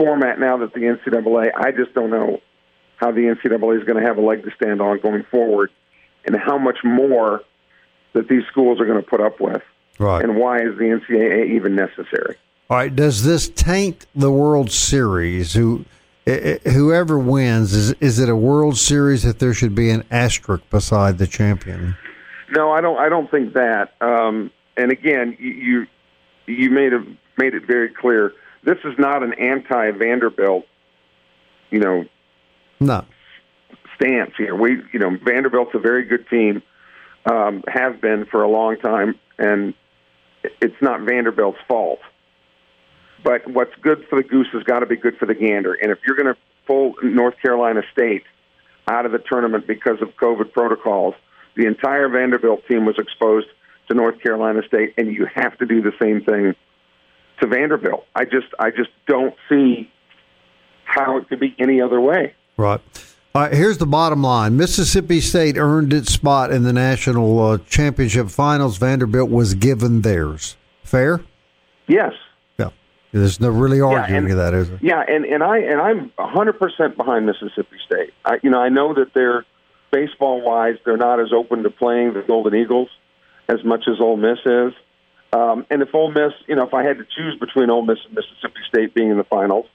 format 0.04 0.40
now 0.40 0.58
that 0.58 0.74
the 0.74 0.82
NCAA. 0.82 1.52
I 1.56 1.72
just 1.72 1.94
don't 1.94 2.10
know 2.10 2.42
how 2.98 3.12
the 3.12 3.22
NCAA 3.22 3.80
is 3.80 3.84
going 3.86 4.02
to 4.02 4.08
have 4.08 4.18
a 4.18 4.22
leg 4.22 4.44
to 4.44 4.52
stand 4.56 4.82
on 4.82 5.00
going 5.00 5.24
forward, 5.32 5.72
and 6.26 6.36
how 6.36 6.58
much 6.58 6.78
more 6.84 7.42
that 8.14 8.28
these 8.28 8.44
schools 8.52 8.80
are 8.80 8.86
going 8.86 9.02
to 9.02 9.08
put 9.10 9.22
up 9.22 9.40
with, 9.40 9.62
Right. 10.00 10.24
and 10.24 10.36
why 10.36 10.58
is 10.58 10.78
the 10.78 10.86
NCAA 10.86 11.56
even 11.56 11.76
necessary? 11.76 12.36
All 12.70 12.78
right. 12.78 12.94
Does 12.96 13.24
this 13.24 13.50
taint 13.50 14.06
the 14.16 14.32
World 14.32 14.72
Series? 14.72 15.54
Who, 15.54 15.86
i- 16.28 16.60
i- 16.66 16.70
whoever 16.70 17.18
wins, 17.18 17.74
is 17.74 17.94
is 18.00 18.20
it 18.20 18.30
a 18.30 18.36
World 18.36 18.78
Series 18.78 19.24
that 19.24 19.40
there 19.40 19.54
should 19.54 19.74
be 19.76 19.90
an 19.90 20.04
asterisk 20.12 20.70
beside 20.70 21.18
the 21.18 21.28
champion? 21.28 21.96
No, 22.52 22.72
I 22.72 22.82
don't. 22.82 22.98
I 22.98 23.10
don't 23.10 23.30
think 23.32 23.54
that. 23.54 23.94
Um, 24.02 24.52
and 24.78 24.92
again, 24.92 25.36
you 25.40 25.52
you, 25.52 25.88
you 26.46 26.70
made 26.72 26.94
it 26.94 27.02
made 27.38 27.54
it 27.56 27.64
very 27.66 27.90
clear. 27.90 28.34
This 28.64 28.78
is 28.86 28.94
not 28.98 29.24
an 29.24 29.34
anti 29.34 29.92
Vanderbilt, 29.92 30.66
you 31.70 31.80
know, 31.80 32.06
No. 32.80 33.06
stance 33.96 34.32
here. 34.38 34.56
We, 34.56 34.82
you 34.92 35.00
know, 35.00 35.18
Vanderbilt's 35.24 35.76
a 35.76 35.80
very 35.80 36.06
good 36.06 36.28
team, 36.30 36.62
um, 37.26 37.64
have 37.68 38.02
been 38.02 38.26
for 38.26 38.44
a 38.44 38.48
long 38.48 38.78
time, 38.78 39.16
and 39.38 39.74
it's 40.62 40.82
not 40.82 41.02
Vanderbilt's 41.02 41.60
fault. 41.68 42.00
But 43.24 43.48
what's 43.48 43.74
good 43.82 44.06
for 44.10 44.18
the 44.18 44.28
goose 44.28 44.48
has 44.54 44.64
got 44.64 44.80
to 44.80 44.86
be 44.86 44.98
good 44.98 45.18
for 45.18 45.26
the 45.26 45.36
gander. 45.36 45.74
And 45.74 45.92
if 45.92 46.00
you're 46.06 46.18
going 46.18 46.34
to 46.34 46.40
pull 46.68 46.96
North 47.02 47.36
Carolina 47.42 47.82
State 47.92 48.24
out 48.88 49.06
of 49.06 49.14
the 49.14 49.20
tournament 49.20 49.66
because 49.66 50.02
of 50.02 50.10
COVID 50.18 50.52
protocols, 50.52 51.16
the 51.56 51.66
entire 51.66 52.10
Vanderbilt 52.10 52.68
team 52.68 52.86
was 52.86 52.98
exposed 52.98 53.48
to 53.88 53.94
North 53.94 54.20
Carolina 54.22 54.62
State, 54.68 54.94
and 54.98 55.08
you 55.14 55.28
have 55.34 55.58
to 55.60 55.66
do 55.66 55.82
the 55.82 55.94
same 56.02 56.22
thing 56.24 56.56
to 57.44 57.48
Vanderbilt. 57.48 58.06
I 58.16 58.26
just, 58.26 58.48
I 58.58 58.72
just 58.72 58.90
don't 59.08 59.36
see 59.50 59.92
how 60.86 61.18
it 61.18 61.28
could 61.28 61.40
be 61.40 61.56
any 61.60 61.82
other 61.82 62.00
way. 62.00 62.34
Right. 62.58 62.80
All 63.36 63.42
right, 63.42 63.54
here's 63.54 63.80
the 63.80 63.88
bottom 63.88 64.22
line. 64.22 64.56
Mississippi 64.56 65.20
State 65.20 65.58
earned 65.58 65.92
its 65.92 66.14
spot 66.14 66.52
in 66.52 66.64
the 66.64 66.74
national 66.74 67.40
uh, 67.40 67.58
championship 67.70 68.30
finals. 68.30 68.78
Vanderbilt 68.78 69.30
was 69.30 69.56
given 69.56 70.02
theirs. 70.02 70.56
Fair? 70.84 71.22
Yes. 71.88 72.14
Yeah. 72.60 72.70
There's 73.12 73.40
no 73.40 73.50
really 73.50 73.82
arguing 73.82 74.30
and- 74.30 74.40
that, 74.40 74.54
is 74.54 74.70
there? 74.70 74.80
Yeah, 74.82 75.04
and 75.08 75.26
and 75.26 75.42
I 75.42 75.58
and 75.58 75.82
I'm 75.82 76.12
100 76.16 76.60
percent 76.60 76.96
behind 76.96 77.26
Mississippi 77.26 77.78
State. 77.86 78.14
I, 78.24 78.40
you 78.44 78.52
know, 78.52 78.62
I 78.62 78.70
know 78.70 78.94
that 78.94 79.16
they're 79.16 79.46
baseball 79.92 80.42
wise, 80.42 80.76
they're 80.86 80.98
not 80.98 81.20
as 81.20 81.34
open 81.34 81.64
to 81.64 81.72
playing 81.72 82.14
the 82.14 82.22
Golden 82.22 82.54
Eagles 82.54 82.90
as 83.50 83.64
much 83.64 83.86
as 83.88 84.00
Ole 84.00 84.18
Miss 84.18 84.40
is. 84.46 84.74
Um, 85.34 85.66
and 85.72 85.82
if 85.82 85.94
Ole 85.96 86.12
Miss, 86.12 86.34
you 86.48 86.56
know, 86.56 86.68
if 86.68 86.74
I 86.74 86.84
had 86.84 87.00
to 87.00 87.06
choose 87.06 87.36
between 87.40 87.72
Ole 87.72 87.82
Miss 87.82 87.98
and 88.06 88.14
Mississippi 88.14 88.62
State 88.70 88.94
being 88.94 89.10
in 89.10 89.18
the 89.18 89.24
finals 89.24 89.66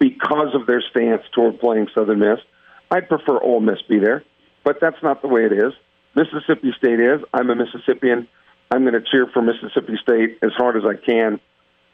because 0.00 0.54
of 0.54 0.66
their 0.66 0.82
stance 0.90 1.22
toward 1.32 1.60
playing 1.60 1.86
Southern 1.94 2.18
Miss, 2.18 2.40
I'd 2.90 3.08
prefer 3.08 3.38
Ole 3.38 3.60
Miss 3.60 3.80
be 3.88 3.98
there. 3.98 4.24
But 4.64 4.80
that's 4.80 5.00
not 5.02 5.22
the 5.22 5.28
way 5.28 5.44
it 5.44 5.52
is. 5.52 5.72
Mississippi 6.16 6.74
State 6.76 6.98
is. 6.98 7.20
I'm 7.32 7.48
a 7.48 7.54
Mississippian. 7.54 8.26
I'm 8.72 8.82
going 8.82 8.94
to 8.94 9.02
cheer 9.08 9.28
for 9.32 9.40
Mississippi 9.40 9.96
State 10.02 10.38
as 10.42 10.50
hard 10.56 10.76
as 10.76 10.82
I 10.84 10.94
can. 10.94 11.40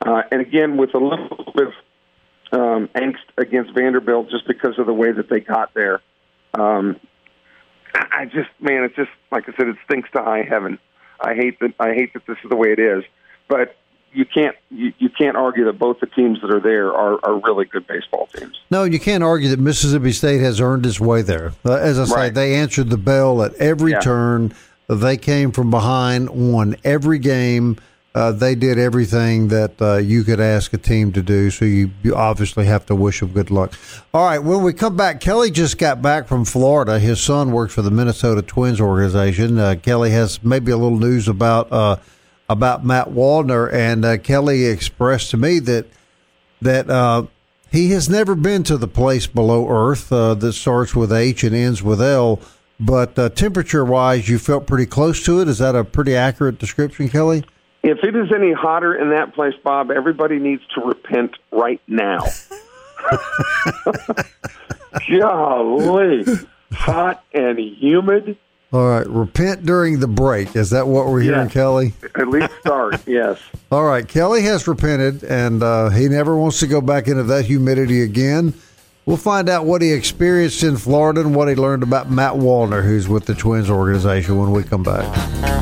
Uh, 0.05 0.23
and 0.33 0.41
again, 0.41 0.79
with 0.79 0.95
a 0.95 0.99
little 0.99 1.53
bit 1.55 1.69
of 1.69 1.73
um, 2.53 2.89
angst 2.95 3.25
against 3.37 3.75
Vanderbilt 3.75 4.31
just 4.31 4.47
because 4.47 4.79
of 4.79 4.87
the 4.87 4.95
way 4.95 5.13
that 5.13 5.29
they 5.29 5.41
got 5.41 5.75
there. 5.75 6.01
Um, 6.55 6.99
I 7.95 8.25
just, 8.25 8.49
man, 8.61 8.85
it 8.85 8.97
just 8.97 9.11
like 9.31 9.45
I 9.49 9.53
said, 9.57 9.69
it 9.69 9.77
stinks 9.85 10.09
to 10.13 10.23
high 10.23 10.43
heaven. 10.49 10.79
I 11.21 11.35
hate 11.35 11.59
that. 11.61 11.73
I 11.81 11.95
hate 11.95 12.13
that 12.15 12.27
this 12.27 12.37
is 12.45 12.51
the 12.51 12.57
way 12.57 12.69
it 12.73 12.79
is. 12.79 13.05
But 13.49 13.77
you 14.13 14.25
can't 14.25 14.57
you, 14.71 14.93
you 14.99 15.09
can't 15.09 15.37
argue 15.37 15.65
that 15.67 15.79
both 15.79 16.01
the 16.01 16.07
teams 16.07 16.41
that 16.41 16.51
are 16.51 16.61
there 16.61 16.93
are, 16.95 17.19
are 17.25 17.41
really 17.41 17.65
good 17.65 17.87
baseball 17.87 18.29
teams. 18.35 18.59
No, 18.71 18.85
you 18.85 19.01
can't 19.01 19.25
argue 19.25 19.49
that 19.51 19.59
Mississippi 19.59 20.13
State 20.13 20.41
has 20.41 20.61
earned 20.61 20.87
its 20.87 21.01
way 21.01 21.23
there. 21.23 21.53
Uh, 21.65 21.75
As 21.75 21.99
I 21.99 22.05
say, 22.05 22.15
Right. 22.15 22.35
they 22.35 22.55
answered 22.55 22.91
the 22.91 22.97
bell 22.97 23.43
at 23.43 23.55
every 23.57 23.93
Yeah. 23.93 24.01
turn. 24.01 24.53
They 24.89 25.17
came 25.17 25.51
from 25.51 25.71
behind, 25.71 26.31
won 26.31 26.77
every 26.85 27.19
game. 27.19 27.77
Uh, 28.15 28.31
they 28.31 28.55
did 28.55 28.79
everything 28.79 29.49
that 29.49 29.83
uh, 29.83 29.97
you 29.97 30.23
could 30.23 30.39
ask 30.39 30.73
a 30.73 30.79
team 30.79 31.11
to 31.11 31.21
do. 31.21 31.51
So 31.51 31.65
you, 31.65 31.91
you 32.05 32.15
obviously 32.15 32.65
have 32.67 32.87
to 32.87 32.95
wish 32.95 33.19
them 33.19 33.33
good 33.33 33.51
luck. 33.51 33.77
All 34.13 34.25
right, 34.25 34.39
when 34.39 34.63
we 34.63 34.73
come 34.73 34.97
back, 34.97 35.21
Kelly 35.21 35.51
just 35.51 35.79
got 35.79 36.01
back 36.01 36.29
from 36.29 36.45
Florida. 36.45 37.01
His 37.01 37.21
son 37.21 37.51
works 37.51 37.75
for 37.75 37.83
the 37.83 37.91
Minnesota 37.91 38.41
Twins 38.41 38.81
organization. 38.81 39.59
Uh, 39.59 39.75
Kelly 39.83 40.11
has 40.11 40.43
maybe 40.45 40.71
a 40.71 40.77
little 40.77 40.99
news 40.99 41.27
about 41.27 41.73
uh, 41.73 41.97
about 42.49 42.85
Matt 42.85 43.09
Wallner, 43.09 43.73
and 43.73 44.05
uh, 44.05 44.19
Kelly 44.19 44.67
expressed 44.67 45.33
to 45.33 45.37
me 45.37 45.59
that 45.61 45.87
that 46.63 46.89
uh, 46.89 47.27
he 47.73 47.91
has 47.91 48.09
never 48.09 48.37
been 48.37 48.63
to 48.63 48.77
the 48.77 48.87
place 48.87 49.27
below 49.27 49.69
Earth 49.69 50.11
that 50.11 50.53
starts 50.53 50.95
with 50.95 51.13
H 51.13 51.43
and 51.43 51.55
ends 51.55 51.83
with 51.83 52.01
L. 52.01 52.39
But 52.79 53.17
temperature 53.35 53.85
wise, 53.85 54.29
you 54.29 54.39
felt 54.39 54.69
pretty 54.69 54.87
close 54.87 55.25
to 55.25 55.41
it. 55.41 55.49
Is 55.49 55.59
that 55.59 55.75
a 55.75 55.83
pretty 55.83 56.15
accurate 56.15 56.59
description, 56.59 57.09
Kelly? 57.09 57.45
If 57.85 58.03
it 58.03 58.17
is 58.17 58.33
any 58.35 58.53
hotter 58.53 58.95
in 58.95 59.11
that 59.11 59.35
place, 59.35 59.53
Bob, 59.63 59.91
everybody 59.91 60.39
needs 60.39 60.63
to 60.75 60.81
repent 60.81 61.37
right 61.53 61.83
now. 61.87 62.25
Golly, 65.11 66.25
hot 66.73 67.23
and 67.35 67.59
humid. 67.59 68.39
All 68.73 68.89
right, 68.89 69.07
repent 69.07 69.67
during 69.67 70.01
the 70.01 70.09
break. 70.09 70.57
Is 70.57 70.71
that 70.71 70.89
what 70.89 71.09
we're 71.09 71.21
hearing. 71.21 71.51
Kelly? 71.51 71.93
At 72.17 72.29
least 72.29 72.51
start, 72.61 73.03
yes. 73.07 73.39
All 73.71 73.85
right, 73.85 74.09
Kelly 74.09 74.43
has 74.45 74.67
repented, 74.67 75.23
and 75.23 75.63
uh, 75.63 75.91
he 75.91 76.09
never 76.09 76.35
wants 76.37 76.61
to 76.61 76.67
go 76.67 76.81
back 76.81 77.07
into 77.07 77.25
that 77.25 77.45
humidity 77.45 78.01
again. 78.01 78.55
We'll 79.05 79.19
find 79.19 79.51
out 79.51 79.67
what 79.67 79.83
he 79.83 79.93
experienced 79.93 80.63
in 80.63 80.79
Florida 80.79 81.21
and 81.21 81.35
what 81.35 81.49
he 81.49 81.55
learned 81.55 81.83
about 81.83 82.11
Matt 82.11 82.33
Wallner, 82.33 82.83
who's 82.83 83.11
with 83.11 83.27
the 83.27 83.35
Twins 83.35 83.69
organization, 83.69 84.39
when 84.39 84.53
we 84.53 84.63
come 84.63 84.83
back. 84.83 85.54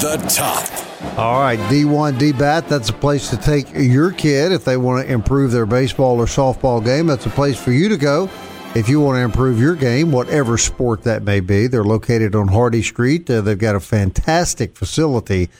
The 0.00 0.16
top. 0.28 1.18
All 1.18 1.40
right, 1.40 1.58
D1 1.70 2.18
DBAT, 2.18 2.68
that's 2.68 2.88
a 2.88 2.92
place 2.92 3.30
to 3.30 3.36
take 3.36 3.68
your 3.72 4.10
kid 4.10 4.50
if 4.52 4.64
they 4.64 4.76
want 4.76 5.06
to 5.06 5.12
improve 5.12 5.52
their 5.52 5.66
baseball 5.66 6.18
or 6.18 6.26
softball 6.26 6.84
game. 6.84 7.06
That's 7.06 7.26
a 7.26 7.30
place 7.30 7.62
for 7.62 7.70
you 7.70 7.88
to 7.88 7.96
go 7.96 8.28
if 8.74 8.88
you 8.88 9.00
want 9.00 9.16
to 9.16 9.20
improve 9.20 9.60
your 9.60 9.76
game, 9.76 10.10
whatever 10.10 10.58
sport 10.58 11.04
that 11.04 11.22
may 11.22 11.38
be. 11.38 11.68
They're 11.68 11.84
located 11.84 12.34
on 12.34 12.48
Hardy 12.48 12.82
Street. 12.82 13.30
Uh, 13.30 13.40
they've 13.42 13.56
got 13.56 13.76
a 13.76 13.80
fantastic 13.80 14.76
facility, 14.76 15.50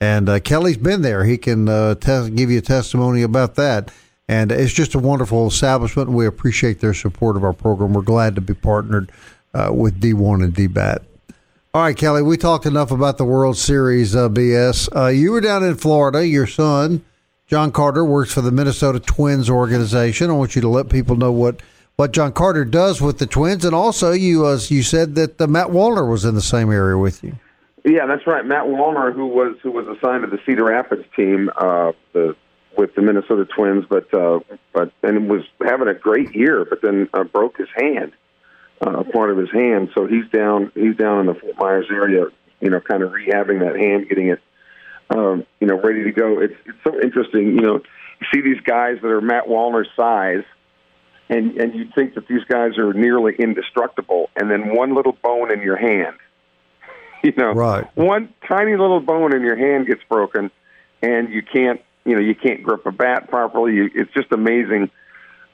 and 0.00 0.28
uh, 0.28 0.40
Kelly's 0.40 0.78
been 0.78 1.02
there. 1.02 1.24
He 1.24 1.38
can 1.38 1.68
uh, 1.68 1.94
give 1.94 2.50
you 2.50 2.60
testimony 2.60 3.22
about 3.22 3.54
that. 3.54 3.92
And 4.26 4.50
it's 4.50 4.72
just 4.72 4.94
a 4.94 4.98
wonderful 4.98 5.46
establishment. 5.46 6.08
We 6.10 6.26
appreciate 6.26 6.80
their 6.80 6.94
support 6.94 7.36
of 7.36 7.44
our 7.44 7.52
program. 7.52 7.92
We're 7.92 8.02
glad 8.02 8.34
to 8.36 8.40
be 8.40 8.54
partnered 8.54 9.12
uh, 9.52 9.70
with 9.72 10.00
D1 10.00 10.42
and 10.42 10.54
DBAT. 10.54 11.04
All 11.74 11.82
right, 11.82 11.96
Kelly, 11.96 12.22
we 12.22 12.36
talked 12.36 12.66
enough 12.66 12.92
about 12.92 13.18
the 13.18 13.24
World 13.24 13.56
Series 13.56 14.14
uh, 14.14 14.28
BS. 14.28 14.88
Uh, 14.94 15.08
you 15.08 15.32
were 15.32 15.40
down 15.40 15.64
in 15.64 15.74
Florida. 15.74 16.24
Your 16.24 16.46
son, 16.46 17.04
John 17.48 17.72
Carter, 17.72 18.04
works 18.04 18.32
for 18.32 18.42
the 18.42 18.52
Minnesota 18.52 19.00
Twins 19.00 19.50
organization. 19.50 20.30
I 20.30 20.34
want 20.34 20.54
you 20.54 20.62
to 20.62 20.68
let 20.68 20.88
people 20.88 21.16
know 21.16 21.32
what, 21.32 21.62
what 21.96 22.12
John 22.12 22.30
Carter 22.30 22.64
does 22.64 23.00
with 23.02 23.18
the 23.18 23.26
Twins. 23.26 23.64
And 23.64 23.74
also, 23.74 24.12
you 24.12 24.46
uh, 24.46 24.60
you 24.68 24.84
said 24.84 25.16
that 25.16 25.40
uh, 25.40 25.48
Matt 25.48 25.66
Wallner 25.66 26.08
was 26.08 26.24
in 26.24 26.36
the 26.36 26.40
same 26.40 26.70
area 26.70 26.96
with 26.96 27.24
you. 27.24 27.36
Yeah, 27.84 28.06
that's 28.06 28.24
right. 28.24 28.46
Matt 28.46 28.66
Wallner, 28.66 29.12
who 29.12 29.26
was 29.26 29.56
who 29.64 29.72
was 29.72 29.88
assigned 29.98 30.22
to 30.22 30.30
the 30.30 30.38
Cedar 30.46 30.66
Rapids 30.66 31.04
team, 31.16 31.50
uh, 31.56 31.90
the 32.12 32.36
with 32.78 32.94
the 32.94 33.02
Minnesota 33.02 33.46
Twins, 33.46 33.84
but 33.90 34.14
uh, 34.14 34.38
but 34.72 34.92
and 35.02 35.28
was 35.28 35.42
having 35.60 35.88
a 35.88 35.94
great 35.94 36.36
year, 36.36 36.64
but 36.64 36.82
then 36.82 37.08
broke 37.32 37.56
his 37.56 37.68
hand, 37.74 38.12
uh, 38.80 39.02
part 39.12 39.30
of 39.30 39.38
his 39.38 39.50
hand. 39.50 39.90
So 39.94 40.06
he's 40.06 40.28
down 40.30 40.72
he's 40.74 40.96
down 40.96 41.20
in 41.20 41.26
the 41.26 41.34
Fort 41.34 41.54
Myers 41.58 41.86
area, 41.90 42.26
you 42.60 42.70
know, 42.70 42.80
kind 42.80 43.02
of 43.02 43.10
rehabbing 43.12 43.60
that 43.60 43.76
hand, 43.78 44.08
getting 44.08 44.28
it, 44.28 44.40
um, 45.10 45.44
you 45.60 45.66
know, 45.66 45.80
ready 45.80 46.04
to 46.04 46.12
go. 46.12 46.40
It's 46.40 46.54
it's 46.66 46.78
so 46.84 47.00
interesting, 47.00 47.56
you 47.56 47.60
know, 47.62 47.74
you 48.20 48.26
see 48.32 48.40
these 48.40 48.60
guys 48.62 48.98
that 49.02 49.08
are 49.08 49.20
Matt 49.20 49.44
Wallner's 49.46 49.88
size. 49.96 50.44
And 51.30 51.56
and 51.56 51.74
you 51.74 51.88
think 51.94 52.14
that 52.16 52.28
these 52.28 52.44
guys 52.44 52.76
are 52.76 52.92
nearly 52.92 53.34
indestructible, 53.38 54.28
and 54.36 54.50
then 54.50 54.74
one 54.76 54.94
little 54.94 55.16
bone 55.22 55.50
in 55.50 55.62
your 55.62 55.76
hand, 55.76 56.16
you 57.22 57.32
know, 57.34 57.52
Right. 57.52 57.86
one 57.96 58.34
tiny 58.46 58.72
little 58.72 59.00
bone 59.00 59.34
in 59.34 59.40
your 59.40 59.56
hand 59.56 59.86
gets 59.86 60.02
broken, 60.06 60.50
and 61.00 61.30
you 61.30 61.40
can't 61.42 61.80
you 62.04 62.14
know 62.14 62.20
you 62.20 62.34
can't 62.34 62.62
grip 62.62 62.84
a 62.84 62.92
bat 62.92 63.30
properly. 63.30 63.72
You, 63.74 63.90
it's 63.94 64.12
just 64.12 64.32
amazing 64.32 64.90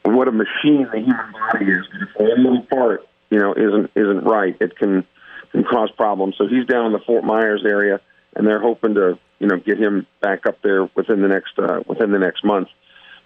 what 0.03 0.27
a 0.27 0.33
machine 0.33 0.89
the 0.93 0.99
human 0.99 1.33
body 1.33 1.67
is. 1.67 1.87
If 2.03 2.09
one 2.21 2.43
little 2.43 2.63
part 2.63 3.07
you 3.31 3.39
know 3.39 3.55
isn't 3.55 3.91
isn't 3.95 4.25
right, 4.25 4.57
it 4.61 4.77
can 4.77 5.07
can 5.53 5.65
cause 5.65 5.91
problems. 5.97 6.35
So 6.39 6.47
he's 6.47 6.67
down 6.67 6.87
in 6.87 6.93
the 6.93 7.01
Fort 7.07 7.25
Myers 7.25 7.65
area, 7.67 8.01
and 8.35 8.47
they're 8.47 8.61
hoping 8.61 8.95
to 8.95 9.19
you 9.39 9.47
know 9.47 9.57
get 9.57 9.79
him 9.79 10.07
back 10.21 10.47
up 10.47 10.61
there 10.63 10.85
within 10.95 11.23
the 11.23 11.29
next 11.29 11.59
uh, 11.59 11.81
within 11.87 12.13
the 12.13 12.19
next 12.19 12.45
month. 12.45 12.69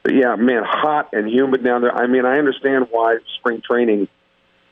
But 0.02 0.14
yeah, 0.14 0.36
man, 0.36 0.62
hot 0.66 1.10
and 1.12 1.28
humid 1.28 1.64
down 1.64 1.80
there. 1.80 1.94
I 1.94 2.06
mean, 2.06 2.26
I 2.26 2.38
understand 2.38 2.88
why 2.90 3.16
spring 3.38 3.62
training 3.66 4.08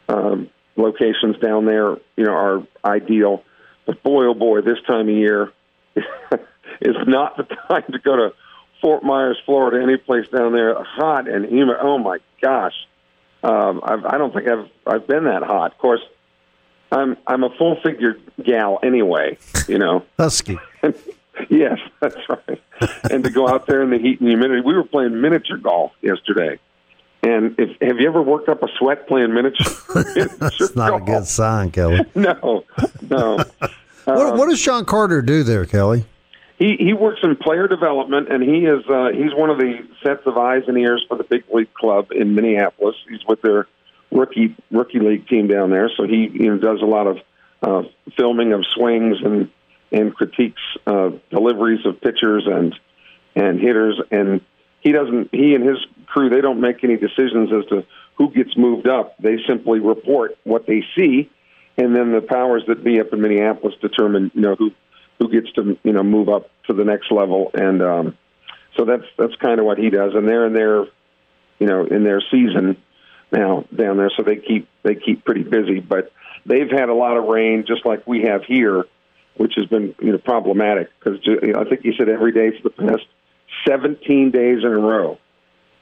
um, 0.09 0.51
locations 0.77 1.39
down 1.39 1.65
there, 1.65 1.97
you 2.17 2.25
know, 2.25 2.33
are 2.33 2.67
ideal. 2.85 3.43
But 3.87 4.03
boy, 4.03 4.27
oh 4.27 4.35
boy, 4.35 4.61
this 4.61 4.79
time 4.87 5.09
of 5.09 5.15
year 5.15 5.51
is 5.97 6.97
not 7.07 7.37
the 7.37 7.45
time 7.69 7.85
to 7.91 7.99
go 7.99 8.17
to 8.17 8.35
Fort 8.83 9.03
Myers, 9.05 9.39
Florida, 9.47 9.83
any 9.83 9.97
place 9.97 10.27
down 10.35 10.53
there 10.53 10.75
hot 10.83 11.29
and 11.29 11.47
humid. 11.47 11.77
Oh 11.81 11.99
my 11.99 12.19
gosh, 12.43 12.75
um, 13.43 13.81
I've, 13.85 14.05
I 14.05 14.19
don't 14.19 14.33
think 14.33 14.49
I've 14.49 14.69
I've 14.87 15.07
been 15.07 15.25
that 15.25 15.43
hot. 15.43 15.73
Of 15.73 15.79
course, 15.79 16.01
I'm 16.91 17.17
I'm 17.27 17.43
a 17.45 17.51
full 17.51 17.77
figured 17.83 18.21
gal 18.43 18.79
anyway, 18.83 19.39
you 19.69 19.79
know. 19.79 20.05
Husky. 20.19 20.59
yes, 21.49 21.79
that's 22.01 22.17
right. 22.29 22.61
and 23.11 23.25
to 23.25 23.31
go 23.31 23.49
out 23.49 23.67
there 23.67 23.83
in 23.83 23.91
the 23.91 23.99
heat 23.99 24.21
and 24.21 24.29
humidity, 24.29 24.61
we 24.61 24.75
were 24.75 24.85
playing 24.85 25.21
miniature 25.21 25.57
golf 25.57 25.93
yesterday. 26.03 26.59
And 27.25 27.55
if 27.59 27.81
have 27.81 28.01
you 28.01 28.09
ever 28.09 28.21
worked 28.21 28.49
up 28.49 28.63
a 28.63 28.69
sweat 28.79 29.07
playing 29.07 29.33
miniature? 29.33 29.73
That's 30.39 30.75
not 30.75 31.03
a 31.03 31.05
good 31.05 31.25
sign, 31.25 31.71
Kelly. 31.71 32.05
No, 32.17 32.65
no. 33.09 33.45
What, 34.05 34.37
what 34.37 34.49
does 34.49 34.61
John 34.61 34.85
Carter 34.85 35.23
do 35.23 35.45
there, 35.45 35.65
Kelly? 35.65 36.05
He 36.63 36.77
he 36.79 36.93
works 36.93 37.19
in 37.25 37.35
player 37.35 37.67
development, 37.67 38.29
and 38.33 38.41
he 38.41 38.67
is 38.67 38.85
uh, 38.89 39.09
he's 39.13 39.35
one 39.35 39.51
of 39.51 39.59
the 39.59 39.85
sets 40.01 40.23
of 40.27 40.37
eyes 40.39 40.63
and 40.69 40.79
ears 40.79 41.05
for 41.09 41.17
the 41.17 41.25
big 41.25 41.43
league 41.53 41.75
club 41.75 42.13
in 42.13 42.37
Minneapolis. 42.37 42.95
He's 43.09 43.25
with 43.27 43.43
their 43.43 43.67
rookie 44.13 44.55
rookie 44.71 45.01
league 45.01 45.27
team 45.27 45.49
down 45.49 45.71
there, 45.71 45.91
so 45.97 46.05
he 46.05 46.31
you 46.33 46.55
know 46.55 46.59
does 46.59 46.81
a 46.81 46.87
lot 46.87 47.09
of 47.09 47.19
uh, 47.63 47.83
filming 48.17 48.53
of 48.53 48.65
swings 48.77 49.17
and 49.25 49.51
and 49.91 50.15
critiques 50.15 50.63
uh, 50.87 51.11
deliveries 51.31 51.85
of 51.85 52.01
pitchers 52.01 52.45
and 52.47 52.77
and 53.35 53.59
hitters. 53.59 54.01
And 54.13 54.41
he 54.83 54.93
doesn't 54.93 55.31
he 55.33 55.57
and 55.57 55.67
his 55.67 55.79
crew 56.07 56.31
they 56.31 56.43
don't 56.43 56.61
make 56.61 56.85
any 56.85 56.97
decisions 56.97 57.51
as 57.53 57.69
to 57.71 57.85
who 58.15 58.31
gets 58.31 58.57
moved 58.57 58.87
up. 58.87 59.17
They 59.19 59.39
simply 59.49 59.81
report 59.81 60.39
what 60.45 60.69
they 60.69 60.85
see, 60.97 61.29
and 61.77 61.97
then 61.97 62.13
the 62.13 62.21
powers 62.21 62.63
that 62.69 62.85
be 62.85 63.01
up 63.01 63.13
in 63.13 63.21
Minneapolis 63.21 63.75
determine 63.81 64.31
you 64.33 64.43
know 64.43 64.55
who 64.55 64.71
who 65.19 65.29
gets 65.29 65.53
to 65.53 65.79
you 65.83 65.93
know 65.93 66.03
move 66.03 66.29
up 66.29 66.51
to 66.67 66.73
the 66.73 66.85
next 66.85 67.11
level. 67.11 67.51
And 67.55 67.83
um, 67.83 68.19
so 68.77 68.85
that's 68.85 69.05
that's 69.19 69.35
kind 69.37 69.61
of 69.61 69.67
what 69.67 69.79
he 69.79 69.91
does. 69.91 70.15
And 70.15 70.29
they're 70.29 70.47
in 70.47 70.53
their 70.53 70.85
you 71.59 71.67
know 71.67 71.85
in 71.85 72.05
their 72.05 72.23
season 72.31 72.77
now 73.31 73.65
down 73.75 73.97
there, 73.97 74.11
so 74.17 74.23
they 74.23 74.37
keep 74.37 74.69
they 74.83 74.95
keep 74.95 75.25
pretty 75.25 75.43
busy. 75.43 75.81
But 75.81 76.13
they've 76.47 76.71
had 76.71 76.89
a 76.89 76.95
lot 76.95 77.17
of 77.17 77.25
rain, 77.25 77.65
just 77.67 77.87
like 77.87 78.07
we 78.07 78.23
have 78.23 78.45
here, 78.45 78.85
which 79.37 79.55
has 79.57 79.67
been 79.67 79.95
you 80.01 80.13
know 80.13 80.19
problematic 80.19 80.91
because 80.99 81.19
you 81.25 81.53
know, 81.53 81.61
I 81.61 81.65
think 81.65 81.85
you 81.85 81.95
said 81.99 82.09
every 82.09 82.33
day 82.33 82.59
for 82.61 82.69
the 82.69 82.89
past 82.89 83.07
17 83.67 84.31
days 84.31 84.59
in 84.65 84.73
a 84.73 84.79
row 84.79 85.19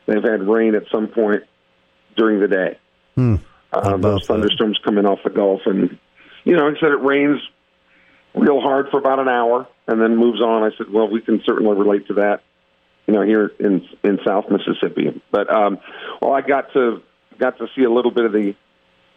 they've 0.07 0.23
had 0.23 0.47
rain 0.47 0.75
at 0.75 0.85
some 0.91 1.09
point 1.09 1.45
during 2.17 2.41
the 2.41 2.49
day. 2.49 2.79
Hmm. 3.15 3.37
Uh, 3.73 3.97
those 3.97 4.21
that? 4.21 4.27
thunderstorms 4.27 4.79
coming 4.85 5.07
off 5.07 5.21
the 5.23 5.31
Gulf, 5.31 5.63
and 5.67 5.99
you 6.45 6.57
know, 6.57 6.69
he 6.71 6.77
said 6.81 6.91
it 6.91 7.03
rains 7.03 7.41
real 8.35 8.61
hard 8.61 8.89
for 8.91 8.99
about 8.99 9.19
an 9.19 9.29
hour 9.29 9.67
and 9.87 10.01
then 10.01 10.17
moves 10.17 10.41
on. 10.41 10.63
I 10.63 10.71
said, 10.77 10.91
well, 10.91 11.09
we 11.09 11.21
can 11.21 11.43
certainly 11.45 11.77
relate 11.77 12.07
to 12.09 12.15
that, 12.15 12.43
you 13.07 13.15
know, 13.15 13.23
here 13.23 13.53
in 13.59 13.87
in 14.05 14.19
South 14.27 14.47
Mississippi. 14.51 15.21
But 15.31 15.53
um, 15.53 15.79
well, 16.21 16.33
I 16.33 16.41
got 16.41 16.73
to 16.75 17.03
got 17.39 17.59
to 17.59 17.67
see 17.77 17.85
a 17.85 17.91
little 17.91 18.11
bit 18.11 18.25
of 18.25 18.33
the 18.33 18.55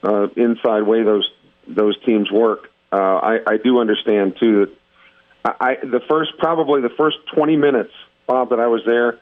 uh, 0.04 0.28
inside 0.36 0.84
way 0.84 1.04
those 1.04 1.30
those 1.68 1.96
teams 2.06 2.32
work. 2.32 2.70
Uh, 2.92 2.96
I, 2.96 3.40
I 3.48 3.58
do 3.58 3.80
understand 3.80 4.36
too 4.40 4.66
that 4.66 5.56
I, 5.60 5.72
I 5.72 5.76
the 5.82 6.02
first 6.10 6.32
probably 6.40 6.82
the 6.82 6.94
first 6.98 7.18
twenty 7.34 7.56
minutes, 7.56 7.92
Bob, 8.28 8.50
that 8.50 8.60
I 8.60 8.68
was 8.68 8.82
there, 8.86 9.20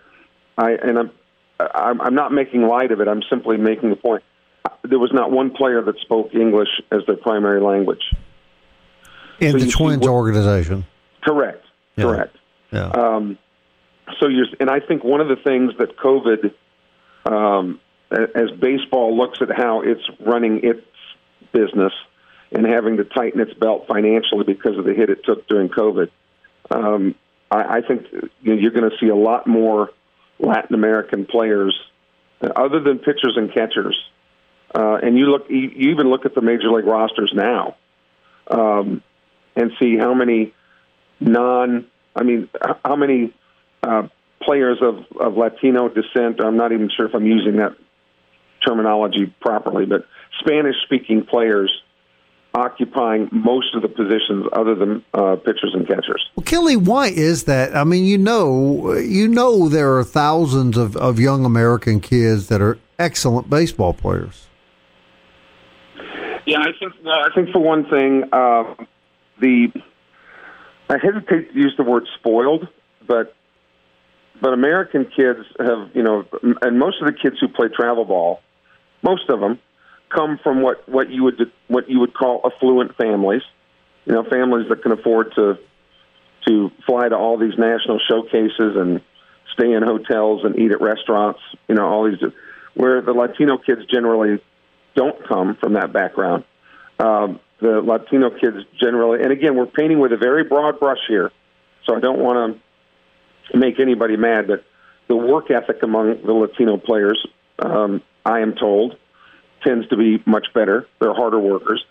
I 0.57 0.71
and 0.71 0.97
I'm 0.97 1.11
I'm, 1.59 2.01
I'm 2.01 2.15
not 2.15 2.31
making 2.31 2.61
light 2.63 2.91
of 2.91 3.01
it. 3.01 3.07
I'm 3.07 3.23
simply 3.29 3.57
making 3.57 3.89
the 3.89 3.95
point. 3.95 4.23
There 4.83 4.99
was 4.99 5.11
not 5.13 5.31
one 5.31 5.51
player 5.51 5.81
that 5.81 5.99
spoke 5.99 6.33
English 6.33 6.69
as 6.91 7.01
their 7.05 7.17
primary 7.17 7.61
language. 7.61 8.01
In 9.41 9.53
So 9.53 9.57
the 9.57 9.71
Twins 9.71 10.01
what- 10.01 10.11
organization. 10.11 10.85
Correct. 11.21 11.65
Yeah. 11.95 12.03
Correct. 12.05 12.35
Yeah. 12.71 12.85
Um, 12.89 13.37
so 14.19 14.27
you're, 14.27 14.45
and 14.59 14.69
I 14.69 14.79
think 14.79 15.03
one 15.03 15.19
of 15.21 15.27
the 15.27 15.35
things 15.35 15.73
that 15.77 15.97
COVID, 15.97 16.53
um, 17.25 17.79
as 18.11 18.49
baseball 18.59 19.17
looks 19.17 19.39
at 19.41 19.49
how 19.55 19.81
it's 19.81 20.01
running 20.19 20.63
its 20.63 20.85
business 21.51 21.93
and 22.51 22.65
having 22.65 22.97
to 22.97 23.03
tighten 23.03 23.39
its 23.41 23.53
belt 23.53 23.85
financially 23.87 24.43
because 24.43 24.77
of 24.77 24.85
the 24.85 24.93
hit 24.93 25.09
it 25.09 25.23
took 25.25 25.47
during 25.47 25.69
COVID, 25.69 26.09
um, 26.69 27.15
I, 27.49 27.77
I 27.77 27.81
think 27.81 28.07
you're 28.41 28.71
going 28.71 28.89
to 28.89 28.97
see 28.99 29.07
a 29.09 29.15
lot 29.15 29.47
more 29.47 29.89
Latin 30.39 30.73
American 30.75 31.25
players, 31.25 31.77
uh, 32.41 32.49
other 32.55 32.79
than 32.79 32.99
pitchers 32.99 33.33
and 33.37 33.53
catchers. 33.53 33.97
Uh, 34.73 34.95
and 35.03 35.17
you 35.17 35.25
look, 35.25 35.49
you, 35.49 35.59
you 35.75 35.91
even 35.91 36.09
look 36.09 36.25
at 36.25 36.33
the 36.35 36.41
major 36.41 36.69
league 36.71 36.85
rosters 36.85 37.31
now, 37.35 37.75
um, 38.47 39.03
and 39.55 39.71
see 39.79 39.97
how 39.97 40.13
many 40.13 40.53
non 41.19 41.87
I 42.15 42.23
mean 42.23 42.49
how 42.83 42.95
many 42.95 43.33
uh, 43.83 44.07
players 44.41 44.79
of, 44.81 45.05
of 45.19 45.37
Latino 45.37 45.89
descent 45.89 46.43
I'm 46.43 46.57
not 46.57 46.71
even 46.71 46.89
sure 46.95 47.05
if 47.05 47.15
I'm 47.15 47.25
using 47.25 47.57
that 47.57 47.75
terminology 48.65 49.33
properly 49.41 49.85
but 49.85 50.05
Spanish 50.39 50.75
speaking 50.85 51.25
players 51.25 51.71
occupying 52.53 53.29
most 53.31 53.75
of 53.75 53.81
the 53.81 53.87
positions 53.87 54.45
other 54.53 54.75
than 54.75 55.03
uh, 55.13 55.35
pitchers 55.37 55.73
and 55.73 55.87
catchers. 55.87 56.29
Well, 56.35 56.43
Kelly, 56.43 56.75
why 56.75 57.07
is 57.07 57.45
that? 57.45 57.75
I 57.75 57.83
mean, 57.83 58.03
you 58.03 58.17
know, 58.17 58.93
you 58.93 59.27
know, 59.27 59.69
there 59.69 59.97
are 59.97 60.03
thousands 60.03 60.77
of, 60.77 60.97
of 60.97 61.19
young 61.19 61.45
American 61.45 62.01
kids 62.01 62.47
that 62.47 62.61
are 62.61 62.77
excellent 62.99 63.49
baseball 63.49 63.93
players. 63.93 64.47
Yeah, 66.45 66.59
I 66.59 66.71
think 66.77 66.93
no, 67.03 67.11
I 67.11 67.29
think 67.33 67.49
for 67.51 67.59
one 67.59 67.87
thing, 67.89 68.23
uh, 68.33 68.63
the 69.41 69.67
I 70.89 70.97
hesitate 71.01 71.53
to 71.53 71.57
use 71.57 71.73
the 71.77 71.83
word 71.83 72.07
spoiled, 72.19 72.67
but 73.07 73.35
but 74.41 74.53
American 74.53 75.05
kids 75.05 75.39
have 75.59 75.89
you 75.93 76.03
know, 76.03 76.25
and 76.61 76.79
most 76.79 77.01
of 77.01 77.07
the 77.07 77.13
kids 77.13 77.37
who 77.39 77.47
play 77.47 77.67
travel 77.67 78.05
ball, 78.05 78.39
most 79.01 79.29
of 79.29 79.39
them 79.39 79.59
come 80.09 80.39
from 80.43 80.61
what 80.61 80.87
what 80.87 81.09
you 81.09 81.23
would 81.23 81.39
what 81.67 81.89
you 81.89 81.99
would 81.99 82.13
call 82.13 82.41
affluent 82.45 82.95
families. 82.97 83.41
You 84.05 84.13
know, 84.13 84.23
families 84.23 84.67
that 84.69 84.81
can 84.81 84.91
afford 84.91 85.33
to 85.35 85.57
to 86.47 86.71
fly 86.85 87.07
to 87.07 87.15
all 87.15 87.37
these 87.37 87.57
national 87.57 87.99
showcases 88.09 88.75
and 88.75 89.01
stay 89.53 89.71
in 89.71 89.83
hotels 89.83 90.43
and 90.43 90.57
eat 90.57 90.71
at 90.71 90.81
restaurants. 90.81 91.39
You 91.67 91.75
know, 91.75 91.85
all 91.85 92.09
these 92.09 92.19
where 92.73 93.01
the 93.01 93.13
Latino 93.13 93.57
kids 93.57 93.81
generally 93.91 94.41
don't 94.95 95.27
come 95.27 95.55
from 95.59 95.73
that 95.73 95.93
background. 95.93 96.43
Um, 96.99 97.39
the 97.61 97.81
Latino 97.81 98.31
kids 98.31 98.57
generally, 98.79 99.21
and 99.21 99.31
again, 99.31 99.55
we're 99.55 99.67
painting 99.67 99.99
with 99.99 100.11
a 100.11 100.17
very 100.17 100.43
broad 100.43 100.79
brush 100.79 100.99
here, 101.07 101.31
so 101.85 101.95
I 101.95 101.99
don't 101.99 102.19
want 102.19 102.59
to 103.51 103.57
make 103.57 103.79
anybody 103.79 104.17
mad. 104.17 104.47
But 104.47 104.63
the 105.07 105.15
work 105.15 105.51
ethic 105.51 105.83
among 105.83 106.23
the 106.23 106.33
Latino 106.33 106.77
players, 106.77 107.25
um, 107.59 108.01
I 108.25 108.39
am 108.39 108.55
told, 108.55 108.97
tends 109.63 109.87
to 109.89 109.97
be 109.97 110.21
much 110.25 110.47
better. 110.53 110.87
They're 110.99 111.13
harder 111.13 111.39
workers, 111.39 111.83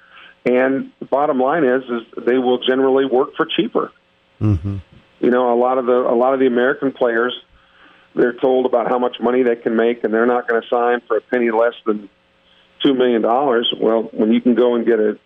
and 0.45 0.91
the 0.99 1.07
bottom 1.07 1.39
line 1.39 1.64
is, 1.64 1.85
is 1.85 2.25
they 2.27 2.39
will 2.39 2.59
generally 2.59 3.05
work 3.05 3.37
for 3.37 3.47
cheaper. 3.47 3.93
Mm-hmm. 4.41 4.79
You 5.21 5.31
know, 5.31 5.53
a 5.53 5.59
lot 5.59 5.79
of 5.79 5.87
the 5.87 5.93
a 5.93 6.16
lot 6.16 6.35
of 6.35 6.41
the 6.41 6.47
American 6.47 6.93
players, 6.93 7.35
they're 8.14 8.33
told 8.33 8.66
about 8.66 8.89
how 8.89 8.99
much 8.99 9.16
money 9.21 9.43
they 9.45 9.57
can 9.57 9.77
make, 9.77 10.03
and 10.03 10.12
they're 10.12 10.27
not 10.27 10.49
going 10.49 10.61
to 10.61 10.68
sign 10.68 11.01
for 11.07 11.18
a 11.18 11.21
penny 11.21 11.51
less 11.51 11.75
than 11.87 12.09
two 12.85 12.95
million 12.95 13.23
dollars. 13.23 13.73
Well, 13.79 14.09
when 14.12 14.33
you 14.33 14.41
can 14.41 14.55
go 14.55 14.75
and 14.75 14.87
get 14.87 14.99
a, 14.99 15.18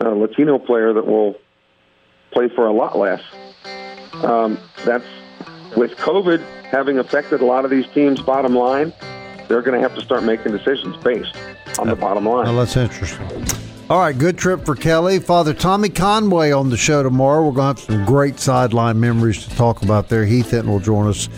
a 0.00 0.08
Latino 0.10 0.58
player 0.58 0.92
that 0.92 1.06
will 1.06 1.36
play 2.30 2.48
for 2.48 2.66
a 2.66 2.72
lot 2.72 2.98
less, 2.98 3.22
um, 4.24 4.58
that's 4.84 5.06
with 5.76 5.92
COVID 5.96 6.40
having 6.64 6.98
affected 6.98 7.40
a 7.40 7.44
lot 7.44 7.64
of 7.64 7.70
these 7.70 7.86
teams' 7.88 8.20
bottom 8.20 8.54
line. 8.54 8.92
They're 9.48 9.62
going 9.62 9.80
to 9.80 9.88
have 9.88 9.96
to 9.96 10.04
start 10.04 10.24
making 10.24 10.52
decisions 10.52 10.96
based 10.98 11.36
on 11.78 11.88
the 11.88 11.96
bottom 11.96 12.26
line. 12.26 12.46
Well, 12.46 12.56
that's 12.56 12.76
interesting. 12.76 13.46
All 13.88 14.00
right, 14.00 14.18
good 14.18 14.36
trip 14.36 14.64
for 14.64 14.74
Kelly. 14.74 15.20
Father 15.20 15.54
Tommy 15.54 15.88
Conway 15.88 16.50
on 16.50 16.70
the 16.70 16.76
show 16.76 17.04
tomorrow. 17.04 17.46
We're 17.46 17.52
going 17.52 17.76
to 17.76 17.80
have 17.82 17.90
some 17.92 18.04
great 18.04 18.40
sideline 18.40 18.98
memories 18.98 19.46
to 19.46 19.54
talk 19.54 19.82
about 19.82 20.08
there. 20.08 20.26
Heath 20.26 20.50
Hinton 20.50 20.72
will 20.72 20.80
join 20.80 21.06
us 21.06 21.28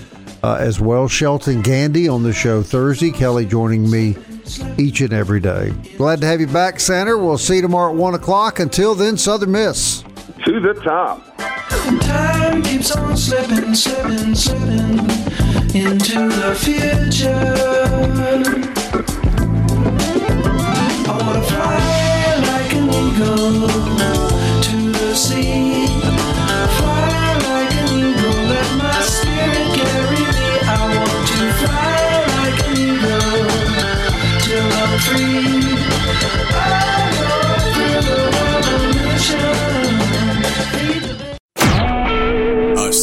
uh, 0.42 0.54
as 0.54 0.80
well. 0.80 1.08
Shelton 1.08 1.60
Gandy 1.60 2.08
on 2.08 2.22
the 2.22 2.32
show 2.32 2.62
Thursday. 2.62 3.10
Kelly 3.10 3.44
joining 3.44 3.90
me 3.90 4.16
each 4.78 5.00
and 5.00 5.12
every 5.12 5.40
day. 5.40 5.72
Glad 5.96 6.20
to 6.20 6.26
have 6.26 6.40
you 6.40 6.46
back, 6.46 6.80
Center. 6.80 7.18
We'll 7.18 7.38
see 7.38 7.56
you 7.56 7.62
tomorrow 7.62 7.90
at 7.90 7.96
1 7.96 8.14
o'clock. 8.14 8.60
Until 8.60 8.94
then, 8.94 9.16
Southern 9.16 9.52
Miss. 9.52 10.02
To 10.44 10.60
the 10.60 10.74
top. 10.82 11.36
Time 12.00 12.62
keeps 12.62 12.90
on 12.94 13.16
slipping, 13.16 13.74
slipping, 13.74 14.34
slipping 14.34 14.98
into 15.74 16.28
the 16.28 16.54
future. 16.58 17.28
I 21.10 21.18
wanna 21.22 21.42
fly 21.42 22.08
eagle 23.18 23.68
to 24.62 24.92
the 24.92 25.14
sea. 25.14 25.67